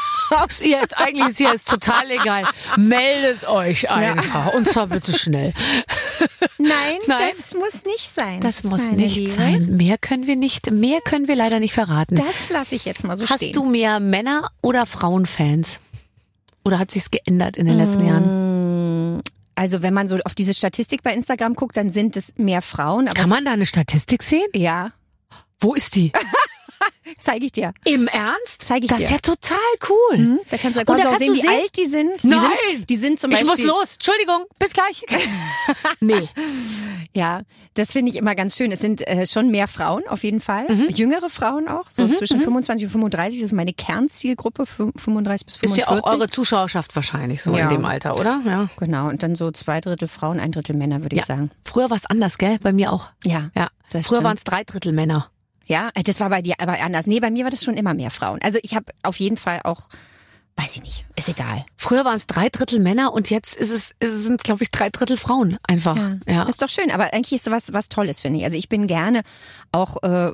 Ist 0.48 0.60
ihr 0.64 0.78
jetzt, 0.80 0.96
eigentlich 0.98 1.28
ist 1.28 1.40
ihr 1.40 1.50
jetzt 1.50 1.68
total 1.68 2.10
egal. 2.10 2.44
Meldet 2.76 3.46
euch 3.48 3.90
einfach. 3.90 4.52
Und 4.54 4.68
zwar 4.68 4.86
bitte 4.86 5.12
schnell. 5.16 5.52
Nein, 6.58 6.68
Nein. 7.06 7.30
das 7.38 7.54
muss 7.54 7.84
nicht 7.84 8.14
sein. 8.14 8.40
Das 8.40 8.64
muss 8.64 8.90
nicht 8.90 9.16
Liebe. 9.16 9.32
sein. 9.32 9.76
Mehr 9.76 9.98
können 9.98 10.26
wir 10.26 10.36
nicht, 10.36 10.70
mehr 10.70 11.00
können 11.00 11.28
wir 11.28 11.36
leider 11.36 11.60
nicht 11.60 11.72
verraten. 11.74 12.16
Das 12.16 12.50
lasse 12.50 12.74
ich 12.74 12.84
jetzt 12.84 13.04
mal 13.04 13.16
so 13.16 13.26
Hast 13.26 13.36
stehen. 13.36 13.52
du 13.52 13.64
mehr 13.64 14.00
Männer- 14.00 14.50
oder 14.62 14.86
Frauenfans? 14.86 15.80
Oder 16.64 16.78
hat 16.78 16.90
sich's 16.90 17.10
geändert 17.10 17.56
in 17.56 17.66
den 17.66 17.76
letzten 17.76 18.06
Jahren? 18.06 19.22
Also 19.54 19.82
wenn 19.82 19.92
man 19.94 20.08
so 20.08 20.16
auf 20.24 20.34
diese 20.34 20.54
Statistik 20.54 21.02
bei 21.02 21.12
Instagram 21.12 21.54
guckt, 21.54 21.76
dann 21.76 21.90
sind 21.90 22.16
es 22.16 22.32
mehr 22.36 22.62
Frauen. 22.62 23.08
Aber 23.08 23.20
Kann 23.20 23.28
man 23.28 23.44
da 23.44 23.52
eine 23.52 23.66
Statistik 23.66 24.22
sehen? 24.22 24.46
ja, 24.54 24.92
Wo 25.60 25.74
ist 25.74 25.94
die? 25.94 26.12
zeige 27.20 27.46
ich 27.46 27.52
dir. 27.52 27.72
Im 27.84 28.08
Ernst? 28.08 28.62
Zeig 28.62 28.82
ich 28.82 28.88
das 28.88 28.98
dir. 28.98 29.04
ist 29.04 29.10
ja 29.10 29.18
total 29.18 29.58
cool. 29.88 30.16
Hm? 30.18 30.40
Da 30.50 30.56
kannst 30.58 30.78
du, 30.78 30.84
da 30.84 30.92
kannst 30.92 31.06
auch 31.06 31.16
sehen, 31.18 31.28
du 31.28 31.34
wie 31.34 31.40
sehen- 31.40 31.50
alt 31.50 31.76
die 31.76 31.86
sind. 31.86 32.22
Die 32.22 32.28
Nein! 32.28 32.40
Sind, 32.72 32.90
die 32.90 32.96
sind 32.96 33.20
zum 33.20 33.30
Ich 33.32 33.38
Beispiel. 33.46 33.66
muss 33.66 33.74
los. 33.74 33.92
Entschuldigung, 33.94 34.44
bis 34.58 34.72
gleich. 34.72 35.04
nee. 36.00 36.28
Ja, 37.14 37.42
das 37.74 37.92
finde 37.92 38.10
ich 38.10 38.16
immer 38.18 38.34
ganz 38.34 38.56
schön. 38.56 38.72
Es 38.72 38.80
sind 38.80 39.06
äh, 39.06 39.26
schon 39.26 39.50
mehr 39.50 39.68
Frauen 39.68 40.06
auf 40.08 40.24
jeden 40.24 40.40
Fall. 40.40 40.66
Mhm. 40.68 40.88
Jüngere 40.94 41.28
Frauen 41.28 41.68
auch. 41.68 41.84
So 41.92 42.06
zwischen 42.08 42.40
25 42.40 42.86
und 42.86 42.92
35 42.92 43.40
das 43.40 43.46
ist 43.46 43.52
meine 43.52 43.72
Kernzielgruppe, 43.72 44.62
fü- 44.64 44.98
35 44.98 45.46
bis 45.46 45.54
Ist 45.56 45.60
45. 45.60 45.78
ja 45.78 45.88
auch 46.02 46.10
eure 46.12 46.28
Zuschauerschaft 46.30 46.94
wahrscheinlich 46.94 47.42
so 47.42 47.56
Ja. 47.56 47.64
in 47.64 47.68
dem 47.70 47.84
Alter, 47.84 48.16
oder? 48.18 48.40
Ja. 48.46 48.68
Genau, 48.78 49.08
und 49.08 49.22
dann 49.22 49.34
so 49.34 49.50
zwei 49.50 49.80
Drittel 49.80 50.08
Frauen, 50.08 50.40
ein 50.40 50.52
Drittel 50.52 50.76
Männer, 50.76 51.02
würde 51.02 51.16
ich 51.16 51.24
sagen. 51.24 51.50
Früher 51.64 51.90
war 51.90 51.96
es 51.96 52.06
anders, 52.06 52.38
gell? 52.38 52.58
Bei 52.62 52.72
mir 52.72 52.92
auch. 52.92 53.10
Ja, 53.24 53.50
Ja. 53.54 53.68
Das 53.90 54.06
Früher 54.06 54.24
waren 54.24 54.36
es 54.38 54.44
drei 54.44 54.64
Drittel 54.64 54.92
Männer. 54.92 55.28
Ja, 55.66 55.90
das 56.04 56.20
war 56.20 56.30
bei 56.30 56.42
dir 56.42 56.54
aber 56.58 56.80
anders. 56.80 57.06
Nee, 57.06 57.20
bei 57.20 57.30
mir 57.30 57.44
war 57.44 57.50
das 57.50 57.64
schon 57.64 57.76
immer 57.76 57.94
mehr 57.94 58.10
Frauen. 58.10 58.40
Also 58.42 58.58
ich 58.62 58.74
habe 58.74 58.86
auf 59.02 59.16
jeden 59.16 59.36
Fall 59.36 59.60
auch, 59.64 59.88
weiß 60.56 60.76
ich 60.76 60.82
nicht, 60.82 61.06
ist 61.16 61.28
egal. 61.28 61.64
Früher 61.76 62.04
waren 62.04 62.16
es 62.16 62.26
drei 62.26 62.48
Drittel 62.48 62.80
Männer 62.80 63.12
und 63.12 63.30
jetzt 63.30 63.54
ist 63.54 63.70
es, 63.70 63.94
es 64.00 64.24
sind, 64.24 64.44
glaube 64.44 64.62
ich, 64.62 64.70
drei 64.70 64.90
Drittel 64.90 65.16
Frauen 65.16 65.58
einfach. 65.66 65.98
Ja. 66.26 66.44
Ist 66.44 66.62
doch 66.62 66.68
schön, 66.68 66.90
aber 66.90 67.12
eigentlich 67.12 67.32
ist 67.32 67.50
was 67.50 67.72
was 67.72 67.88
Tolles, 67.88 68.20
finde 68.20 68.40
ich. 68.40 68.44
Also 68.44 68.56
ich 68.56 68.68
bin 68.68 68.86
gerne 68.86 69.22
auch 69.70 70.02
äh, 70.02 70.32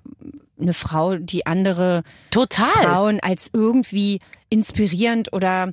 eine 0.61 0.75
Frau, 0.75 1.17
die 1.17 1.47
andere 1.47 2.03
Total. 2.31 2.67
Frauen 2.69 3.21
als 3.21 3.51
irgendwie 3.53 4.21
inspirierend 4.51 5.33
oder 5.33 5.73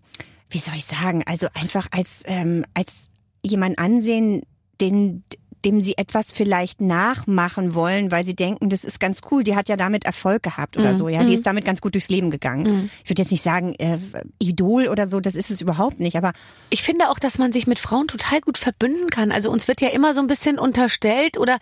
wie 0.49 0.59
soll 0.59 0.75
ich 0.75 0.85
sagen, 0.85 1.23
also 1.25 1.47
einfach 1.53 1.87
als 1.91 2.23
ähm, 2.25 2.65
als 2.73 3.09
jemand 3.43 3.79
ansehen, 3.79 4.43
den 4.81 5.23
dem 5.65 5.81
sie 5.81 5.97
etwas 5.97 6.31
vielleicht 6.31 6.79
nachmachen 6.79 7.73
wollen, 7.73 8.11
weil 8.11 8.23
sie 8.23 8.35
denken, 8.35 8.69
das 8.69 8.83
ist 8.83 8.99
ganz 8.99 9.21
cool, 9.31 9.43
die 9.43 9.55
hat 9.55 9.67
ja 9.67 9.75
damit 9.77 10.05
Erfolg 10.05 10.43
gehabt 10.43 10.77
oder 10.77 10.93
Mhm. 10.93 10.97
so, 10.97 11.09
ja, 11.09 11.23
die 11.23 11.33
ist 11.33 11.45
damit 11.45 11.65
ganz 11.65 11.81
gut 11.81 11.95
durchs 11.95 12.09
Leben 12.09 12.29
gegangen. 12.31 12.89
Ich 13.03 13.09
würde 13.09 13.21
jetzt 13.23 13.31
nicht 13.31 13.43
sagen, 13.43 13.75
äh, 13.79 13.97
Idol 14.39 14.87
oder 14.87 15.07
so, 15.07 15.19
das 15.19 15.35
ist 15.35 15.49
es 15.51 15.61
überhaupt 15.61 15.99
nicht, 15.99 16.15
aber 16.15 16.33
Ich 16.69 16.83
finde 16.83 17.09
auch, 17.09 17.19
dass 17.19 17.37
man 17.37 17.51
sich 17.51 17.67
mit 17.67 17.79
Frauen 17.79 18.07
total 18.07 18.41
gut 18.41 18.57
verbünden 18.57 19.09
kann. 19.09 19.31
Also 19.31 19.49
uns 19.51 19.67
wird 19.67 19.81
ja 19.81 19.89
immer 19.89 20.13
so 20.13 20.21
ein 20.21 20.27
bisschen 20.27 20.59
unterstellt 20.59 21.37
oder 21.37 21.57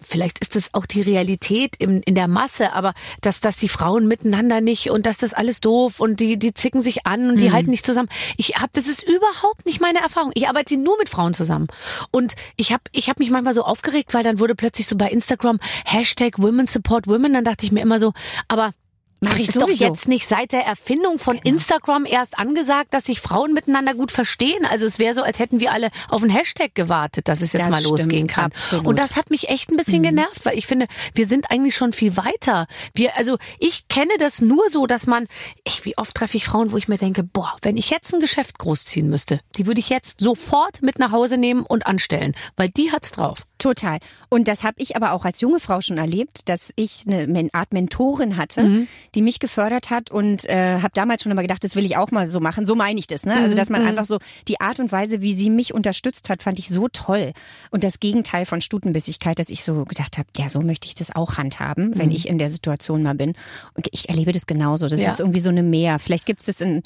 vielleicht 0.00 0.38
ist 0.38 0.56
das 0.56 0.74
auch 0.74 0.86
die 0.86 1.02
Realität 1.02 1.76
in, 1.76 2.02
in 2.02 2.14
der 2.14 2.28
Masse, 2.28 2.72
aber 2.72 2.94
dass, 3.20 3.40
dass 3.40 3.56
die 3.56 3.68
Frauen 3.68 4.06
miteinander 4.06 4.60
nicht 4.60 4.90
und 4.90 5.06
dass 5.06 5.18
das 5.18 5.34
alles 5.34 5.60
doof 5.60 6.00
und 6.00 6.20
die, 6.20 6.38
die 6.38 6.54
zicken 6.54 6.80
sich 6.80 7.06
an 7.06 7.30
und 7.30 7.40
die 7.40 7.52
halten 7.52 7.70
nicht 7.70 7.86
zusammen. 7.86 8.08
Ich 8.36 8.56
habe, 8.56 8.70
das 8.72 8.86
ist 8.86 9.02
überhaupt 9.02 9.66
nicht 9.66 9.80
meine 9.80 10.00
Erfahrung. 10.00 10.32
Ich 10.34 10.48
arbeite 10.48 10.76
nur 10.76 10.96
mit 10.98 11.08
Frauen 11.08 11.34
zusammen. 11.34 11.68
Und 12.10 12.34
ich 12.56 12.72
habe 12.72 12.82
ich 12.92 13.08
hab 13.08 13.18
mich 13.18 13.30
manchmal 13.30 13.54
so 13.54 13.62
aufgeregt, 13.62 14.14
weil 14.14 14.24
dann 14.24 14.38
wurde 14.38 14.54
plötzlich 14.54 14.86
so 14.86 14.96
bei 14.96 15.10
Instagram 15.10 15.58
Hashtag 15.84 16.38
Women 16.38 16.66
Support 16.66 17.06
Women. 17.06 17.32
Dann 17.32 17.44
dachte 17.44 17.64
ich 17.66 17.72
mir 17.72 17.80
immer 17.80 17.98
so, 17.98 18.12
aber 18.48 18.72
Mach 19.20 19.32
das 19.32 19.40
ich 19.40 19.52
doch 19.52 19.68
jetzt 19.68 20.08
nicht 20.08 20.26
seit 20.26 20.52
der 20.52 20.64
Erfindung 20.64 21.18
von 21.18 21.36
Instagram 21.36 22.06
erst 22.06 22.38
angesagt, 22.38 22.94
dass 22.94 23.04
sich 23.04 23.20
Frauen 23.20 23.52
miteinander 23.52 23.94
gut 23.94 24.10
verstehen. 24.10 24.64
Also 24.64 24.86
es 24.86 24.98
wäre 24.98 25.12
so, 25.12 25.22
als 25.22 25.38
hätten 25.38 25.60
wir 25.60 25.72
alle 25.72 25.90
auf 26.08 26.22
einen 26.22 26.30
Hashtag 26.30 26.74
gewartet, 26.74 27.28
dass 27.28 27.42
es 27.42 27.52
jetzt 27.52 27.66
Das 27.66 27.70
mal 27.70 27.80
stimmt, 27.80 27.98
losgehen 27.98 28.26
kann. 28.26 28.46
absolut. 28.46 28.84
Mhm. 28.84 28.88
Und 28.88 28.98
das 28.98 29.16
hat 29.16 29.30
mich 29.30 29.48
echt 29.50 29.70
ein 29.70 29.76
bisschen 29.76 30.02
genervt, 30.02 30.44
weil 30.46 30.56
ich 30.56 30.66
finde, 30.66 30.86
wir 31.14 31.26
sind 31.26 31.50
eigentlich 31.50 31.76
schon 31.76 31.92
viel 31.92 32.16
weiter. 32.16 32.66
Wir, 32.94 33.16
also 33.16 33.36
ich 33.58 33.88
kenne 33.88 34.12
das 34.18 34.40
nur 34.40 34.68
so, 34.70 34.86
dass 34.86 35.06
man, 35.06 35.26
ich, 35.64 35.84
wie 35.84 35.98
oft 35.98 36.14
treffe 36.14 36.36
ich 36.38 36.46
Frauen, 36.46 36.72
wo 36.72 36.78
ich 36.78 36.88
mir 36.88 36.98
denke, 36.98 37.22
boah, 37.22 37.56
wenn 37.62 37.76
ich 37.76 37.90
jetzt 37.90 38.14
ein 38.14 38.20
Geschäft 38.20 38.58
großziehen 38.58 39.08
müsste, 39.08 39.40
die 39.56 39.66
würde 39.66 39.80
ich 39.80 39.90
jetzt 39.90 40.20
sofort 40.20 40.82
mit 40.82 40.98
nach 40.98 41.12
Hause 41.12 41.36
nehmen 41.36 41.62
und 41.62 41.86
anstellen, 41.86 42.34
weil 42.56 42.70
die 42.70 42.90
hat's 42.92 43.12
drauf. 43.12 43.44
Total. 43.60 43.98
Und 44.30 44.48
das 44.48 44.64
habe 44.64 44.76
ich 44.78 44.96
aber 44.96 45.12
auch 45.12 45.24
als 45.24 45.40
junge 45.40 45.60
Frau 45.60 45.80
schon 45.80 45.98
erlebt, 45.98 46.48
dass 46.48 46.72
ich 46.76 47.04
eine 47.06 47.48
Art 47.52 47.72
Mentorin 47.72 48.36
hatte, 48.36 48.62
Mhm. 48.62 48.88
die 49.14 49.22
mich 49.22 49.38
gefördert 49.38 49.90
hat 49.90 50.10
und 50.10 50.44
äh, 50.48 50.80
habe 50.80 50.90
damals 50.94 51.22
schon 51.22 51.30
immer 51.30 51.42
gedacht, 51.42 51.62
das 51.62 51.76
will 51.76 51.84
ich 51.84 51.96
auch 51.96 52.10
mal 52.10 52.26
so 52.28 52.40
machen. 52.40 52.64
So 52.66 52.74
meine 52.74 52.98
ich 52.98 53.06
das. 53.06 53.26
Ne? 53.26 53.34
Mhm. 53.36 53.42
Also 53.42 53.54
dass 53.54 53.68
man 53.70 53.86
einfach 53.86 54.06
so 54.06 54.18
die 54.48 54.60
Art 54.60 54.80
und 54.80 54.90
Weise, 54.90 55.20
wie 55.22 55.34
sie 55.36 55.50
mich 55.50 55.74
unterstützt 55.74 56.30
hat, 56.30 56.42
fand 56.42 56.58
ich 56.58 56.68
so 56.70 56.88
toll. 56.88 57.32
Und 57.70 57.84
das 57.84 58.00
Gegenteil 58.00 58.46
von 58.46 58.60
Stutenbissigkeit, 58.60 59.38
dass 59.38 59.50
ich 59.50 59.62
so 59.62 59.84
gedacht 59.84 60.16
habe, 60.18 60.28
ja, 60.36 60.48
so 60.48 60.62
möchte 60.62 60.88
ich 60.88 60.94
das 60.94 61.14
auch 61.14 61.36
handhaben, 61.36 61.98
wenn 61.98 62.10
ich 62.10 62.26
in 62.28 62.38
der 62.38 62.50
Situation 62.50 63.02
mal 63.02 63.14
bin. 63.14 63.34
Und 63.74 63.88
ich 63.92 64.08
erlebe 64.08 64.32
das 64.32 64.46
genauso. 64.46 64.88
Das 64.88 64.98
Mhm. 64.98 65.04
Ja. 65.04 65.12
ist 65.12 65.20
irgendwie 65.20 65.40
so 65.40 65.50
eine 65.50 65.62
Mehr. 65.62 65.98
Vielleicht 65.98 66.24
gibt 66.26 66.40
es 66.40 66.46
das 66.46 66.60
in 66.62 66.82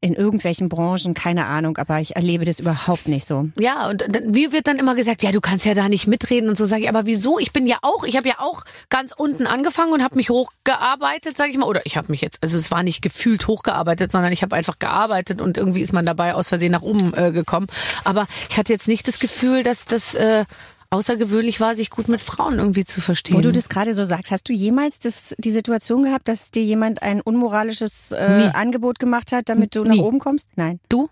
in 0.00 0.14
irgendwelchen 0.14 0.68
Branchen, 0.68 1.14
keine 1.14 1.46
Ahnung, 1.46 1.76
aber 1.78 2.00
ich 2.00 2.16
erlebe 2.16 2.44
das 2.44 2.60
überhaupt 2.60 3.08
nicht 3.08 3.26
so. 3.26 3.48
Ja, 3.58 3.88
und 3.88 4.02
dann, 4.08 4.34
wie 4.34 4.52
wird 4.52 4.66
dann 4.66 4.78
immer 4.78 4.94
gesagt, 4.94 5.22
ja, 5.22 5.32
du 5.32 5.40
kannst 5.40 5.64
ja 5.64 5.74
da 5.74 5.88
nicht 5.88 6.06
mitreden 6.06 6.48
und 6.48 6.56
so 6.56 6.64
sage 6.64 6.82
ich, 6.82 6.88
aber 6.88 7.06
wieso? 7.06 7.38
Ich 7.38 7.52
bin 7.52 7.66
ja 7.66 7.78
auch, 7.82 8.04
ich 8.04 8.16
habe 8.16 8.28
ja 8.28 8.36
auch 8.38 8.64
ganz 8.90 9.12
unten 9.16 9.46
angefangen 9.46 9.92
und 9.92 10.02
habe 10.02 10.16
mich 10.16 10.30
hochgearbeitet, 10.30 11.36
sage 11.36 11.50
ich 11.50 11.58
mal, 11.58 11.66
oder 11.66 11.84
ich 11.84 11.96
habe 11.96 12.10
mich 12.10 12.20
jetzt, 12.20 12.42
also 12.42 12.56
es 12.56 12.70
war 12.70 12.82
nicht 12.82 13.02
gefühlt 13.02 13.46
hochgearbeitet, 13.46 14.12
sondern 14.12 14.32
ich 14.32 14.42
habe 14.42 14.54
einfach 14.54 14.78
gearbeitet 14.78 15.40
und 15.40 15.56
irgendwie 15.56 15.80
ist 15.80 15.92
man 15.92 16.06
dabei 16.06 16.34
aus 16.34 16.48
Versehen 16.48 16.72
nach 16.72 16.82
oben 16.82 17.12
äh, 17.14 17.32
gekommen. 17.32 17.66
Aber 18.04 18.26
ich 18.48 18.58
hatte 18.58 18.72
jetzt 18.72 18.88
nicht 18.88 19.08
das 19.08 19.18
Gefühl, 19.18 19.62
dass 19.62 19.86
das 19.86 20.14
äh, 20.14 20.44
außergewöhnlich 20.90 21.60
war, 21.60 21.74
sich 21.74 21.90
gut 21.90 22.08
mit 22.08 22.20
Frauen 22.20 22.58
irgendwie 22.58 22.84
zu 22.84 23.00
verstehen. 23.00 23.36
Wo 23.36 23.40
du 23.40 23.52
das 23.52 23.68
gerade 23.68 23.94
so 23.94 24.04
sagst, 24.04 24.30
hast 24.30 24.48
du 24.48 24.52
jemals 24.52 24.98
das, 24.98 25.34
die 25.38 25.50
Situation 25.50 26.02
gehabt, 26.02 26.28
dass 26.28 26.50
dir 26.50 26.62
jemand 26.62 27.02
ein 27.02 27.20
unmoralisches 27.20 28.12
äh. 28.12 28.50
Angebot 28.54 28.98
gemacht 28.98 29.32
hat, 29.32 29.48
damit 29.48 29.74
du 29.74 29.82
Nie. 29.82 29.98
nach 29.98 30.04
oben 30.04 30.18
kommst? 30.18 30.50
Nein. 30.56 30.80
du? 30.88 31.08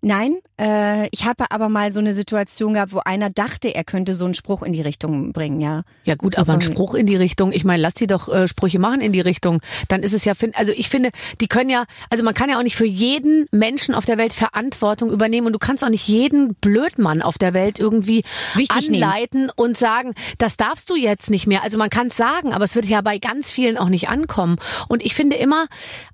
Nein, 0.00 0.38
äh, 0.60 1.08
ich 1.10 1.24
habe 1.26 1.50
aber 1.50 1.68
mal 1.68 1.90
so 1.90 1.98
eine 1.98 2.14
Situation 2.14 2.74
gehabt, 2.74 2.92
wo 2.92 3.00
einer 3.04 3.30
dachte, 3.30 3.74
er 3.74 3.82
könnte 3.82 4.14
so 4.14 4.26
einen 4.26 4.34
Spruch 4.34 4.62
in 4.62 4.70
die 4.72 4.80
Richtung 4.80 5.32
bringen, 5.32 5.60
ja. 5.60 5.82
Ja 6.04 6.14
gut, 6.14 6.34
So 6.36 6.40
aber 6.40 6.52
ein 6.52 6.60
von- 6.62 6.72
Spruch 6.72 6.94
in 6.94 7.06
die 7.06 7.16
Richtung, 7.16 7.50
ich 7.50 7.64
meine, 7.64 7.82
lass 7.82 7.94
die 7.94 8.06
doch 8.06 8.28
äh, 8.28 8.46
Sprüche 8.46 8.78
machen 8.78 9.00
in 9.00 9.12
die 9.12 9.20
Richtung. 9.20 9.60
Dann 9.88 10.04
ist 10.04 10.12
es 10.14 10.24
ja, 10.24 10.34
also 10.54 10.70
ich 10.70 10.88
finde, 10.88 11.10
die 11.40 11.48
können 11.48 11.68
ja, 11.68 11.84
also 12.10 12.22
man 12.22 12.32
kann 12.32 12.48
ja 12.48 12.58
auch 12.58 12.62
nicht 12.62 12.76
für 12.76 12.86
jeden 12.86 13.46
Menschen 13.50 13.92
auf 13.92 14.04
der 14.04 14.18
Welt 14.18 14.32
Verantwortung 14.32 15.10
übernehmen 15.10 15.48
und 15.48 15.52
du 15.52 15.58
kannst 15.58 15.82
auch 15.82 15.88
nicht 15.88 16.06
jeden 16.06 16.54
Blödmann 16.54 17.20
auf 17.20 17.36
der 17.36 17.52
Welt 17.52 17.80
irgendwie 17.80 18.22
Wichtig 18.54 18.90
nehmen. 18.90 19.02
anleiten 19.02 19.50
und 19.56 19.76
sagen, 19.76 20.14
das 20.38 20.56
darfst 20.56 20.90
du 20.90 20.94
jetzt 20.94 21.28
nicht 21.28 21.48
mehr. 21.48 21.64
Also 21.64 21.76
man 21.76 21.90
kann 21.90 22.06
es 22.06 22.16
sagen, 22.16 22.52
aber 22.52 22.64
es 22.64 22.76
wird 22.76 22.86
ja 22.86 23.00
bei 23.00 23.18
ganz 23.18 23.50
vielen 23.50 23.76
auch 23.76 23.88
nicht 23.88 24.08
ankommen. 24.08 24.58
Und 24.86 25.04
ich 25.04 25.14
finde 25.14 25.34
immer, 25.34 25.66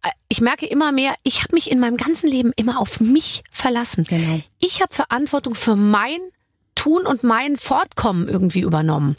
äh, 0.03 0.09
ich 0.31 0.41
merke 0.41 0.65
immer 0.65 0.91
mehr, 0.91 1.15
ich 1.23 1.43
habe 1.43 1.55
mich 1.55 1.71
in 1.71 1.79
meinem 1.81 1.99
ganzen 1.99 2.29
Leben 2.31 2.51
immer 2.57 2.81
auf 2.81 3.01
mich 3.01 3.43
verlassen. 3.51 3.74
Genau. 4.09 4.41
Ich 4.61 4.81
habe 4.81 4.95
Verantwortung 4.95 5.55
für 5.55 5.77
mein 5.77 6.19
Tun 6.75 7.07
und 7.07 7.23
mein 7.23 7.57
Fortkommen 7.57 8.29
irgendwie 8.29 8.61
übernommen. 8.61 9.17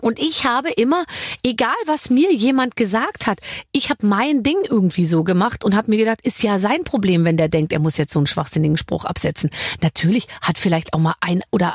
Und 0.00 0.18
ich 0.18 0.44
habe 0.44 0.70
immer, 0.70 1.04
egal 1.42 1.74
was 1.86 2.10
mir 2.10 2.32
jemand 2.32 2.76
gesagt 2.76 3.26
hat, 3.26 3.40
ich 3.72 3.90
habe 3.90 4.06
mein 4.06 4.42
Ding 4.42 4.58
irgendwie 4.68 5.06
so 5.06 5.24
gemacht 5.24 5.64
und 5.64 5.76
habe 5.76 5.90
mir 5.90 5.98
gedacht, 5.98 6.20
ist 6.22 6.42
ja 6.42 6.58
sein 6.58 6.84
Problem, 6.84 7.24
wenn 7.24 7.36
der 7.36 7.48
denkt, 7.48 7.72
er 7.72 7.78
muss 7.78 7.96
jetzt 7.96 8.12
so 8.12 8.18
einen 8.18 8.26
schwachsinnigen 8.26 8.76
Spruch 8.76 9.04
absetzen. 9.04 9.50
Natürlich 9.82 10.26
hat 10.40 10.58
vielleicht 10.58 10.94
auch 10.94 10.98
mal 10.98 11.14
ein 11.20 11.42
oder 11.50 11.74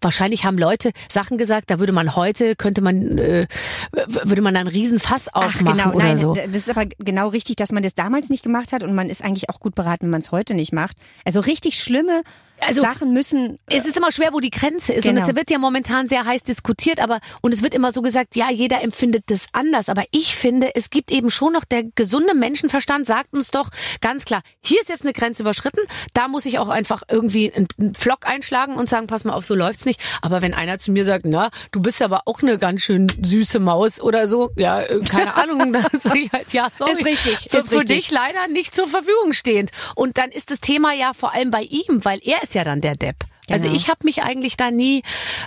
wahrscheinlich 0.00 0.44
haben 0.44 0.58
Leute 0.58 0.92
Sachen 1.10 1.38
gesagt, 1.38 1.70
da 1.70 1.78
würde 1.78 1.92
man 1.92 2.16
heute 2.16 2.56
könnte 2.56 2.80
man 2.80 3.18
äh, 3.18 3.46
würde 3.92 4.42
man 4.42 4.56
einen 4.56 4.68
Riesenfass 4.68 5.28
Ach 5.32 5.46
aufmachen 5.46 5.78
genau, 5.78 5.94
oder 5.94 6.04
nein, 6.04 6.16
so. 6.16 6.34
das 6.34 6.56
ist 6.56 6.70
aber 6.70 6.86
genau 6.98 7.28
richtig, 7.28 7.56
dass 7.56 7.72
man 7.72 7.82
das 7.82 7.94
damals 7.94 8.30
nicht 8.30 8.42
gemacht 8.42 8.72
hat 8.72 8.82
und 8.82 8.94
man 8.94 9.10
ist 9.10 9.22
eigentlich 9.22 9.50
auch 9.50 9.60
gut 9.60 9.74
beraten, 9.74 10.06
wenn 10.06 10.10
man 10.10 10.20
es 10.20 10.32
heute 10.32 10.54
nicht 10.54 10.72
macht. 10.72 10.96
Also 11.24 11.40
richtig 11.40 11.78
schlimme 11.78 12.22
Also- 12.66 12.82
Sachen 12.82 13.12
müssen 13.12 13.58
Es 13.68 13.84
ist 13.86 13.96
immer 13.96 14.12
schwer, 14.12 14.32
wo 14.32 14.40
die 14.40 14.50
Grenze 14.50 14.92
ist. 14.92 15.04
Genau. 15.04 15.20
Und 15.22 15.28
es 15.28 15.36
wird 15.36 15.50
ja 15.50 15.58
momentan 15.58 16.08
sehr 16.08 16.24
heiß 16.24 16.42
diskutiert, 16.42 17.00
aber 17.00 17.20
und 17.40 17.52
es 17.52 17.62
wird 17.62 17.74
immer 17.74 17.92
so 17.92 18.02
gesagt, 18.02 18.36
ja, 18.36 18.50
jeder 18.50 18.82
empfindet 18.82 19.24
das 19.28 19.46
anders. 19.52 19.88
Aber 19.88 20.04
ich 20.10 20.34
finde, 20.36 20.74
es 20.74 20.90
gibt 20.90 21.10
eben 21.10 21.30
schon 21.30 21.52
noch 21.52 21.64
der 21.64 21.84
gesunde 21.94 22.34
Menschenverstand, 22.34 23.06
sagt 23.06 23.32
uns 23.34 23.50
doch 23.50 23.70
ganz 24.00 24.24
klar, 24.24 24.42
hier 24.62 24.80
ist 24.80 24.88
jetzt 24.88 25.02
eine 25.02 25.12
Grenze 25.12 25.42
überschritten, 25.42 25.80
da 26.14 26.28
muss 26.28 26.46
ich 26.46 26.58
auch 26.58 26.68
einfach 26.68 27.02
irgendwie 27.08 27.52
einen 27.52 27.94
Pflock 27.94 28.26
einschlagen 28.26 28.74
und 28.76 28.88
sagen, 28.88 29.06
pass 29.06 29.24
mal 29.24 29.32
auf, 29.34 29.44
so 29.44 29.54
läuft's 29.54 29.84
nicht. 29.84 30.00
Aber 30.22 30.42
wenn 30.42 30.54
einer 30.54 30.78
zu 30.78 30.90
mir 30.92 31.04
sagt, 31.04 31.24
na, 31.26 31.50
du 31.72 31.80
bist 31.80 32.00
aber 32.02 32.22
auch 32.26 32.42
eine 32.42 32.58
ganz 32.58 32.82
schön 32.82 33.10
süße 33.22 33.58
Maus 33.60 34.00
oder 34.00 34.26
so, 34.26 34.50
ja, 34.56 34.80
äh, 34.82 35.00
keine 35.00 35.34
Ahnung, 35.42 35.72
dann 35.72 35.86
sage 36.00 36.20
ich 36.20 36.32
halt, 36.32 36.52
ja, 36.52 36.68
sorry. 36.70 36.92
Ist 36.92 37.06
richtig, 37.06 37.48
Für, 37.50 37.58
ist 37.58 37.68
für 37.68 37.76
richtig. 37.80 37.96
dich 37.96 38.10
leider 38.10 38.48
nicht 38.48 38.74
zur 38.74 38.88
Verfügung 38.88 39.32
stehend. 39.32 39.70
Und 39.94 40.18
dann 40.18 40.30
ist 40.30 40.50
das 40.50 40.60
Thema 40.60 40.92
ja 40.92 41.12
vor 41.14 41.32
allem 41.32 41.50
bei 41.50 41.62
ihm, 41.62 42.04
weil 42.04 42.20
er 42.22 42.42
ist 42.42 42.51
ja 42.54 42.64
dann 42.64 42.80
der 42.80 42.96
Depp. 42.96 43.16
Also 43.50 43.64
Genau. 43.66 43.76
ich 43.76 43.88
habe 43.88 43.98
mich 44.04 44.22
eigentlich 44.22 44.56
da 44.56 44.70
nie 44.70 45.02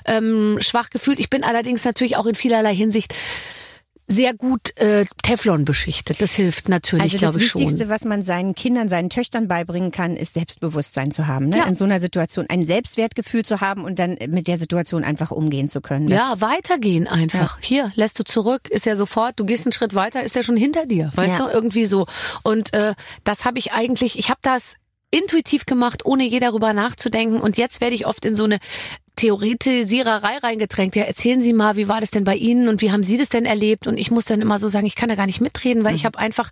ähm, 0.05 0.57
schwach 0.61 0.89
gefühlt. 0.89 1.19
Ich 1.19 1.29
bin 1.29 1.43
allerdings 1.43 1.83
natürlich 1.85 2.17
auch 2.17 2.25
in 2.25 2.35
vielerlei 2.35 2.75
Hinsicht 2.75 3.13
sehr 4.07 4.35
gut 4.35 4.77
äh, 4.77 5.05
Teflon 5.23 5.65
beschichtet. 5.65 6.21
Das 6.21 6.33
hilft 6.35 6.69
natürlich, 6.69 7.01
Also 7.05 7.15
das 7.17 7.21
glaube 7.31 7.39
ich 7.39 7.45
Wichtigste, 7.55 7.85
schon. 7.85 7.89
was 7.89 8.03
man 8.05 8.21
seinen 8.21 8.53
Kindern, 8.53 8.87
seinen 8.87 9.09
Töchtern 9.09 9.47
beibringen 9.47 9.89
kann, 9.89 10.15
ist 10.15 10.35
Selbstbewusstsein 10.35 11.09
zu 11.09 11.25
haben. 11.25 11.49
Ne? 11.49 11.57
Ja. 11.57 11.63
In 11.65 11.73
so 11.73 11.85
einer 11.85 11.99
Situation 11.99 12.45
ein 12.47 12.67
Selbstwertgefühl 12.67 13.43
zu 13.43 13.61
haben 13.61 13.83
und 13.83 13.97
dann 13.97 14.15
mit 14.27 14.47
der 14.47 14.59
Situation 14.59 15.03
einfach 15.03 15.31
umgehen 15.31 15.69
zu 15.69 15.81
können. 15.81 16.07
Das, 16.07 16.19
Ja, 16.21 16.35
weitergehen 16.39 17.07
einfach. 17.07 17.57
Hier, 17.61 17.91
lässt 17.95 18.19
du 18.19 18.23
zurück, 18.23 18.69
ist 18.69 18.85
ja 18.85 18.95
sofort, 18.95 19.39
du 19.39 19.45
gehst 19.45 19.65
einen 19.65 19.73
Schritt 19.73 19.95
weiter, 19.95 20.21
ist 20.21 20.35
er 20.35 20.43
schon 20.43 20.57
hinter 20.57 20.85
dir. 20.85 21.09
Weißt 21.15 21.39
Ja. 21.39 21.47
du, 21.47 21.51
irgendwie 21.51 21.85
so. 21.85 22.05
Und 22.43 22.73
äh, 22.75 22.93
das 23.23 23.43
habe 23.43 23.57
ich 23.57 23.73
eigentlich, 23.73 24.19
ich 24.19 24.29
habe 24.29 24.39
das 24.43 24.75
intuitiv 25.15 25.65
gemacht, 25.65 26.05
ohne 26.05 26.23
je 26.25 26.39
darüber 26.39 26.73
nachzudenken. 26.73 27.39
Und 27.39 27.57
jetzt 27.57 27.81
werde 27.81 27.95
ich 27.95 28.05
oft 28.05 28.25
in 28.25 28.35
so 28.35 28.43
eine 28.43 28.59
Theoretisiererei 29.15 30.37
reingedrängt. 30.37 30.95
Ja, 30.95 31.03
erzählen 31.03 31.41
Sie 31.41 31.53
mal, 31.53 31.75
wie 31.77 31.87
war 31.87 32.01
das 32.01 32.11
denn 32.11 32.23
bei 32.23 32.35
Ihnen 32.35 32.67
und 32.67 32.81
wie 32.81 32.91
haben 32.91 33.03
Sie 33.03 33.17
das 33.17 33.29
denn 33.29 33.45
erlebt? 33.45 33.87
Und 33.87 33.97
ich 33.97 34.11
muss 34.11 34.25
dann 34.25 34.41
immer 34.41 34.59
so 34.59 34.67
sagen, 34.67 34.85
ich 34.85 34.95
kann 34.95 35.09
da 35.09 35.15
gar 35.15 35.25
nicht 35.25 35.41
mitreden, 35.41 35.83
weil 35.83 35.91
Mhm. 35.93 35.97
ich 35.97 36.05
habe 36.05 36.19
einfach, 36.19 36.49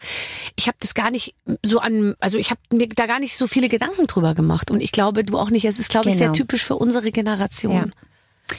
ich 0.56 0.68
habe 0.68 0.78
das 0.80 0.94
gar 0.94 1.12
nicht 1.12 1.36
so 1.64 1.80
an, 1.80 2.16
also 2.20 2.38
ich 2.38 2.52
habe 2.52 2.60
mir 2.72 2.88
da 2.88 3.06
gar 3.06 3.20
nicht 3.20 3.38
so 3.38 3.48
viele 3.48 3.70
Gedanken 3.70 4.08
drüber 4.08 4.34
gemacht. 4.34 4.72
Und 4.72 4.82
ich 4.82 4.92
glaube, 4.92 5.24
du 5.24 5.38
auch 5.38 5.50
nicht. 5.50 5.66
Es 5.66 5.80
ist, 5.80 5.90
glaube 5.90 6.10
ich, 6.10 6.16
sehr 6.16 6.28
Genau. 6.28 6.38
typisch 6.38 6.64
für 6.64 6.76
unsere 6.76 7.12
Generation. 7.12 7.76
Ja. 7.76 7.86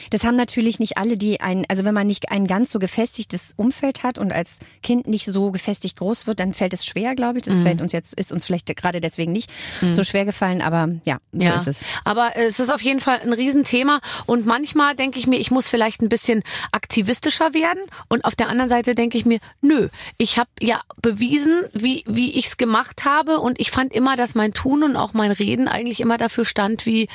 Das 0.09 0.23
haben 0.23 0.35
natürlich 0.35 0.79
nicht 0.79 0.97
alle, 0.97 1.17
die 1.17 1.41
ein, 1.41 1.65
also 1.69 1.83
wenn 1.83 1.93
man 1.93 2.07
nicht 2.07 2.31
ein 2.31 2.47
ganz 2.47 2.71
so 2.71 2.79
gefestigtes 2.79 3.53
Umfeld 3.55 4.03
hat 4.03 4.17
und 4.17 4.33
als 4.33 4.59
Kind 4.83 5.07
nicht 5.07 5.25
so 5.25 5.51
gefestigt 5.51 5.97
groß 5.97 6.27
wird, 6.27 6.39
dann 6.39 6.53
fällt 6.53 6.73
es 6.73 6.85
schwer, 6.85 7.15
glaube 7.15 7.39
ich. 7.39 7.45
Mhm. 7.45 7.51
Das 7.51 7.61
fällt 7.61 7.81
uns 7.81 7.91
jetzt, 7.91 8.13
ist 8.13 8.31
uns 8.31 8.45
vielleicht 8.45 8.73
gerade 8.75 8.99
deswegen 8.99 9.31
nicht 9.31 9.51
so 9.93 10.03
schwer 10.03 10.25
gefallen, 10.25 10.61
aber 10.61 10.89
ja, 11.05 11.17
so 11.31 11.45
ja, 11.45 11.55
ist 11.55 11.67
es. 11.67 11.81
aber 12.03 12.35
es 12.35 12.59
ist 12.59 12.71
auf 12.71 12.81
jeden 12.81 12.99
Fall 12.99 13.19
ein 13.21 13.33
Riesenthema 13.33 14.01
und 14.25 14.45
manchmal 14.45 14.95
denke 14.95 15.19
ich 15.19 15.27
mir, 15.27 15.37
ich 15.37 15.51
muss 15.51 15.67
vielleicht 15.67 16.01
ein 16.01 16.09
bisschen 16.09 16.43
aktivistischer 16.71 17.53
werden 17.53 17.81
und 18.09 18.25
auf 18.25 18.35
der 18.35 18.49
anderen 18.49 18.69
Seite 18.69 18.95
denke 18.95 19.17
ich 19.17 19.25
mir, 19.25 19.39
nö, 19.61 19.89
ich 20.17 20.37
habe 20.37 20.49
ja 20.59 20.81
bewiesen, 21.01 21.63
wie, 21.73 22.03
wie 22.07 22.31
ich 22.31 22.47
es 22.47 22.57
gemacht 22.57 23.05
habe 23.05 23.39
und 23.39 23.59
ich 23.59 23.71
fand 23.71 23.93
immer, 23.93 24.15
dass 24.15 24.35
mein 24.35 24.53
Tun 24.53 24.83
und 24.83 24.95
auch 24.95 25.13
mein 25.13 25.31
Reden 25.31 25.67
eigentlich 25.67 25.99
immer 25.99 26.17
dafür 26.17 26.45
stand, 26.45 26.85
wie, 26.85 27.07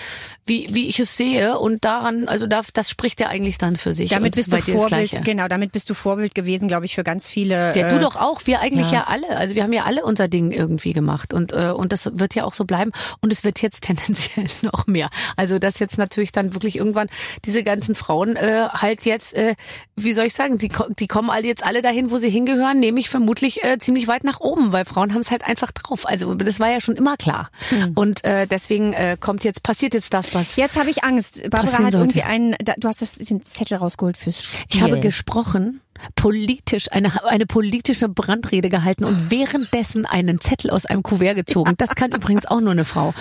wie, 0.46 0.68
wie 0.72 0.88
ich 0.88 1.00
es 1.00 1.16
sehe 1.16 1.58
und 1.58 1.84
daran, 1.84 2.28
also 2.28 2.46
da 2.46 2.59
das, 2.61 2.72
das 2.72 2.90
spricht 2.90 3.20
ja 3.20 3.28
eigentlich 3.28 3.58
dann 3.58 3.76
für 3.76 3.92
sich. 3.92 4.11
Damit 4.11 4.34
bist 4.34 4.52
du 4.52 4.58
Vorbild, 4.58 5.24
genau, 5.24 5.48
damit 5.48 5.72
bist 5.72 5.88
du 5.90 5.94
Vorbild 5.94 6.34
gewesen, 6.34 6.68
glaube 6.68 6.86
ich, 6.86 6.94
für 6.94 7.04
ganz 7.04 7.28
viele. 7.28 7.76
Ja, 7.76 7.88
äh, 7.88 7.94
du 7.94 8.00
doch 8.00 8.16
auch. 8.16 8.42
Wir 8.46 8.61
eigentlich 8.61 8.90
ja. 8.90 9.00
ja. 9.00 9.04
alle. 9.06 9.36
Also 9.36 9.54
wir 9.54 9.62
haben 9.62 9.72
ja 9.72 9.84
alle 9.84 10.04
unser 10.04 10.28
Ding 10.28 10.50
irgendwie 10.50 10.92
gemacht 10.92 11.34
und 11.34 11.52
äh, 11.52 11.70
und 11.70 11.92
das 11.92 12.18
wird 12.18 12.34
ja 12.34 12.44
auch 12.44 12.54
so 12.54 12.64
bleiben 12.64 12.92
und 13.20 13.32
es 13.32 13.44
wird 13.44 13.62
jetzt 13.62 13.82
tendenziell 13.84 14.46
noch 14.62 14.86
mehr. 14.86 15.11
Also 15.36 15.58
dass 15.58 15.78
jetzt 15.78 15.98
natürlich 15.98 16.32
dann 16.32 16.54
wirklich 16.54 16.76
irgendwann 16.76 17.08
diese 17.44 17.62
ganzen 17.62 17.94
Frauen 17.94 18.36
äh, 18.36 18.68
halt 18.70 19.04
jetzt, 19.04 19.34
äh, 19.34 19.54
wie 19.96 20.12
soll 20.12 20.26
ich 20.26 20.34
sagen, 20.34 20.58
die 20.58 20.70
die 20.98 21.06
kommen 21.06 21.30
alle 21.30 21.46
jetzt 21.46 21.64
alle 21.64 21.82
dahin, 21.82 22.11
wo 22.11 22.18
sie 22.18 22.30
hingehören, 22.30 22.80
nämlich 22.80 23.08
vermutlich 23.08 23.64
äh, 23.64 23.78
ziemlich 23.78 24.08
weit 24.08 24.24
nach 24.24 24.40
oben, 24.40 24.72
weil 24.72 24.84
Frauen 24.84 25.14
haben 25.14 25.20
es 25.20 25.30
halt 25.30 25.44
einfach 25.44 25.72
drauf. 25.72 26.06
Also 26.06 26.34
das 26.34 26.61
war 26.61 26.70
ja 26.70 26.80
schon 26.80 26.96
immer 26.96 27.16
klar. 27.16 27.50
Hm. 27.70 27.92
Und 27.94 28.24
äh, 28.24 28.46
deswegen 28.46 28.92
äh, 28.92 29.16
kommt 29.18 29.44
jetzt 29.44 29.62
passiert 29.62 29.94
jetzt 29.94 30.12
das, 30.14 30.34
was 30.34 30.56
Jetzt 30.56 30.76
habe 30.76 30.90
ich 30.90 31.04
Angst. 31.04 31.48
Barbara 31.50 31.84
hat 31.84 31.94
irgendwie 31.94 32.22
einen, 32.22 32.49
da- 32.62 32.74
du 32.78 32.88
hast 32.88 33.03
das, 33.03 33.14
den 33.14 33.42
Zettel 33.42 33.78
rausgeholt 33.78 34.16
fürs 34.16 34.44
Spiel. 34.44 34.61
Ich 34.70 34.82
habe 34.82 35.01
gesprochen, 35.01 35.80
politisch, 36.16 36.90
eine, 36.92 37.24
eine 37.24 37.46
politische 37.46 38.09
Brandrede 38.09 38.70
gehalten 38.70 39.05
und 39.05 39.30
währenddessen 39.30 40.07
einen 40.07 40.40
Zettel 40.40 40.70
aus 40.70 40.86
einem 40.86 41.03
Kuvert 41.03 41.36
gezogen. 41.36 41.74
Das 41.78 41.94
kann 41.94 42.12
übrigens 42.12 42.46
auch 42.46 42.61
nur 42.61 42.72
eine 42.72 42.84
Frau. 42.84 43.14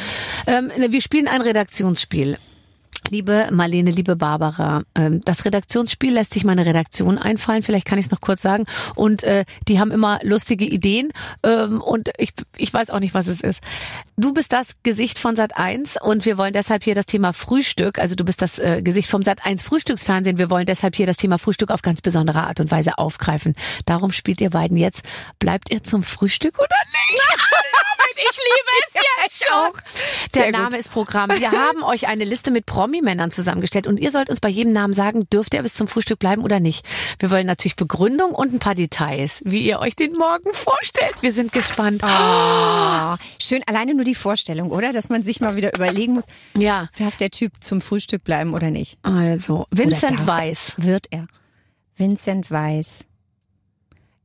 Ähm, 0.48 0.72
wir 0.90 1.02
spielen 1.02 1.28
ein 1.28 1.42
Redaktionsspiel. 1.42 2.38
Liebe 3.08 3.48
Marlene, 3.52 3.92
liebe 3.92 4.16
Barbara, 4.16 4.84
ähm, 4.96 5.22
das 5.26 5.46
Redaktionsspiel 5.46 6.14
lässt 6.14 6.34
sich 6.34 6.44
meine 6.44 6.66
Redaktion 6.66 7.18
einfallen, 7.18 7.64
vielleicht 7.64 7.88
kann 7.88 7.98
ich 7.98 8.06
es 8.06 8.12
noch 8.12 8.20
kurz 8.20 8.42
sagen. 8.42 8.66
Und 8.96 9.24
äh, 9.24 9.46
die 9.68 9.80
haben 9.80 9.92
immer 9.92 10.20
lustige 10.24 10.66
Ideen 10.66 11.12
ähm, 11.44 11.82
und 11.82 12.12
ich, 12.18 12.32
ich 12.58 12.74
weiß 12.74 12.90
auch 12.90 13.00
nicht, 13.00 13.14
was 13.14 13.28
es 13.28 13.42
ist. 13.42 13.62
Du 14.18 14.34
bist 14.34 14.52
das 14.52 14.76
Gesicht 14.84 15.18
von 15.18 15.36
Sat 15.36 15.58
1 15.58 16.02
und 16.02 16.26
wir 16.26 16.38
wollen 16.38 16.54
deshalb 16.54 16.84
hier 16.84 16.94
das 16.94 17.06
Thema 17.06 17.34
Frühstück, 17.34 18.00
also 18.00 18.16
du 18.16 18.26
bist 18.26 18.42
das 18.42 18.60
äh, 18.60 18.82
Gesicht 18.84 19.10
vom 19.10 19.24
Sat 19.24 19.46
1 19.46 19.64
Frühstücksfernsehen, 19.64 20.38
wir 20.38 20.50
wollen 20.50 20.66
deshalb 20.66 20.96
hier 20.96 21.06
das 21.06 21.18
Thema 21.18 21.40
Frühstück 21.40 21.72
auf 21.72 21.82
ganz 21.82 22.02
besondere 22.02 22.44
Art 22.44 22.60
und 22.60 22.70
Weise 22.70 22.98
aufgreifen. 22.98 23.56
Darum 23.86 24.12
spielt 24.12 24.42
ihr 24.42 24.50
beiden 24.50 24.78
jetzt. 24.78 25.04
Bleibt 25.40 25.72
ihr 25.72 25.84
zum 25.84 26.04
Frühstück 26.04 26.60
oder 26.60 26.68
nicht? 26.92 27.40
ich 28.20 28.38
liebe 28.38 28.72
es 28.88 28.99
schon. 29.32 29.54
auch. 29.54 29.74
Der 30.36 30.44
Sehr 30.44 30.52
gut. 30.52 30.62
Name 30.62 30.78
ist 30.78 30.92
Programm. 30.92 31.30
Wir 31.32 31.52
haben 31.52 31.84
euch 31.84 32.08
eine 32.08 32.24
Liste 32.24 32.52
mit 32.52 32.66
Promi-Männern 32.66 33.32
zusammengestellt 33.32 33.88
und 33.88 34.00
ihr 34.00 34.12
sollt 34.12 34.30
uns 34.30 34.40
bei 34.40 34.50
jedem 34.50 34.74
Namen 34.74 34.94
sagen, 34.94 35.28
dürft 35.30 35.54
ihr 35.54 35.62
bis 35.62 35.74
zum 35.74 35.88
Frühstück 35.88 36.20
bleiben 36.20 36.44
oder 36.44 36.60
nicht. 36.60 36.86
Wir 37.20 37.32
wollen 37.32 37.46
natürlich 37.48 37.76
Begründung 37.76 38.32
und 38.32 38.54
ein 38.54 38.60
paar 38.60 38.76
Details, 38.76 39.42
wie 39.46 39.62
ihr 39.62 39.80
euch 39.80 39.96
den 39.96 40.14
morgen 40.14 40.54
vorstellt. 40.54 41.22
Wir 41.22 41.34
sind 41.34 41.52
gespannt. 41.52 42.04
Ah, 42.04 43.18
schön, 43.42 43.62
alleine 43.68 43.94
nur 43.94 44.04
die 44.04 44.16
Vorstellung, 44.16 44.72
oder? 44.72 44.92
Dass 44.94 45.10
man 45.10 45.24
sich 45.24 45.40
mal 45.42 45.56
wieder 45.56 45.74
überlegen 45.74 46.14
muss, 46.14 46.26
Ja, 46.56 46.90
darf 46.98 47.16
der 47.18 47.30
Typ 47.32 47.54
zum 47.62 47.82
Frühstück 47.82 48.24
bleiben 48.24 48.54
oder 48.54 48.70
nicht? 48.72 48.98
also 49.04 49.66
Vincent? 49.72 50.26
Weiss. 50.28 50.74
Wird 50.78 51.08
er. 51.12 51.28
Vincent 51.98 52.50
Weiss. 52.52 53.06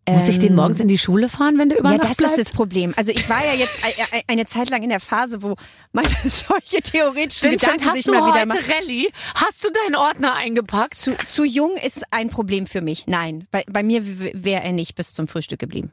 Muss 0.09 0.29
ich 0.29 0.39
den 0.39 0.51
Ähm, 0.51 0.57
morgens 0.57 0.81
in 0.81 0.89
die 0.89 0.99
Schule 0.99 1.29
fahren, 1.31 1.57
wenn 1.59 1.71
der 1.71 1.79
über 1.79 1.91
Ja, 1.91 1.97
Nacht 1.97 2.11
das 2.11 2.17
bleibt? 2.19 2.39
ist 2.39 2.49
das 2.49 2.55
Problem. 2.55 2.93
Also 2.97 3.11
ich 3.11 3.27
war 3.29 3.43
ja 3.45 3.55
jetzt 3.55 3.79
eine 4.29 4.45
Zeit 4.45 4.69
lang 4.69 4.83
in 4.83 4.91
der 4.91 5.01
Phase, 5.01 5.43
wo 5.43 5.57
man 5.93 6.05
solche 6.25 6.83
theoretischen 6.83 7.51
Vincent, 7.53 7.61
Gedanken 7.73 7.85
hast 7.87 7.95
sich 7.95 8.05
du 8.05 8.13
mal 8.13 8.27
wieder 8.27 8.41
heute 8.41 8.47
macht. 8.47 8.71
Rallye? 8.71 9.11
Hast 9.35 9.65
du 9.65 9.69
deinen 9.71 9.97
Ordner 9.97 10.35
eingepackt? 10.35 10.95
Zu, 10.95 11.17
zu 11.27 11.45
jung 11.45 11.71
ist 11.85 12.05
ein 12.11 12.29
Problem 12.29 12.67
für 12.67 12.83
mich. 12.83 13.07
Nein, 13.07 13.47
bei, 13.51 13.65
bei 13.71 13.83
mir 13.83 14.03
wäre 14.07 14.63
er 14.63 14.73
nicht 14.73 14.95
bis 14.95 15.15
zum 15.15 15.27
Frühstück 15.27 15.59
geblieben. 15.59 15.91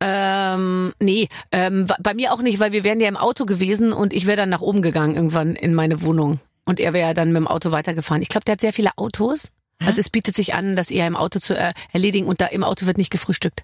Ähm, 0.00 0.92
nee, 1.00 1.28
ähm, 1.52 1.86
bei 2.00 2.14
mir 2.14 2.32
auch 2.32 2.42
nicht, 2.42 2.60
weil 2.60 2.72
wir 2.72 2.84
wären 2.84 3.00
ja 3.00 3.08
im 3.08 3.16
Auto 3.16 3.46
gewesen 3.46 3.92
und 3.92 4.12
ich 4.12 4.26
wäre 4.26 4.36
dann 4.36 4.50
nach 4.50 4.60
oben 4.60 4.82
gegangen 4.82 5.16
irgendwann 5.16 5.54
in 5.56 5.74
meine 5.74 6.02
Wohnung. 6.02 6.38
Und 6.66 6.80
er 6.80 6.92
wäre 6.92 7.08
ja 7.08 7.14
dann 7.14 7.28
mit 7.28 7.36
dem 7.38 7.46
Auto 7.48 7.70
weitergefahren. 7.70 8.22
Ich 8.22 8.28
glaube, 8.28 8.44
der 8.44 8.52
hat 8.52 8.60
sehr 8.60 8.72
viele 8.72 8.90
Autos. 8.96 9.52
Also 9.78 10.00
es 10.00 10.10
bietet 10.10 10.36
sich 10.36 10.54
an, 10.54 10.76
das 10.76 10.90
eher 10.90 11.06
im 11.06 11.16
Auto 11.16 11.38
zu 11.38 11.56
äh, 11.56 11.72
erledigen 11.92 12.26
und 12.26 12.40
da 12.40 12.46
im 12.46 12.64
Auto 12.64 12.86
wird 12.86 12.98
nicht 12.98 13.10
gefrühstückt. 13.10 13.62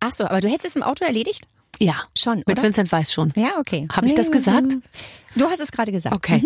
Ach 0.00 0.12
so, 0.12 0.24
aber 0.24 0.40
du 0.40 0.48
hättest 0.48 0.66
es 0.66 0.76
im 0.76 0.82
Auto 0.82 1.04
erledigt? 1.04 1.46
Ja, 1.78 2.02
Schon, 2.16 2.38
mit 2.38 2.50
oder? 2.50 2.62
Vincent 2.62 2.92
Weiß 2.92 3.12
schon. 3.12 3.32
Ja, 3.36 3.58
okay. 3.58 3.88
Hab 3.92 4.04
ich 4.04 4.14
das 4.14 4.30
gesagt? 4.30 4.74
Du 5.34 5.46
hast 5.48 5.60
es 5.60 5.72
gerade 5.72 5.90
gesagt. 5.92 6.14
Okay. 6.14 6.44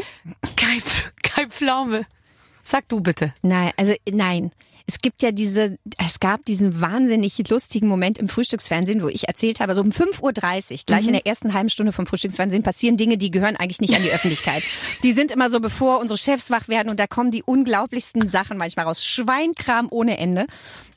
Kein, 0.56 0.82
kein 1.22 1.50
Pflaume. 1.50 2.06
Sag 2.62 2.88
du 2.88 3.00
bitte. 3.00 3.34
Nein, 3.42 3.72
also 3.76 3.94
nein. 4.10 4.50
Es 4.88 5.00
gibt 5.00 5.20
ja 5.22 5.32
diese, 5.32 5.78
es 6.06 6.20
gab 6.20 6.44
diesen 6.44 6.80
wahnsinnig 6.80 7.36
lustigen 7.50 7.88
Moment 7.88 8.18
im 8.18 8.28
Frühstücksfernsehen, 8.28 9.02
wo 9.02 9.08
ich 9.08 9.26
erzählt 9.26 9.58
habe, 9.58 9.74
so 9.74 9.80
um 9.80 9.90
5.30 9.90 10.22
Uhr, 10.72 10.78
gleich 10.86 11.02
Mhm. 11.02 11.08
in 11.08 11.12
der 11.14 11.26
ersten 11.26 11.54
halben 11.54 11.68
Stunde 11.68 11.92
vom 11.92 12.06
Frühstücksfernsehen 12.06 12.62
passieren 12.62 12.96
Dinge, 12.96 13.18
die 13.18 13.32
gehören 13.32 13.56
eigentlich 13.56 13.80
nicht 13.80 13.96
an 13.96 14.02
die 14.02 14.10
Öffentlichkeit. 14.12 14.62
Die 15.02 15.10
sind 15.12 15.32
immer 15.32 15.50
so, 15.50 15.58
bevor 15.58 15.98
unsere 15.98 16.16
Chefs 16.16 16.50
wach 16.50 16.68
werden 16.68 16.88
und 16.88 17.00
da 17.00 17.08
kommen 17.08 17.32
die 17.32 17.42
unglaublichsten 17.42 18.28
Sachen 18.28 18.58
manchmal 18.58 18.86
raus. 18.86 19.02
Schweinkram 19.04 19.88
ohne 19.90 20.18
Ende. 20.18 20.46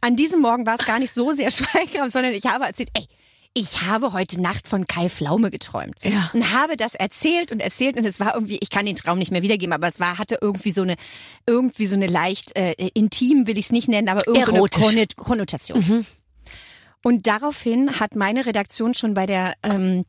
An 0.01 0.15
diesem 0.15 0.39
Morgen 0.41 0.67
war 0.67 0.75
es 0.79 0.85
gar 0.85 0.99
nicht 0.99 1.13
so 1.13 1.31
sehr 1.31 1.49
Schweinkram, 1.51 2.11
sondern 2.11 2.33
ich 2.33 2.45
habe 2.45 2.65
erzählt, 2.65 2.89
ey, 2.93 3.07
ich 3.53 3.81
habe 3.81 4.13
heute 4.13 4.39
Nacht 4.41 4.67
von 4.67 4.85
Kai 4.87 5.09
Pflaume 5.09 5.51
geträumt. 5.51 5.95
Ja. 6.03 6.29
Und 6.33 6.51
habe 6.53 6.77
das 6.77 6.95
erzählt 6.95 7.51
und 7.51 7.61
erzählt 7.61 7.97
und 7.97 8.05
es 8.05 8.19
war 8.19 8.35
irgendwie, 8.35 8.59
ich 8.61 8.69
kann 8.69 8.85
den 8.85 8.95
Traum 8.95 9.17
nicht 9.17 9.31
mehr 9.31 9.41
wiedergeben, 9.41 9.73
aber 9.73 9.87
es 9.87 9.99
war, 9.99 10.17
hatte 10.17 10.37
irgendwie 10.41 10.71
so 10.71 10.83
eine, 10.83 10.95
irgendwie 11.45 11.85
so 11.85 11.95
eine 11.95 12.07
leicht, 12.07 12.55
äh, 12.55 12.73
intim 12.93 13.47
will 13.47 13.57
ich 13.57 13.65
es 13.65 13.71
nicht 13.71 13.87
nennen, 13.87 14.09
aber 14.09 14.27
irgendwie 14.27 14.45
so 14.45 14.53
Konnotation. 15.15 16.05
Und 17.03 17.27
daraufhin 17.27 17.99
hat 17.99 18.15
meine 18.15 18.45
Redaktion 18.45 18.93
schon 18.93 19.13
bei 19.13 19.25
der, 19.25 19.53
ähm, 19.63 20.03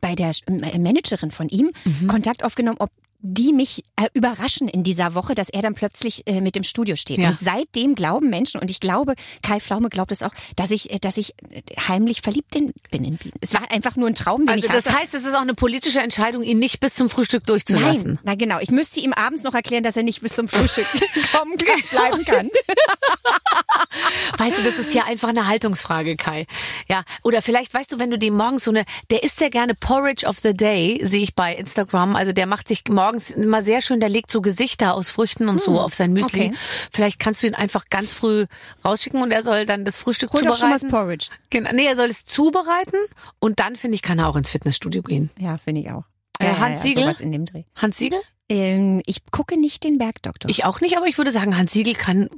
bei 0.00 0.14
der 0.14 0.32
äh, 0.46 0.78
Managerin 0.78 1.30
von 1.30 1.48
ihm 1.48 1.70
Kontakt 2.08 2.44
aufgenommen, 2.44 2.78
ob 2.80 2.90
die 3.26 3.54
mich 3.54 3.84
äh, 3.96 4.06
überraschen 4.12 4.68
in 4.68 4.82
dieser 4.82 5.14
Woche, 5.14 5.34
dass 5.34 5.48
er 5.48 5.62
dann 5.62 5.74
plötzlich 5.74 6.26
äh, 6.26 6.42
mit 6.42 6.56
im 6.58 6.62
Studio 6.62 6.94
steht. 6.94 7.18
Ja. 7.18 7.30
Und 7.30 7.38
seitdem 7.38 7.94
glauben 7.94 8.28
Menschen, 8.28 8.60
und 8.60 8.70
ich 8.70 8.80
glaube, 8.80 9.14
Kai 9.42 9.60
Pflaume 9.60 9.88
glaubt 9.88 10.12
es 10.12 10.22
auch, 10.22 10.32
dass 10.56 10.70
ich, 10.70 10.90
äh, 10.92 10.98
dass 10.98 11.16
ich 11.16 11.34
äh, 11.50 11.62
heimlich 11.88 12.20
verliebt 12.20 12.54
in, 12.54 12.74
bin 12.90 13.02
in 13.02 13.16
Bienen. 13.16 13.34
Es 13.40 13.54
war 13.54 13.70
einfach 13.72 13.96
nur 13.96 14.08
ein 14.08 14.14
Traum, 14.14 14.42
den 14.42 14.50
Also 14.50 14.66
ich 14.66 14.70
das 14.72 14.86
hatte. 14.86 14.98
heißt, 14.98 15.14
es 15.14 15.24
ist 15.24 15.34
auch 15.34 15.40
eine 15.40 15.54
politische 15.54 16.00
Entscheidung, 16.00 16.42
ihn 16.42 16.58
nicht 16.58 16.80
bis 16.80 16.96
zum 16.96 17.08
Frühstück 17.08 17.46
durchzulassen. 17.46 18.12
Nein, 18.12 18.18
na 18.24 18.34
genau. 18.34 18.58
Ich 18.60 18.70
müsste 18.70 19.00
ihm 19.00 19.14
abends 19.14 19.42
noch 19.42 19.54
erklären, 19.54 19.84
dass 19.84 19.96
er 19.96 20.02
nicht 20.02 20.20
bis 20.20 20.34
zum 20.34 20.46
Frühstück 20.46 20.86
kommen 21.32 21.56
kann, 21.56 21.80
bleiben 21.90 22.24
kann. 22.26 22.50
Weißt 24.38 24.58
du, 24.58 24.62
das 24.64 24.78
ist 24.78 24.92
ja 24.92 25.04
einfach 25.04 25.28
eine 25.28 25.46
Haltungsfrage, 25.46 26.16
Kai. 26.16 26.46
Ja, 26.88 27.04
oder 27.22 27.40
vielleicht 27.40 27.72
weißt 27.72 27.92
du, 27.92 27.98
wenn 27.98 28.10
du 28.10 28.18
dem 28.18 28.36
morgens 28.36 28.64
so 28.64 28.70
eine, 28.70 28.84
der 29.10 29.22
isst 29.22 29.36
sehr 29.36 29.50
gerne 29.50 29.74
Porridge 29.74 30.26
of 30.26 30.38
the 30.40 30.52
Day, 30.52 31.00
sehe 31.02 31.22
ich 31.22 31.34
bei 31.34 31.54
Instagram. 31.54 32.16
Also 32.16 32.32
der 32.32 32.46
macht 32.46 32.68
sich 32.68 32.82
morgens 32.88 33.13
immer 33.30 33.62
sehr 33.62 33.80
schön, 33.80 34.00
der 34.00 34.08
legt 34.08 34.30
so 34.30 34.40
Gesichter 34.40 34.94
aus 34.94 35.08
Früchten 35.08 35.48
und 35.48 35.60
so 35.60 35.80
auf 35.80 35.94
sein 35.94 36.12
Müsli. 36.12 36.46
okay. 36.46 36.54
Vielleicht 36.92 37.18
kannst 37.18 37.42
du 37.42 37.46
ihn 37.46 37.54
einfach 37.54 37.86
ganz 37.90 38.12
früh 38.12 38.46
rausschicken 38.84 39.22
und 39.22 39.30
er 39.30 39.42
soll 39.42 39.66
dann 39.66 39.84
das 39.84 39.96
Frühstück 39.96 40.32
Hol 40.32 40.42
doch 40.42 40.56
schon 40.56 40.68
mal 40.68 40.74
das 40.74 40.82
zubereiten. 40.82 41.06
Porridge. 41.06 41.26
Genau, 41.50 41.70
nee, 41.72 41.86
er 41.86 41.96
soll 41.96 42.08
es 42.08 42.24
zubereiten 42.24 42.98
und 43.38 43.60
dann 43.60 43.76
finde 43.76 43.96
ich, 43.96 44.02
kann 44.02 44.18
er 44.18 44.28
auch 44.28 44.36
ins 44.36 44.50
Fitnessstudio 44.50 45.02
gehen. 45.02 45.30
Ja, 45.38 45.58
finde 45.58 45.80
ich 45.80 45.90
auch. 45.90 46.04
Äh, 46.38 46.54
Hans 46.54 46.82
Siegel? 46.82 47.04
Sowas 47.04 47.20
in 47.20 47.32
dem 47.32 47.44
Dreh. 47.46 47.64
Hans 47.76 47.98
Siegel? 47.98 48.20
Ähm, 48.50 49.00
ich 49.06 49.24
gucke 49.30 49.58
nicht 49.58 49.84
den 49.84 49.96
Bergdoktor. 49.96 50.50
Ich 50.50 50.64
auch 50.64 50.80
nicht, 50.82 50.96
aber 50.98 51.06
ich 51.06 51.16
würde 51.16 51.30
sagen, 51.30 51.56
Hans 51.56 51.72
Siegel 51.72 51.94
kann, 51.94 52.28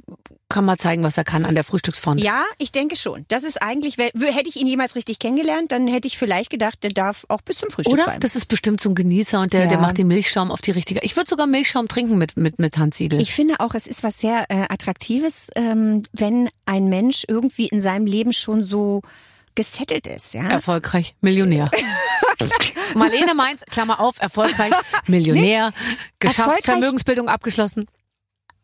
kann 0.47 0.63
mal 0.63 0.77
zeigen, 0.77 1.03
was 1.03 1.17
er 1.17 1.25
kann 1.25 1.43
an 1.43 1.53
der 1.53 1.65
Frühstücksfront. 1.65 2.21
ja, 2.23 2.45
ich 2.59 2.71
denke 2.71 2.95
schon. 2.95 3.25
Das 3.27 3.43
ist 3.43 3.61
eigentlich, 3.61 3.97
hätte 3.97 4.47
ich 4.47 4.55
ihn 4.55 4.67
jemals 4.67 4.95
richtig 4.95 5.19
kennengelernt, 5.19 5.73
dann 5.73 5.85
hätte 5.87 6.07
ich 6.07 6.17
vielleicht 6.17 6.49
gedacht, 6.49 6.81
der 6.83 6.91
darf 6.91 7.25
auch 7.27 7.41
bis 7.41 7.57
zum 7.57 7.69
Frühstück 7.69 7.93
Oder? 7.93 8.05
bleiben. 8.05 8.19
Das 8.21 8.37
ist 8.37 8.45
bestimmt 8.45 8.79
so 8.79 8.87
ein 8.89 8.95
Genießer 8.95 9.41
und 9.41 9.51
der, 9.51 9.63
Ja. 9.63 9.67
der 9.67 9.79
macht 9.79 9.97
den 9.97 10.07
Milchschaum 10.07 10.49
auf 10.49 10.61
die 10.61 10.71
richtige. 10.71 11.01
Ich 11.01 11.17
würde 11.17 11.29
sogar 11.29 11.45
Milchschaum 11.45 11.89
trinken 11.89 12.17
mit, 12.17 12.37
mit, 12.37 12.57
mit 12.57 12.77
Hans 12.77 12.95
Siegel. 12.97 13.19
Ich 13.19 13.33
finde 13.33 13.59
auch, 13.59 13.73
es 13.73 13.85
ist 13.85 14.03
was 14.03 14.17
sehr 14.19 14.45
äh, 14.49 14.61
Attraktives, 14.69 15.49
ähm, 15.55 16.03
wenn 16.13 16.47
ein 16.65 16.87
Mensch 16.87 17.25
irgendwie 17.27 17.67
in 17.67 17.81
seinem 17.81 18.05
Leben 18.05 18.31
schon 18.31 18.63
so 18.63 19.01
gesettelt 19.57 20.05
ist, 20.07 20.33
ja. 20.35 20.43
Erfolgreich, 20.47 21.15
Millionär. 21.19 21.69
Marlene 22.95 23.33
Mainz, 23.33 23.61
Klammer 23.69 23.99
auf, 23.99 24.21
erfolgreich, 24.21 24.71
Millionär, 25.07 25.73
geschafft, 26.19 26.39
Erfolgreich- 26.49 26.63
Vermögensbildung 26.63 27.27
abgeschlossen. 27.27 27.87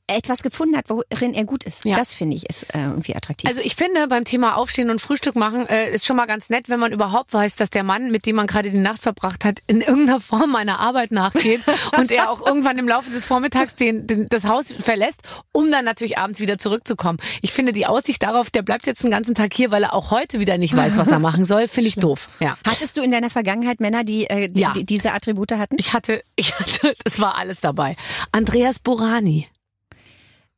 Etwas 0.08 0.44
gefunden 0.44 0.76
hat, 0.76 0.90
worin 0.90 1.34
er 1.34 1.46
gut 1.46 1.64
ist. 1.64 1.86
Ja. 1.86 1.96
Das 1.96 2.14
finde 2.14 2.36
ich 2.36 2.50
ist 2.50 2.64
äh, 2.76 2.80
irgendwie 2.84 3.16
attraktiv. 3.16 3.50
Also 3.50 3.62
ich 3.62 3.76
finde, 3.76 4.08
beim 4.10 4.26
Thema 4.26 4.58
Aufstehen 4.58 4.90
und 4.90 5.00
Frühstück 5.00 5.36
machen 5.36 5.66
äh, 5.70 5.92
ist 5.92 6.06
schon 6.06 6.18
mal 6.18 6.26
ganz 6.26 6.50
nett, 6.50 6.68
wenn 6.68 6.80
man 6.80 6.92
überhaupt 6.92 7.34
weiß, 7.34 7.56
dass 7.56 7.70
der 7.70 7.84
Mann, 7.84 8.12
mit 8.12 8.26
dem 8.26 8.36
man 8.36 8.46
gerade 8.48 8.70
die 8.70 8.78
Nacht 8.78 9.00
verbracht 9.02 9.46
hat, 9.46 9.60
in 9.68 9.80
irgendeiner 9.80 10.20
Form 10.20 10.56
einer 10.56 10.80
Arbeit 10.80 11.12
nachgeht 11.12 11.62
und 11.98 12.12
er 12.12 12.30
auch 12.32 12.46
irgendwann 12.46 12.78
im 12.78 12.88
Laufe 12.88 13.12
des 13.12 13.24
Vormittags 13.24 13.76
den, 13.76 14.06
den, 14.06 14.28
das 14.28 14.44
Haus 14.44 14.72
verlässt, 14.74 15.22
um 15.54 15.72
dann 15.72 15.86
natürlich 15.86 16.18
abends 16.18 16.42
wieder 16.42 16.58
zurückzukommen. 16.58 17.18
Ich 17.42 17.54
finde 17.54 17.72
die 17.72 17.86
Aussicht 17.86 18.24
darauf, 18.24 18.52
der 18.52 18.62
bleibt 18.62 18.86
jetzt 18.88 19.04
den 19.04 19.12
ganzen 19.12 19.36
Tag 19.36 19.54
hier, 19.54 19.72
weil 19.72 19.84
er 19.84 19.94
auch 19.94 20.12
heute 20.12 20.42
wieder 20.42 20.58
nicht 20.58 20.76
weiß, 20.76 20.98
was 20.98 21.08
er 21.08 21.20
machen 21.20 21.46
soll, 21.46 21.70
finde 21.70 21.88
ich 21.88 21.96
doof. 21.96 22.28
Ja. 22.42 22.58
Hattest 22.68 22.98
du 22.98 23.02
in 23.02 23.12
deiner 23.12 23.30
Vergangenheit 23.30 23.80
Männer, 23.80 24.04
die, 24.04 24.30
äh, 24.30 24.50
die, 24.50 24.60
Ja. 24.60 24.74
die 24.74 24.86
diese 24.86 25.14
Attribute 25.14 25.54
hatten? 25.54 25.76
Ich 25.80 25.94
hatte, 25.94 26.24
ich 26.36 26.54
hatte, 26.60 26.94
das 27.06 27.20
war 27.20 27.36
alles 27.38 27.62
dabei. 27.62 27.96
Andreas 28.34 28.80
Burani. 28.80 29.48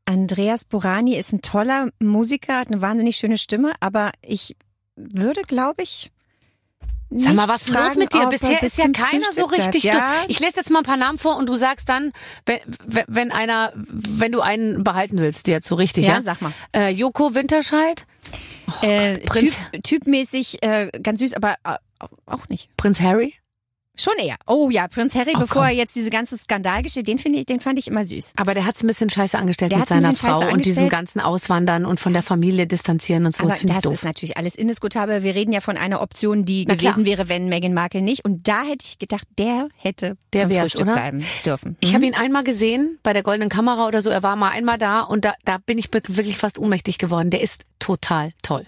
Andreas 0.06 0.66
Borani 0.66 1.16
ist 1.16 1.34
ein 1.34 1.42
toller 1.42 1.90
Musiker, 2.00 2.60
hat 2.60 2.68
eine 2.68 2.82
wahnsinnig 2.82 3.16
schöne 3.18 3.38
Stimme, 3.38 3.74
aber 3.80 4.12
ich 4.22 4.56
würde, 4.96 5.42
glaube 5.42 5.84
ich, 5.84 6.12
Sag 7.12 7.34
mal, 7.36 7.48
was 7.48 7.62
ist 7.62 7.68
los 7.70 7.78
fragen, 7.78 8.00
mit 8.00 8.14
dir? 8.14 8.22
er 8.22 8.30
Bisher 8.30 8.60
bis 8.62 8.78
ist 8.78 8.84
ja 8.84 8.90
keiner 8.92 9.32
so 9.32 9.48
Frühstück 9.48 9.66
richtig. 9.76 9.84
Ja? 9.84 10.12
Ich 10.28 10.40
lese 10.40 10.58
jetzt 10.58 10.70
mal 10.72 10.80
ein 10.80 10.86
paar 10.86 10.98
Namen 10.98 11.18
vor 11.20 11.38
und 11.38 11.48
du 11.48 11.54
sagst 11.54 11.88
dann, 11.88 12.12
wenn, 12.46 12.60
wenn 13.08 13.32
einer, 13.32 13.74
wenn 13.76 14.32
du 14.32 14.42
einen 14.42 14.84
behalten 14.84 15.20
willst, 15.20 15.48
jetzt 15.48 15.68
so 15.68 15.76
richtig, 15.76 16.06
ja? 16.06 16.16
Ja, 16.16 16.22
sag 16.22 16.42
mal. 16.42 16.52
Äh, 16.76 16.90
Joko 16.90 17.36
Winterscheid, 17.36 18.06
äh, 18.82 19.20
Prinz- 19.20 19.56
typ, 19.72 19.84
typmäßig 19.84 20.64
äh, 20.64 20.90
ganz 21.02 21.20
süß, 21.20 21.36
aber 21.36 21.56
äh, 21.64 21.78
auch 22.26 22.50
nicht. 22.50 22.76
Prinz 22.76 23.00
Harry. 23.00 23.36
Schon 23.98 24.14
eher. 24.18 24.36
Oh 24.48 24.70
ja, 24.70 24.88
Prinz 24.88 25.16
Harry, 25.16 25.32
Oh, 25.36 25.40
bevor 25.40 25.62
komm. 25.64 25.70
er 25.72 25.76
jetzt 25.76 25.96
diese 25.96 26.10
ganze 26.10 26.38
Skandalgeschichte, 26.38 27.04
den 27.04 27.18
finde 27.18 27.40
ich, 27.40 27.46
den 27.46 27.60
fand 27.62 27.80
ich 27.80 27.88
immer 27.88 28.04
süß. 28.04 28.34
Aber 28.36 28.54
der 28.54 28.66
hat's 28.66 28.84
ein 28.84 28.88
bisschen 28.88 29.10
scheiße 29.10 29.38
angestellt 29.38 29.72
Der 29.72 29.80
mit 29.80 29.88
seiner 29.88 30.16
Frau 30.16 30.42
scheiße 30.42 30.54
und 30.54 30.66
diesem 30.66 30.84
angestellt. 30.84 30.92
ganzen 30.92 31.20
Auswandern 31.22 31.86
und 31.86 32.00
von 32.00 32.14
der 32.14 32.24
Familie 32.24 32.68
distanzieren 32.68 33.26
und 33.26 33.36
so. 33.36 33.42
Aber 33.44 33.50
das 33.50 33.60
finde 33.60 33.72
ich 33.74 33.76
das 33.78 33.84
doof. 33.84 33.94
ist 33.94 34.04
natürlich 34.04 34.38
alles 34.38 34.56
indiskutabel. 34.56 35.24
Wir 35.24 35.36
reden 35.36 35.52
ja 35.54 35.62
von 35.62 35.78
einer 35.78 36.02
Option, 36.02 36.46
die 36.46 36.66
Na 36.68 36.76
klar. 36.76 36.94
gewesen 36.94 37.06
wäre, 37.06 37.30
wenn 37.30 37.48
Meghan 37.50 37.74
Markle 37.74 38.02
nicht. 38.02 38.26
Und 38.26 38.48
da 38.48 38.64
hätte 38.64 38.86
ich 38.86 39.00
gedacht, 39.00 39.28
der 39.38 39.70
hätte 39.78 40.18
Der 40.34 40.42
zum 40.42 40.50
wär's, 40.50 40.62
Frühstück 40.74 40.82
oder? 40.82 40.94
bleiben 40.94 41.24
dürfen. 41.46 41.78
Ich 41.80 41.92
Mhm. 41.92 41.96
habe 41.96 42.06
ihn 42.08 42.16
einmal 42.16 42.44
gesehen 42.44 43.00
bei 43.04 43.14
der 43.14 43.24
Goldenen 43.24 43.50
Kamera 43.50 43.88
oder 43.88 44.02
so. 44.02 44.10
Er 44.10 44.24
war 44.24 44.36
mal 44.36 44.50
einmal 44.50 44.78
da 44.78 45.02
und 45.02 45.24
da, 45.26 45.34
da 45.46 45.58
bin 45.66 45.78
ich 45.78 45.90
wirklich 45.94 46.38
fast 46.38 46.60
ohnmächtig 46.60 46.98
geworden. 46.98 47.30
Der 47.30 47.42
ist 47.42 47.64
total 47.80 48.32
toll. 48.42 48.66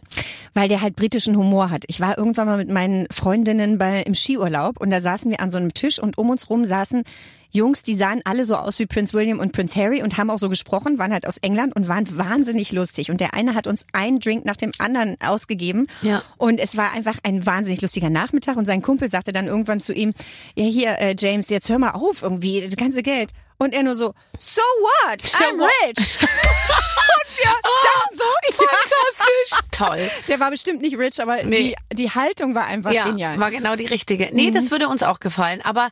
weil 0.53 0.69
der 0.69 0.81
halt 0.81 0.95
britischen 0.95 1.37
Humor 1.37 1.69
hat. 1.69 1.83
Ich 1.85 1.99
war 1.99 2.17
irgendwann 2.17 2.47
mal 2.47 2.57
mit 2.57 2.67
meinen 2.69 3.05
Freundinnen 3.11 3.77
bei, 3.77 4.01
im 4.01 4.15
Skiurlaub 4.15 4.79
und 4.81 4.89
da 4.89 5.01
saßen 5.17 5.31
wir 5.31 5.39
an 5.39 5.49
so 5.49 5.57
einem 5.57 5.73
Tisch 5.73 5.99
und 5.99 6.17
um 6.17 6.29
uns 6.29 6.49
rum 6.49 6.67
saßen 6.67 7.03
Jungs, 7.49 7.81
die 7.81 7.95
sahen 7.95 8.21
alle 8.25 8.45
so 8.45 8.55
aus 8.55 8.77
wie 8.77 8.85
Prince 8.85 9.13
William 9.13 9.39
und 9.39 9.51
Prince 9.51 9.79
Harry 9.79 10.03
und 10.03 10.17
haben 10.17 10.29
auch 10.29 10.37
so 10.37 10.49
gesprochen, 10.49 10.99
waren 10.99 11.13
halt 11.13 11.25
aus 11.25 11.37
England 11.39 11.75
und 11.75 11.87
waren 11.87 12.05
wahnsinnig 12.17 12.71
lustig. 12.71 13.09
Und 13.09 13.21
der 13.21 13.33
eine 13.33 13.55
hat 13.55 13.67
uns 13.67 13.87
einen 13.93 14.19
Drink 14.19 14.45
nach 14.45 14.57
dem 14.57 14.71
anderen 14.77 15.15
ausgegeben. 15.21 15.87
Ja. 16.01 16.21
Und 16.37 16.59
es 16.59 16.75
war 16.77 16.91
einfach 16.91 17.17
ein 17.23 17.45
wahnsinnig 17.45 17.81
lustiger 17.81 18.09
Nachmittag. 18.09 18.57
Und 18.57 18.65
sein 18.65 18.81
Kumpel 18.81 19.09
sagte 19.09 19.31
dann 19.31 19.47
irgendwann 19.47 19.79
zu 19.79 19.93
ihm, 19.93 20.13
ja 20.55 20.65
hier, 20.65 20.99
äh, 20.99 21.15
James, 21.17 21.49
jetzt 21.49 21.69
hör 21.69 21.79
mal 21.79 21.91
auf 21.91 22.21
irgendwie, 22.21 22.61
das 22.61 22.75
ganze 22.75 23.01
Geld. 23.01 23.31
Und 23.57 23.73
er 23.73 23.81
nur 23.81 23.95
so, 23.95 24.13
so 24.37 24.61
what? 24.61 25.21
I'm 25.21 25.67
rich. 25.87 26.17
wir 27.37 27.51
dachten 27.83 28.17
so, 28.17 28.23
ich 28.49 28.55
Fantastisch. 28.55 29.59
Toll. 29.71 30.11
der 30.27 30.39
war 30.39 30.49
bestimmt 30.51 30.81
nicht 30.81 30.97
rich, 30.97 31.21
aber 31.21 31.43
Nee. 31.43 31.75
die, 31.91 31.95
die 31.95 32.11
Haltung 32.11 32.55
war 32.55 32.65
einfach 32.65 32.91
Ja, 32.91 33.05
genial. 33.05 33.39
war 33.39 33.51
genau 33.51 33.75
die 33.75 33.85
richtige. 33.85 34.29
Nee, 34.33 34.51
das 34.51 34.71
würde 34.71 34.87
uns 34.87 35.03
auch 35.03 35.19
gefallen. 35.19 35.61
Aber 35.63 35.89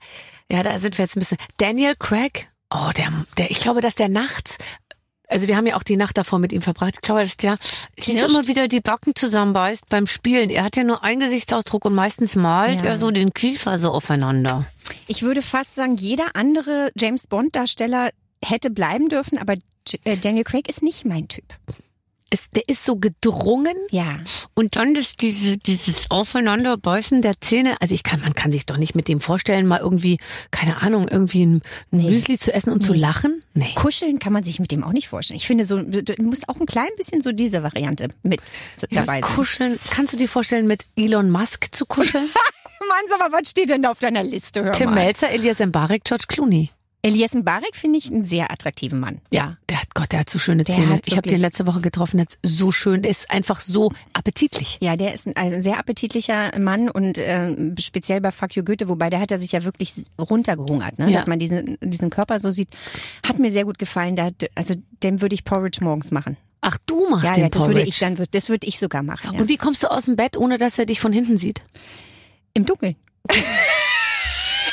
ja, 0.51 0.63
da 0.63 0.77
sind 0.79 0.97
wir 0.97 1.05
jetzt 1.05 1.15
ein 1.15 1.19
bisschen. 1.21 1.37
Daniel 1.57 1.95
Craig, 1.97 2.49
oh, 2.73 2.89
der, 2.97 3.11
der, 3.37 3.51
ich 3.51 3.59
glaube, 3.59 3.81
dass 3.81 3.95
der 3.95 4.09
nachts, 4.09 4.57
also 5.27 5.47
wir 5.47 5.57
haben 5.57 5.65
ja 5.65 5.75
auch 5.75 5.83
die 5.83 5.97
Nacht 5.97 6.17
davor 6.17 6.37
mit 6.39 6.53
ihm 6.53 6.61
verbracht. 6.61 6.93
Ich 6.95 7.01
glaube, 7.01 7.23
dass 7.23 7.35
der 7.37 7.55
sich 7.97 8.15
immer 8.15 8.45
wieder 8.47 8.67
die 8.67 8.79
Backen 8.81 9.15
zusammenbeißt 9.15 9.89
beim 9.89 10.05
Spielen. 10.05 10.49
Er 10.51 10.63
hat 10.63 10.75
ja 10.77 10.83
nur 10.83 11.03
einen 11.03 11.19
Gesichtsausdruck 11.19 11.85
und 11.85 11.95
meistens 11.95 12.35
malt 12.35 12.81
Ja. 12.81 12.89
er 12.89 12.97
so 12.97 13.09
den 13.11 13.33
Kiefer 13.33 13.79
so 13.79 13.89
aufeinander. 13.91 14.65
Ich 15.07 15.23
würde 15.23 15.41
fast 15.41 15.73
sagen, 15.75 15.97
jeder 15.97 16.35
andere 16.35 16.91
James 16.95 17.25
Bond 17.27 17.55
Darsteller 17.55 18.09
hätte 18.43 18.69
bleiben 18.69 19.09
dürfen, 19.09 19.39
aber 19.39 19.55
Daniel 20.21 20.43
Craig 20.43 20.67
ist 20.69 20.83
nicht 20.83 21.05
mein 21.05 21.27
Typ. 21.27 21.45
Es, 22.31 22.49
der 22.49 22.63
ist 22.67 22.83
so 22.83 22.95
gedrungen 22.95 23.75
Ja. 23.91 24.17
und 24.55 24.75
dann 24.77 24.95
das, 24.95 25.15
diese, 25.15 25.57
dieses 25.57 26.09
Aufeinanderbeißen 26.09 27.21
der 27.21 27.39
Zähne. 27.39 27.79
Also 27.81 27.93
ich 27.93 28.01
kann, 28.01 28.19
man 28.21 28.33
kann 28.33 28.51
sich 28.51 28.65
doch 28.65 28.77
nicht 28.77 28.95
mit 28.95 29.07
dem 29.07 29.21
vorstellen, 29.21 29.67
mal 29.67 29.79
irgendwie, 29.79 30.17
keine 30.49 30.81
Ahnung, 30.81 31.07
irgendwie 31.07 31.45
ein 31.45 31.61
Nee. 31.91 32.09
Müsli 32.09 32.39
zu 32.39 32.51
essen 32.51 32.71
und 32.71 32.81
zu 32.81 32.93
lachen. 32.93 33.43
Nee. 33.53 33.71
Kuscheln 33.75 34.17
kann 34.17 34.33
man 34.33 34.43
sich 34.43 34.59
mit 34.59 34.71
dem 34.71 34.83
auch 34.83 34.91
nicht 34.91 35.07
vorstellen. 35.07 35.37
Ich 35.37 35.45
finde 35.45 35.65
so, 35.65 35.77
du 35.77 36.13
musst 36.23 36.49
auch 36.49 36.59
ein 36.59 36.65
klein 36.65 36.89
bisschen 36.97 37.21
so 37.21 37.31
diese 37.31 37.61
Variante 37.61 38.07
mit 38.23 38.41
dabei 38.89 38.95
ja, 38.95 39.05
sein. 39.05 39.21
kuscheln. 39.21 39.79
Kannst 39.91 40.11
du 40.13 40.17
dir 40.17 40.27
vorstellen, 40.27 40.65
mit 40.65 40.83
Elon 40.97 41.29
Musk 41.29 41.73
zu 41.75 41.85
kuscheln? 41.85 42.25
Mann, 42.89 43.05
sag 43.07 43.19
mal, 43.19 43.31
was 43.31 43.49
steht 43.51 43.69
denn 43.69 43.83
da 43.83 43.91
auf 43.91 43.99
deiner 43.99 44.23
Liste? 44.23 44.63
Hör 44.63 44.71
Tim 44.71 44.87
mal. 44.89 44.95
Melzer, 44.95 45.29
Elias 45.29 45.59
Mbarek, 45.59 46.03
George 46.03 46.25
Clooney. 46.27 46.71
Elias 47.05 47.33
Mbarek 47.35 47.75
finde 47.75 47.99
ich 47.99 48.07
einen 48.11 48.23
sehr 48.23 48.51
attraktiven 48.51 48.99
Mann. 48.99 49.21
Ja. 49.31 49.57
Der 49.69 49.79
hat 49.81 49.93
Gott, 49.93 50.11
der 50.11 50.19
hat 50.21 50.29
so 50.29 50.39
schöne 50.39 50.63
Der 50.63 50.75
Zähne. 50.75 50.99
Ich 51.05 51.15
habe 51.15 51.29
den 51.29 51.39
letzte 51.39 51.67
Woche 51.67 51.79
getroffen, 51.81 52.17
der 52.17 52.25
hat 52.25 52.37
so 52.43 52.71
schön, 52.71 53.01
der 53.03 53.11
ist 53.11 53.29
einfach 53.29 53.59
so 53.59 53.91
appetitlich. 54.13 54.77
Ja, 54.81 54.95
der 54.95 55.13
ist 55.13 55.27
ein, 55.27 55.35
ein 55.35 55.61
sehr 55.63 55.77
appetitlicher 55.77 56.57
Mann 56.59 56.89
und 56.89 57.17
ähm, 57.19 57.75
speziell 57.79 58.21
bei 58.21 58.31
Fuck 58.31 58.55
You 58.55 58.63
Goethe, 58.63 58.89
wobei 58.89 59.09
der 59.09 59.19
hat 59.19 59.31
er 59.31 59.37
sich 59.39 59.51
ja 59.51 59.63
wirklich 59.63 59.93
runtergehungert, 60.19 60.97
ne? 60.99 61.09
Ja. 61.09 61.17
dass 61.17 61.27
man 61.27 61.37
diesen, 61.39 61.77
diesen 61.81 62.09
Körper 62.09 62.39
so 62.39 62.49
sieht. 62.51 62.69
Hat 63.27 63.37
mir 63.39 63.51
sehr 63.51 63.65
gut 63.65 63.77
gefallen. 63.77 64.15
Da, 64.15 64.25
hat- 64.25 64.49
also 64.55 64.73
dem 65.03 65.21
würde 65.21 65.35
ich 65.35 65.43
Porridge 65.45 65.83
morgens 65.83 66.09
machen. 66.11 66.37
Ach, 66.61 66.77
du 66.87 67.07
machst 67.09 67.25
Ja, 67.25 67.33
den 67.33 67.43
ja, 67.43 67.49
das 67.49 67.61
würde 67.61 67.73
Porridge. 67.73 67.89
ich 67.89 67.99
dann, 67.99 68.17
das 68.31 68.49
würde 68.49 68.65
ich 68.65 68.79
sogar 68.79 69.03
machen. 69.03 69.33
Ja. 69.35 69.39
Und 69.39 69.47
wie 69.49 69.57
kommst 69.57 69.83
du 69.83 69.91
aus 69.91 70.05
dem 70.05 70.15
Bett, 70.15 70.35
ohne 70.37 70.57
dass 70.57 70.79
er 70.79 70.87
dich 70.87 70.99
von 70.99 71.13
hinten 71.13 71.37
sieht? 71.37 71.61
Im 72.55 72.65
Dunkeln. 72.65 72.95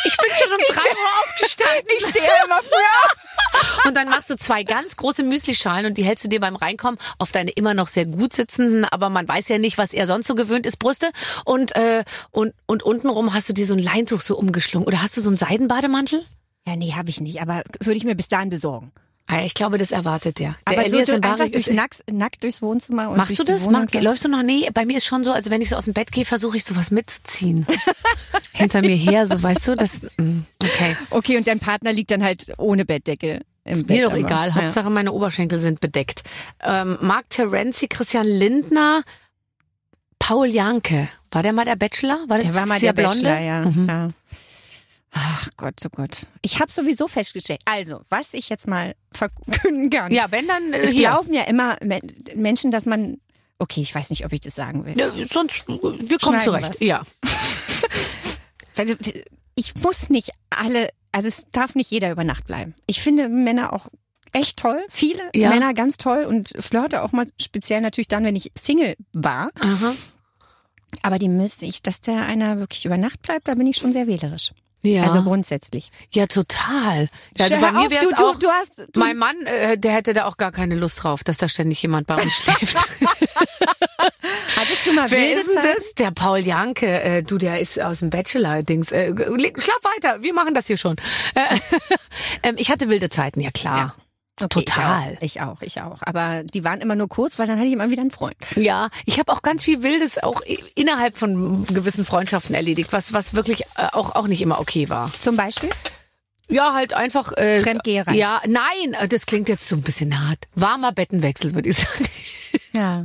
Ich 0.05 0.17
bin 0.17 0.31
schon 0.37 0.53
um 0.53 0.59
drei 0.75 0.81
Uhr 0.91 1.12
aufgestanden. 1.33 1.93
Ich 1.99 2.07
stehe 2.07 2.31
immer 2.45 2.61
früher. 2.63 3.87
Und 3.89 3.97
dann 3.97 4.09
machst 4.09 4.31
du 4.31 4.37
zwei 4.37 4.63
ganz 4.63 4.97
große 4.97 5.23
Müslischalen 5.23 5.87
und 5.87 5.99
die 5.99 6.05
hältst 6.05 6.25
du 6.25 6.29
dir 6.29 6.41
beim 6.41 6.57
Reinkommen 6.57 6.99
auf 7.19 7.33
deine 7.33 7.51
immer 7.51 7.75
noch 7.75 7.89
sehr 7.89 8.07
gut 8.07 8.33
sitzenden, 8.33 8.85
aber 8.85 9.11
man 9.11 9.29
weiß 9.29 9.49
ja 9.49 9.59
nicht, 9.59 9.79
was 9.79 9.93
er 9.93 10.07
sonst 10.07 10.27
so 10.27 10.35
gewöhnt 10.35 10.67
ist, 10.67 10.79
Brüste. 10.79 11.11
Und, 11.45 11.75
äh, 11.77 12.05
und, 12.31 12.55
und 12.67 12.83
untenrum 12.83 13.35
hast 13.35 13.49
du 13.49 13.53
dir 13.53 13.67
so 13.67 13.75
ein 13.75 13.81
Leintuch 13.81 14.21
so 14.21 14.37
umgeschlungen. 14.37 14.87
Oder 14.87 15.03
hast 15.03 15.17
du 15.17 15.21
so 15.21 15.29
einen 15.29 15.37
Seidenbademantel? 15.37 16.25
Ja, 16.67 16.77
nee, 16.77 16.93
habe 16.93 17.11
ich 17.11 17.21
nicht, 17.21 17.43
aber 17.43 17.63
würde 17.81 17.97
ich 17.97 18.05
mir 18.05 18.15
bis 18.15 18.29
dahin 18.29 18.51
besorgen. 18.51 18.93
Ah, 19.33 19.45
ich 19.45 19.55
glaube, 19.55 19.79
das 19.79 19.91
erwartet 19.93 20.39
der. 20.39 20.57
der 20.69 20.79
aber 20.79 20.89
so 20.89 20.97
Elias 20.97 21.09
du, 21.09 21.17
Mbarek 21.19 21.33
einfach 21.41 21.53
durchs 21.53 21.69
ist- 21.69 21.75
nackt, 21.75 22.05
nackt 22.11 22.43
durchs 22.45 22.63
Wohnzimmer 22.63 23.09
und 23.11 23.17
Machst 23.17 23.31
durch 23.39 23.39
du 23.39 23.45
das? 23.53 23.69
Mach, 23.69 23.87
läufst 23.93 24.25
du 24.25 24.29
noch? 24.29 24.43
Nee, 24.43 24.69
bei 24.75 24.85
mir 24.85 24.97
ist 24.99 25.07
schon 25.07 25.25
so, 25.25 25.33
also 25.33 25.51
wenn 25.51 25.61
ich 25.63 25.69
so 25.71 25.77
aus 25.77 25.87
dem 25.87 25.95
Bett 25.95 26.13
gehe, 26.13 26.25
versuche 26.25 26.57
ich 26.57 26.65
sowas 26.65 26.91
mitzuziehen. 26.91 27.67
Hinter 28.53 28.81
mir 28.83 28.95
her, 28.97 29.27
so 29.27 29.43
weißt 29.43 29.69
du, 29.69 29.77
das, 29.77 30.01
mm, 30.19 30.41
okay. 30.63 30.97
Okay, 31.11 31.37
und 31.39 31.47
dein 31.47 31.59
Partner 31.61 31.93
liegt 31.93 32.11
dann 32.11 32.23
halt 32.23 32.53
ohne 32.59 32.85
Bettdecke 32.85 33.41
im 33.65 33.73
Ist 33.73 33.87
Bett. 33.87 33.97
mir 33.97 34.05
doch 34.05 34.13
aber- 34.13 34.21
egal. 34.21 34.49
ja. 34.49 34.55
Hauptsache 34.57 34.91
meine 34.91 35.13
Oberschenkel 35.13 35.61
sind 35.61 35.81
bedeckt. 35.81 36.23
Ähm, 36.63 36.99
Mark 37.01 37.31
Terenzi, 37.31 37.89
Christian 37.89 38.27
Lindner, 38.27 39.03
Paul 40.19 40.47
Janke. 40.49 41.09
War 41.31 41.43
der 41.43 41.53
mal 41.53 41.65
der 41.65 41.77
Bachelor? 41.77 42.19
War 42.29 42.39
das 42.39 42.47
Der 42.49 42.55
war 42.55 42.67
mal 42.67 42.79
sehr 42.81 42.93
der 42.93 43.03
blonde? 43.03 43.25
Bachelor, 43.25 43.41
ja. 43.41 43.61
Mhm. 43.65 43.89
ja. 43.89 44.09
Ach 45.15 45.49
Gott, 45.59 45.75
oh 45.85 45.89
Gott. 45.91 46.27
Ich 46.41 46.59
habe 46.59 46.73
sowieso 46.73 47.07
festgestellt. 47.07 47.61
Also, 47.67 48.01
was 48.09 48.33
ich 48.35 48.49
jetzt 48.49 48.67
mal 48.67 48.95
verkünden 49.13 49.91
kann. 49.91 50.11
Ja, 50.13 50.31
wenn 50.31 50.49
dann 50.49 50.73
äh, 50.73 50.79
es 50.79 50.91
hier. 50.91 51.01
glauben 51.11 51.33
ja 51.35 51.43
immer 51.43 51.77
Me- 51.83 52.01
Menschen, 52.35 52.71
dass 52.71 52.87
man. 52.87 53.19
Okay, 53.59 53.81
ich 53.83 53.95
weiß 53.95 54.11
nicht, 54.11 54.25
ob 54.25 54.33
ich 54.33 54.41
das 54.41 54.55
sagen 54.55 54.85
will. 54.87 54.95
Ne, 54.97 55.13
sonst, 55.31 55.69
wir 55.69 55.79
kommen 55.79 56.01
Schneiden 56.19 56.43
zurecht. 56.45 56.81
wir's. 56.81 56.81
Ja. 56.81 57.03
Also, 58.77 58.95
ich 59.55 59.75
muss 59.77 60.09
nicht 60.09 60.31
alle. 60.49 60.89
Also, 61.13 61.29
es 61.29 61.47
darf 61.53 61.75
nicht 61.75 61.91
jeder 61.91 62.11
über 62.11 62.25
Nacht 62.25 62.47
bleiben. 62.47 62.75
Ich 62.87 63.03
finde 63.03 63.29
Männer 63.29 63.75
auch 63.75 63.89
echt 64.33 64.59
toll. 64.59 64.83
Viele 64.89 65.23
Ja. 65.35 65.51
Männer 65.51 65.75
ganz 65.75 65.99
toll 65.99 66.25
und 66.25 66.55
flirte 66.59 67.03
auch 67.03 67.13
mal 67.13 67.27
speziell 67.41 67.83
natürlich 67.83 68.09
dann, 68.09 68.25
wenn 68.25 68.35
ich 68.35 68.51
Single 68.59 68.97
war. 69.13 69.51
Aha. 69.61 69.95
Aber 71.03 71.19
die 71.19 71.29
müsste 71.29 71.67
ich, 71.67 71.83
dass 71.83 72.01
der 72.01 72.23
einer 72.23 72.59
wirklich 72.61 72.87
über 72.87 72.97
Nacht 72.97 73.21
bleibt, 73.21 73.47
da 73.49 73.55
bin 73.55 73.67
ich 73.67 73.77
schon 73.77 73.93
sehr 73.93 74.07
wählerisch. 74.07 74.53
Ja. 74.85 75.05
Also 75.05 75.23
grundsätzlich. 75.23 75.91
ja, 76.11 76.27
total. 76.27 77.09
Ja, 77.37 77.45
also 77.45 77.57
bei 77.61 77.71
mir 77.73 77.87
auf, 77.87 77.89
du, 77.89 78.09
du, 78.17 78.25
auch. 78.25 78.39
du 78.39 78.49
hast, 78.49 78.79
du, 78.93 78.99
mein 79.01 79.17
Mann, 79.17 79.41
äh, 79.47 79.79
der 79.79 79.93
hätte 79.93 80.13
da 80.13 80.27
auch 80.27 80.37
gar 80.37 80.51
keine 80.51 80.75
Lust 80.75 81.03
drauf, 81.03 81.23
dass 81.23 81.37
da 81.39 81.49
ständig 81.49 81.81
jemand 81.83 82.09
bei 82.09 82.21
uns 82.21 82.33
schläft. 82.37 82.77
hattest 84.57 84.87
du 84.87 84.93
mal 84.93 85.09
Wer 85.11 85.19
wilde 85.21 85.41
ist 85.41 85.55
Zeiten? 85.55 85.69
das? 85.77 85.95
Der 85.95 86.11
Paul 86.11 86.39
Janke. 86.41 87.01
Äh, 87.01 87.23
du, 87.23 87.39
der 87.39 87.61
ist 87.61 87.81
aus 87.81 88.01
dem 88.01 88.11
Bachelor-Dings. 88.11 88.91
Äh, 88.91 89.15
schlaf 89.15 89.79
weiter, 89.97 90.21
wir 90.23 90.35
machen 90.35 90.55
das 90.55 90.67
hier 90.67 90.77
schon. 90.77 90.97
Äh, 91.35 91.59
ähm, 92.43 92.57
ich 92.59 92.71
hatte 92.71 92.89
wilde 92.89 93.09
Zeiten, 93.09 93.41
ja 93.41 93.51
klar. 93.51 93.95
Okay, 94.43 94.65
Total. 94.65 95.17
Ich 95.21 95.41
auch, 95.41 95.61
ich 95.63 95.81
auch, 95.81 95.83
ich 95.83 95.83
auch. 95.83 96.01
Aber 96.05 96.43
die 96.45 96.65
waren 96.65 96.81
immer 96.81 96.95
nur 96.95 97.09
kurz, 97.09 97.39
weil 97.39 97.47
dann 97.47 97.57
hatte 97.59 97.67
ich 97.69 97.73
immer 97.75 97.91
wieder 97.91 98.03
einen 98.03 98.11
Freund. 98.11 98.37
Ja, 98.57 98.91
ich 99.07 99.19
habe 99.19 99.33
auch 99.33 99.43
ganz 99.43 99.63
viel 99.63 99.83
Wildes 99.83 100.23
auch 100.23 100.41
innerhalb 100.75 101.17
von 101.19 101.67
gewissen 101.67 102.05
Freundschaften 102.05 102.55
erledigt, 102.55 102.93
was 102.93 103.13
was 103.13 103.35
wirklich 103.35 103.63
äh, 103.77 103.89
auch 103.93 104.15
auch 104.15 104.27
nicht 104.27 104.43
immer 104.43 104.61
okay 104.61 104.89
war. 104.89 105.11
Zum 105.21 105.37
Beispiel? 105.37 105.71
Ja, 106.49 106.75
halt 106.75 106.93
einfach 106.93 107.33
äh, 107.37 107.61
Fremdgeherei. 107.61 108.15
Ja, 108.15 108.43
nein, 108.47 108.95
äh, 109.01 109.09
das 109.09 109.25
klingt 109.27 109.49
jetzt 109.49 109.67
so 109.67 109.77
ein 109.77 109.83
bisschen 109.83 110.27
hart. 110.29 110.49
Warmer 110.55 110.93
Bettenwechsel, 110.93 111.55
würde 111.55 111.71
ich 111.71 111.77
sagen. 111.79 112.09
Ja. 112.75 113.05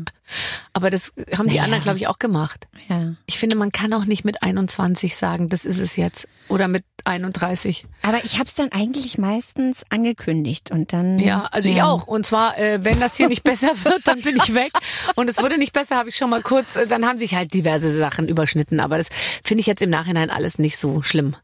Aber 0.74 0.90
das 0.90 1.14
haben 1.38 1.48
die 1.48 1.56
Naja. 1.56 1.64
anderen, 1.64 1.82
glaube 1.84 1.98
ich, 1.98 2.08
auch 2.08 2.20
gemacht. 2.20 2.68
ja. 2.90 3.14
Ich 3.26 3.38
finde, 3.38 3.56
man 3.56 3.72
kann 3.72 3.94
auch 3.94 4.04
nicht 4.06 4.26
mit 4.26 4.44
21 4.44 5.16
sagen, 5.16 5.48
das 5.48 5.64
ist 5.66 5.80
es 5.80 5.96
jetzt. 5.96 6.28
Oder 6.50 6.68
mit 6.68 6.84
31. 7.04 7.86
Aber 8.04 8.24
ich 8.24 8.36
habe 8.36 8.45
es 8.45 8.54
dann 8.54 8.72
eigentlich 8.72 9.18
meistens 9.18 9.84
angekündigt 9.89 10.72
und 10.72 10.93
dann. 10.93 11.20
Ja, 11.20 11.48
also 11.52 11.70
ich 11.70 11.82
auch. 11.82 12.08
Und 12.08 12.26
zwar, 12.26 12.58
äh, 12.58 12.84
wenn 12.84 13.00
das 13.00 13.18
hier 13.18 13.28
nicht 13.28 13.43
besser 13.43 13.72
wird, 13.84 14.02
dann 14.06 14.22
bin 14.22 14.38
ich 14.38 14.54
weg. 14.54 14.72
Und 15.16 15.30
es 15.30 15.41
wurde 15.41 15.58
nicht 15.58 15.74
besser, 15.74 15.98
habe 15.98 16.10
ich 16.10 16.16
schon 16.16 16.30
mal 16.30 16.41
kurz, 16.41 16.76
äh, 16.76 16.88
dann 16.88 17.06
haben 17.06 17.18
sich 17.18 17.36
halt 17.36 17.54
diverse 17.54 17.95
Sachen 17.98 18.28
überschnitten. 18.28 18.80
Aber 18.80 18.98
das 18.98 19.10
finde 19.43 19.62
ich 19.62 19.68
jetzt 19.68 19.82
im 19.82 19.89
Nachhinein 19.89 20.30
alles 20.30 20.58
nicht 20.60 20.78
so 20.78 21.02
schlimm. 21.02 21.36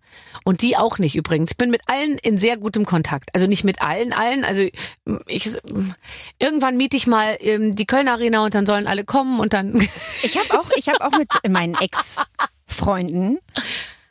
Und 0.44 0.62
die 0.62 0.78
auch 0.78 0.98
nicht 1.00 1.16
übrigens. 1.16 1.52
Ich 1.52 1.58
bin 1.58 1.70
mit 1.70 1.82
allen 1.88 2.18
in 2.20 2.38
sehr 2.38 2.58
gutem 2.58 2.86
Kontakt. 2.86 3.30
Also 3.34 3.48
nicht 3.48 3.64
mit 3.64 3.82
allen, 3.82 4.14
allen. 4.14 4.44
Also 4.44 4.64
ich 5.28 5.50
irgendwann 6.40 6.78
miete 6.78 6.98
ich 6.98 7.08
mal 7.08 7.38
ähm, 7.40 7.76
die 7.76 7.86
Köln 7.86 8.08
Arena 8.08 8.44
und 8.44 8.54
dann 8.54 8.66
sollen 8.66 8.88
alle 8.88 9.06
kommen 9.06 9.40
und 9.40 9.54
dann. 9.54 9.88
Ich 10.24 10.38
habe 10.38 10.60
auch, 10.60 10.70
ich 10.76 10.90
habe 10.90 11.02
auch 11.02 11.18
mit 11.18 11.30
meinen 11.50 11.76
Ex 11.76 12.18
Freunden 12.68 13.40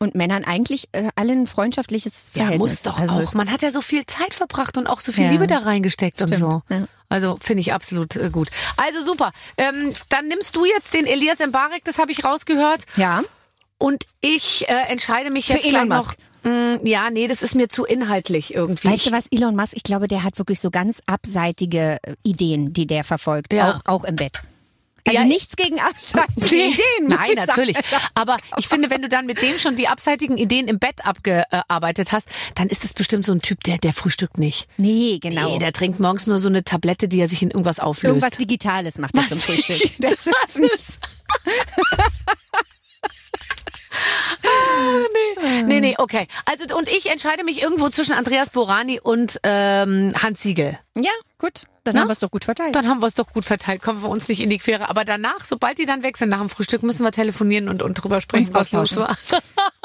und 0.02 0.14
Männern 0.14 0.44
eigentlich 0.44 0.88
äh, 0.92 1.08
alle 1.16 1.32
ein 1.32 1.46
freundschaftliches 1.46 2.32
Ja, 2.34 2.42
Verhältnis. 2.44 2.58
muss 2.72 2.82
doch 2.82 2.98
Also 2.98 3.14
auch. 3.14 3.34
Man 3.34 3.50
hat 3.50 3.62
ja 3.62 3.70
so 3.70 3.80
viel 3.80 4.04
Zeit 4.06 4.34
verbracht 4.34 4.76
und 4.76 4.86
auch 4.86 5.00
so 5.00 5.12
viel 5.12 5.24
Ja. 5.24 5.30
Liebe 5.30 5.46
da 5.46 5.58
reingesteckt 5.58 6.20
und 6.20 6.28
Stimmt, 6.28 6.40
so. 6.40 6.62
ja. 6.68 6.86
Also 7.08 7.36
finde 7.40 7.60
ich 7.60 7.72
absolut 7.72 8.16
äh, 8.16 8.30
gut. 8.30 8.48
Also 8.76 9.00
super. 9.04 9.32
Ähm, 9.56 9.92
dann 10.08 10.28
nimmst 10.28 10.56
du 10.56 10.64
jetzt 10.64 10.94
den 10.94 11.06
Elias 11.06 11.38
Mbarek, 11.38 11.84
das 11.84 11.98
habe 11.98 12.10
ich 12.12 12.24
rausgehört. 12.24 12.84
Ja. 12.96 13.22
Und 13.78 14.04
ich 14.20 14.68
äh, 14.68 14.72
entscheide 14.88 15.30
mich 15.30 15.46
Für 15.46 15.54
jetzt 15.54 15.66
Elon 15.66 15.86
gleich 15.86 15.98
noch. 15.98 16.14
Mm, 16.44 16.84
ja, 16.86 17.10
nee, 17.10 17.28
das 17.28 17.42
ist 17.42 17.54
mir 17.54 17.68
zu 17.68 17.84
inhaltlich 17.84 18.54
irgendwie. 18.54 18.88
Weißt 18.88 19.06
du 19.06 19.12
was, 19.12 19.26
Elon 19.30 19.54
Musk, 19.54 19.74
ich 19.76 19.82
glaube, 19.84 20.08
der 20.08 20.24
hat 20.24 20.38
wirklich 20.38 20.58
so 20.60 20.70
ganz 20.70 21.00
abseitige 21.06 21.98
äh, 22.02 22.14
Ideen, 22.24 22.72
die 22.72 22.86
der 22.86 23.04
verfolgt, 23.04 23.52
Ja. 23.52 23.74
auch, 23.74 23.80
auch 23.84 24.04
im 24.04 24.16
Bett. 24.16 24.40
Also 25.06 25.20
Ja, 25.20 25.24
nichts 25.26 25.56
gegen 25.56 25.80
abseitige 25.80 26.54
Ideen. 26.54 27.08
Nein, 27.08 27.18
ich 27.22 27.34
sagen. 27.34 27.46
natürlich. 27.46 27.76
Das 27.76 28.02
Aber 28.14 28.36
ich 28.56 28.68
finde, 28.68 28.88
wenn 28.90 29.02
du 29.02 29.08
dann 29.08 29.26
mit 29.26 29.42
dem 29.42 29.58
schon 29.58 29.74
die 29.74 29.88
abseitigen 29.88 30.38
Ideen 30.38 30.68
im 30.68 30.78
Bett 30.78 31.04
abgearbeitet 31.04 32.12
hast, 32.12 32.28
dann 32.54 32.68
ist 32.68 32.84
es 32.84 32.94
bestimmt 32.94 33.24
so 33.26 33.32
ein 33.32 33.42
Typ, 33.42 33.64
der, 33.64 33.78
der 33.78 33.92
frühstückt 33.92 34.38
nicht. 34.38 34.68
Nee, 34.76 35.18
genau. 35.20 35.50
Nee, 35.50 35.58
der 35.58 35.72
trinkt 35.72 35.98
morgens 35.98 36.26
nur 36.26 36.38
so 36.38 36.48
eine 36.48 36.62
Tablette, 36.62 37.08
die 37.08 37.20
er 37.20 37.28
sich 37.28 37.42
in 37.42 37.50
irgendwas 37.50 37.80
auflöst. 37.80 38.04
Irgendwas 38.04 38.38
Digitales 38.38 38.98
macht 38.98 39.16
er 39.16 39.26
zum 39.26 39.40
Frühstück. 39.40 39.80
Das 39.98 40.56
ist? 40.56 40.98
ah, 44.42 45.02
nee. 45.42 45.62
nee, 45.62 45.80
nee, 45.80 45.94
okay. 45.98 46.26
Also 46.44 46.64
und 46.76 46.88
ich 46.88 47.10
entscheide 47.10 47.44
mich 47.44 47.62
irgendwo 47.62 47.88
zwischen 47.88 48.12
Andreas 48.12 48.50
Borani 48.50 49.00
und 49.00 49.40
ähm, 49.42 50.12
Hans 50.20 50.42
Siegel. 50.42 50.78
ja, 50.96 51.10
gut. 51.38 51.64
Dann 51.84 51.94
Na? 51.94 52.00
haben 52.02 52.08
wir 52.08 52.12
es 52.12 52.18
doch 52.18 52.30
gut 52.30 52.44
verteilt. 52.44 52.74
Dann 52.74 52.88
haben 52.88 53.00
wir 53.00 53.06
es 53.06 53.14
doch 53.14 53.28
gut 53.28 53.44
verteilt, 53.44 53.82
kommen 53.82 54.02
wir 54.02 54.08
uns 54.08 54.28
nicht 54.28 54.40
in 54.40 54.50
die 54.50 54.58
Quere. 54.58 54.88
Aber 54.88 55.04
danach, 55.04 55.44
sobald 55.44 55.78
die 55.78 55.86
dann 55.86 56.02
weg 56.02 56.16
sind 56.16 56.28
nach 56.28 56.38
dem 56.40 56.48
Frühstück, 56.48 56.82
müssen 56.82 57.04
wir 57.04 57.12
telefonieren 57.12 57.68
und, 57.68 57.82
und 57.82 57.94
drüber 57.94 58.20
sprechen, 58.20 58.46
Uns 58.48 58.54
was 58.54 58.72
los 58.72 58.96
war. 58.96 59.16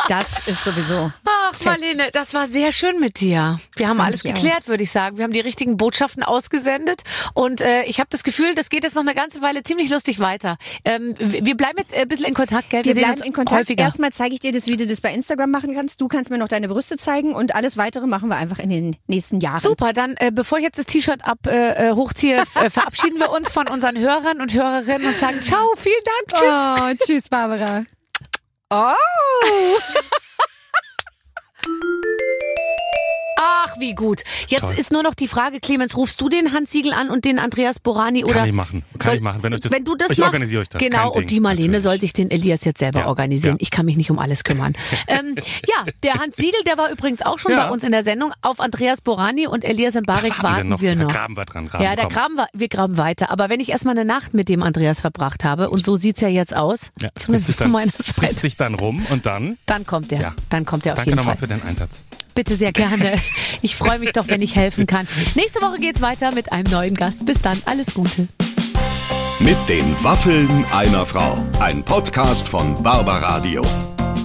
Das 0.08 0.28
ist 0.45 0.64
sowieso. 0.64 1.12
Ach, 1.26 1.54
Fest. 1.56 1.66
Marlene, 1.66 2.12
das 2.14 2.36
war 2.36 2.48
sehr 2.48 2.72
schön 2.72 3.00
mit 3.00 3.20
dir. 3.20 3.60
Wir 3.76 3.88
haben 3.88 3.98
Fand 3.98 4.10
alles 4.10 4.20
auch. 4.26 4.32
geklärt, 4.32 4.68
würde 4.68 4.84
ich 4.84 4.91
sagen. 4.91 5.18
Wir 5.18 5.24
haben 5.24 5.34
die 5.34 5.39
richtigen 5.39 5.76
Botschaften 5.76 6.22
ausgesendet 6.22 7.02
und 7.34 7.62
äh, 7.62 7.84
ich 7.86 8.00
habe 8.00 8.08
das 8.12 8.24
Gefühl, 8.24 8.54
das 8.54 8.70
geht 8.70 8.84
jetzt 8.84 8.93
noch 8.95 9.02
eine 9.02 9.16
ganze 9.16 9.41
Weile 9.41 9.64
ziemlich 9.64 9.89
lustig 9.89 10.20
weiter. 10.20 10.58
Ähm, 10.86 11.16
wir 11.18 11.43
wir 11.48 11.58
bleiben 11.58 11.80
jetzt 11.80 11.95
ein 11.95 12.08
bisschen 12.08 12.26
in 12.28 12.36
Kontakt, 12.36 12.70
gell? 12.70 12.86
Wir 12.86 12.93
sehen 12.93 13.06
bleiben 13.06 13.22
in 13.24 13.34
Kontakt. 13.34 13.60
häufiger. 13.62 13.84
Erstmal 13.86 14.12
zeige 14.12 14.36
ich 14.36 14.39
dir 14.39 14.52
das, 14.52 14.68
wie 14.68 14.78
du 14.78 14.86
das 14.86 15.02
bei 15.02 15.12
Instagram 15.12 15.50
machen 15.50 15.74
kannst. 15.74 16.00
Du 16.00 16.08
kannst 16.08 16.30
mir 16.30 16.38
noch 16.38 16.48
deine 16.48 16.68
Brüste 16.68 16.98
zeigen 16.98 17.34
und 17.34 17.56
alles 17.56 17.76
weitere 17.78 18.06
machen 18.06 18.30
wir 18.30 18.36
einfach 18.36 18.60
in 18.60 18.70
den 18.70 18.95
nächsten 19.08 19.39
Jahren. 19.39 19.60
Super, 19.60 19.93
dann 19.93 20.16
äh, 20.18 20.32
bevor 20.32 20.60
ich 20.60 20.64
jetzt 20.64 20.78
das 20.78 20.86
T-Shirt 20.86 21.26
ab 21.28 21.39
äh, 21.48 21.86
äh, 21.88 21.95
hochziehe, 21.95 22.43
äh, 22.55 22.69
verabschieden 22.69 23.19
wir 23.19 23.31
uns 23.31 23.51
von 23.51 23.67
unseren 23.67 23.97
Hörern 23.97 24.41
und 24.41 24.53
Hörerinnen 24.53 25.07
und 25.07 25.17
sagen 25.17 25.41
Ciao, 25.41 25.73
vielen 25.77 26.03
Dank, 26.05 26.27
tschüss. 26.39 26.49
Oh, 26.81 27.05
tschüss, 27.05 27.29
Barbara. 27.29 27.85
Oh. 28.69 28.93
Ach, 33.39 33.75
wie 33.79 33.93
gut. 33.93 34.23
Jetzt 34.47 34.61
Toll. 34.61 34.73
ist 34.77 34.91
nur 34.91 35.03
noch 35.03 35.13
die 35.13 35.27
Frage, 35.27 35.59
Clemens, 35.59 35.95
rufst 35.95 36.19
du 36.19 36.27
den 36.27 36.53
Hans 36.53 36.71
Siegel 36.71 36.91
an 36.93 37.09
und 37.09 37.23
den 37.23 37.38
Andreas 37.39 37.79
Borani 37.79 38.23
oder? 38.25 38.33
Kann 38.33 38.47
ich 38.47 38.53
machen. 38.53 38.83
Kann 38.97 39.15
ich 39.15 39.21
machen. 39.21 39.43
Wenn 39.43 39.53
euch 39.53 39.59
das- 39.59 39.71
wenn 39.71 39.85
du 39.85 39.95
das 39.95 40.09
ich 40.09 40.17
machst, 40.17 40.27
organisiere 40.33 40.61
euch 40.63 40.69
das, 40.69 40.81
Genau, 40.81 41.11
und 41.11 41.29
die 41.29 41.39
Marlene 41.39 41.67
natürlich. 41.67 41.83
soll 41.83 41.99
sich 41.99 42.13
den 42.13 42.31
Elias 42.31 42.65
jetzt 42.65 42.79
selber 42.79 43.01
Ja, 43.01 43.07
organisieren. 43.07 43.55
ja. 43.55 43.61
Ich 43.61 43.69
kann 43.71 43.85
mich 43.85 43.95
nicht 43.95 44.09
um 44.09 44.17
alles 44.19 44.43
kümmern. 44.43 44.73
ähm, 45.07 45.35
ja, 45.67 45.85
der 46.03 46.15
Hans 46.15 46.35
Siegel, 46.35 46.59
der 46.65 46.77
war 46.77 46.89
übrigens 46.91 47.21
auch 47.21 47.38
schon 47.38 47.51
Ja. 47.51 47.67
bei 47.67 47.73
uns 47.73 47.83
in 47.83 47.91
der 47.91 48.03
Sendung. 48.03 48.31
Auf 48.41 48.59
Andreas 48.59 49.01
Borani 49.01 49.45
und 49.47 49.63
Elias 49.63 49.93
Mbarek 49.93 50.41
warten 50.41 50.79
wir 50.81 50.95
noch. 50.95 51.07
Da 51.07 51.13
graben 51.19 51.38
wir 51.38 51.45
dran. 51.45 51.67
Graben, 51.67 51.83
Ja, 51.83 51.95
da 51.95 52.05
graben 52.07 52.35
wir, 52.35 52.47
wir 52.53 52.67
graben 52.69 52.97
weiter. 52.97 53.29
Aber 53.29 53.49
wenn 53.49 53.59
ich 53.59 53.69
erstmal 53.69 53.95
eine 53.97 54.05
Nacht 54.05 54.33
mit 54.33 54.49
dem 54.49 54.63
Andreas 54.63 55.01
verbracht 55.01 55.43
habe, 55.43 55.69
und 55.69 55.83
so 55.85 55.95
sieht's 55.95 56.21
ja 56.21 56.27
jetzt 56.27 56.55
aus, 56.55 56.91
Ja, 56.99 57.09
zumindest 57.15 57.47
sich 57.47 57.55
von 57.57 57.65
dann, 57.65 57.71
meiner 57.71 57.91
Seite, 57.99 58.39
sich 58.39 58.57
dann 58.57 58.73
rum 58.73 59.05
und 59.11 59.25
dann. 59.27 59.57
dann 59.67 59.85
kommt 59.85 60.11
er. 60.11 60.21
Ja. 60.21 60.35
Dann 60.49 60.65
kommt 60.65 60.85
er 60.88 60.93
auf 60.93 60.97
Danke 60.97 61.11
jeden 61.11 61.17
nochmal 61.17 61.35
Fall. 61.38 61.47
für 61.47 61.53
den 61.53 61.61
Einsatz. 61.63 62.03
Bitte 62.38 62.55
sehr 62.55 62.71
gerne. 62.71 63.13
Ich 63.63 63.75
freue 63.75 63.97
mich 63.97 64.11
doch, 64.11 64.27
wenn 64.27 64.43
ich 64.43 64.55
helfen 64.55 64.85
kann. 64.85 65.07
Nächste 65.33 65.59
Woche 65.61 65.79
geht's 65.79 65.99
weiter 65.99 66.31
mit 66.31 66.51
einem 66.51 66.71
neuen 66.71 66.93
Gast. 66.93 67.25
Bis 67.25 67.41
dann, 67.41 67.59
alles 67.65 67.95
Gute. 67.95 68.27
Mit 69.39 69.57
den 69.67 69.95
Waffeln 70.03 70.63
einer 70.71 71.07
Frau. 71.07 71.43
Ein 71.59 71.83
Podcast 71.83 72.47
von 72.47 72.81
Barbaradio. 72.83 73.63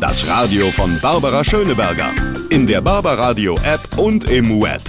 Das 0.01 0.27
Radio 0.27 0.71
von 0.71 1.01
Barbara 1.01 1.43
Schöneberger. 1.43 2.11
In 2.51 2.67
der 2.67 2.83
Barbaradio 2.83 3.59
App 3.65 3.81
und 3.97 4.29
im 4.29 4.61
Web. 4.61 4.83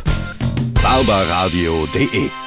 barbaradio.de 0.83 2.42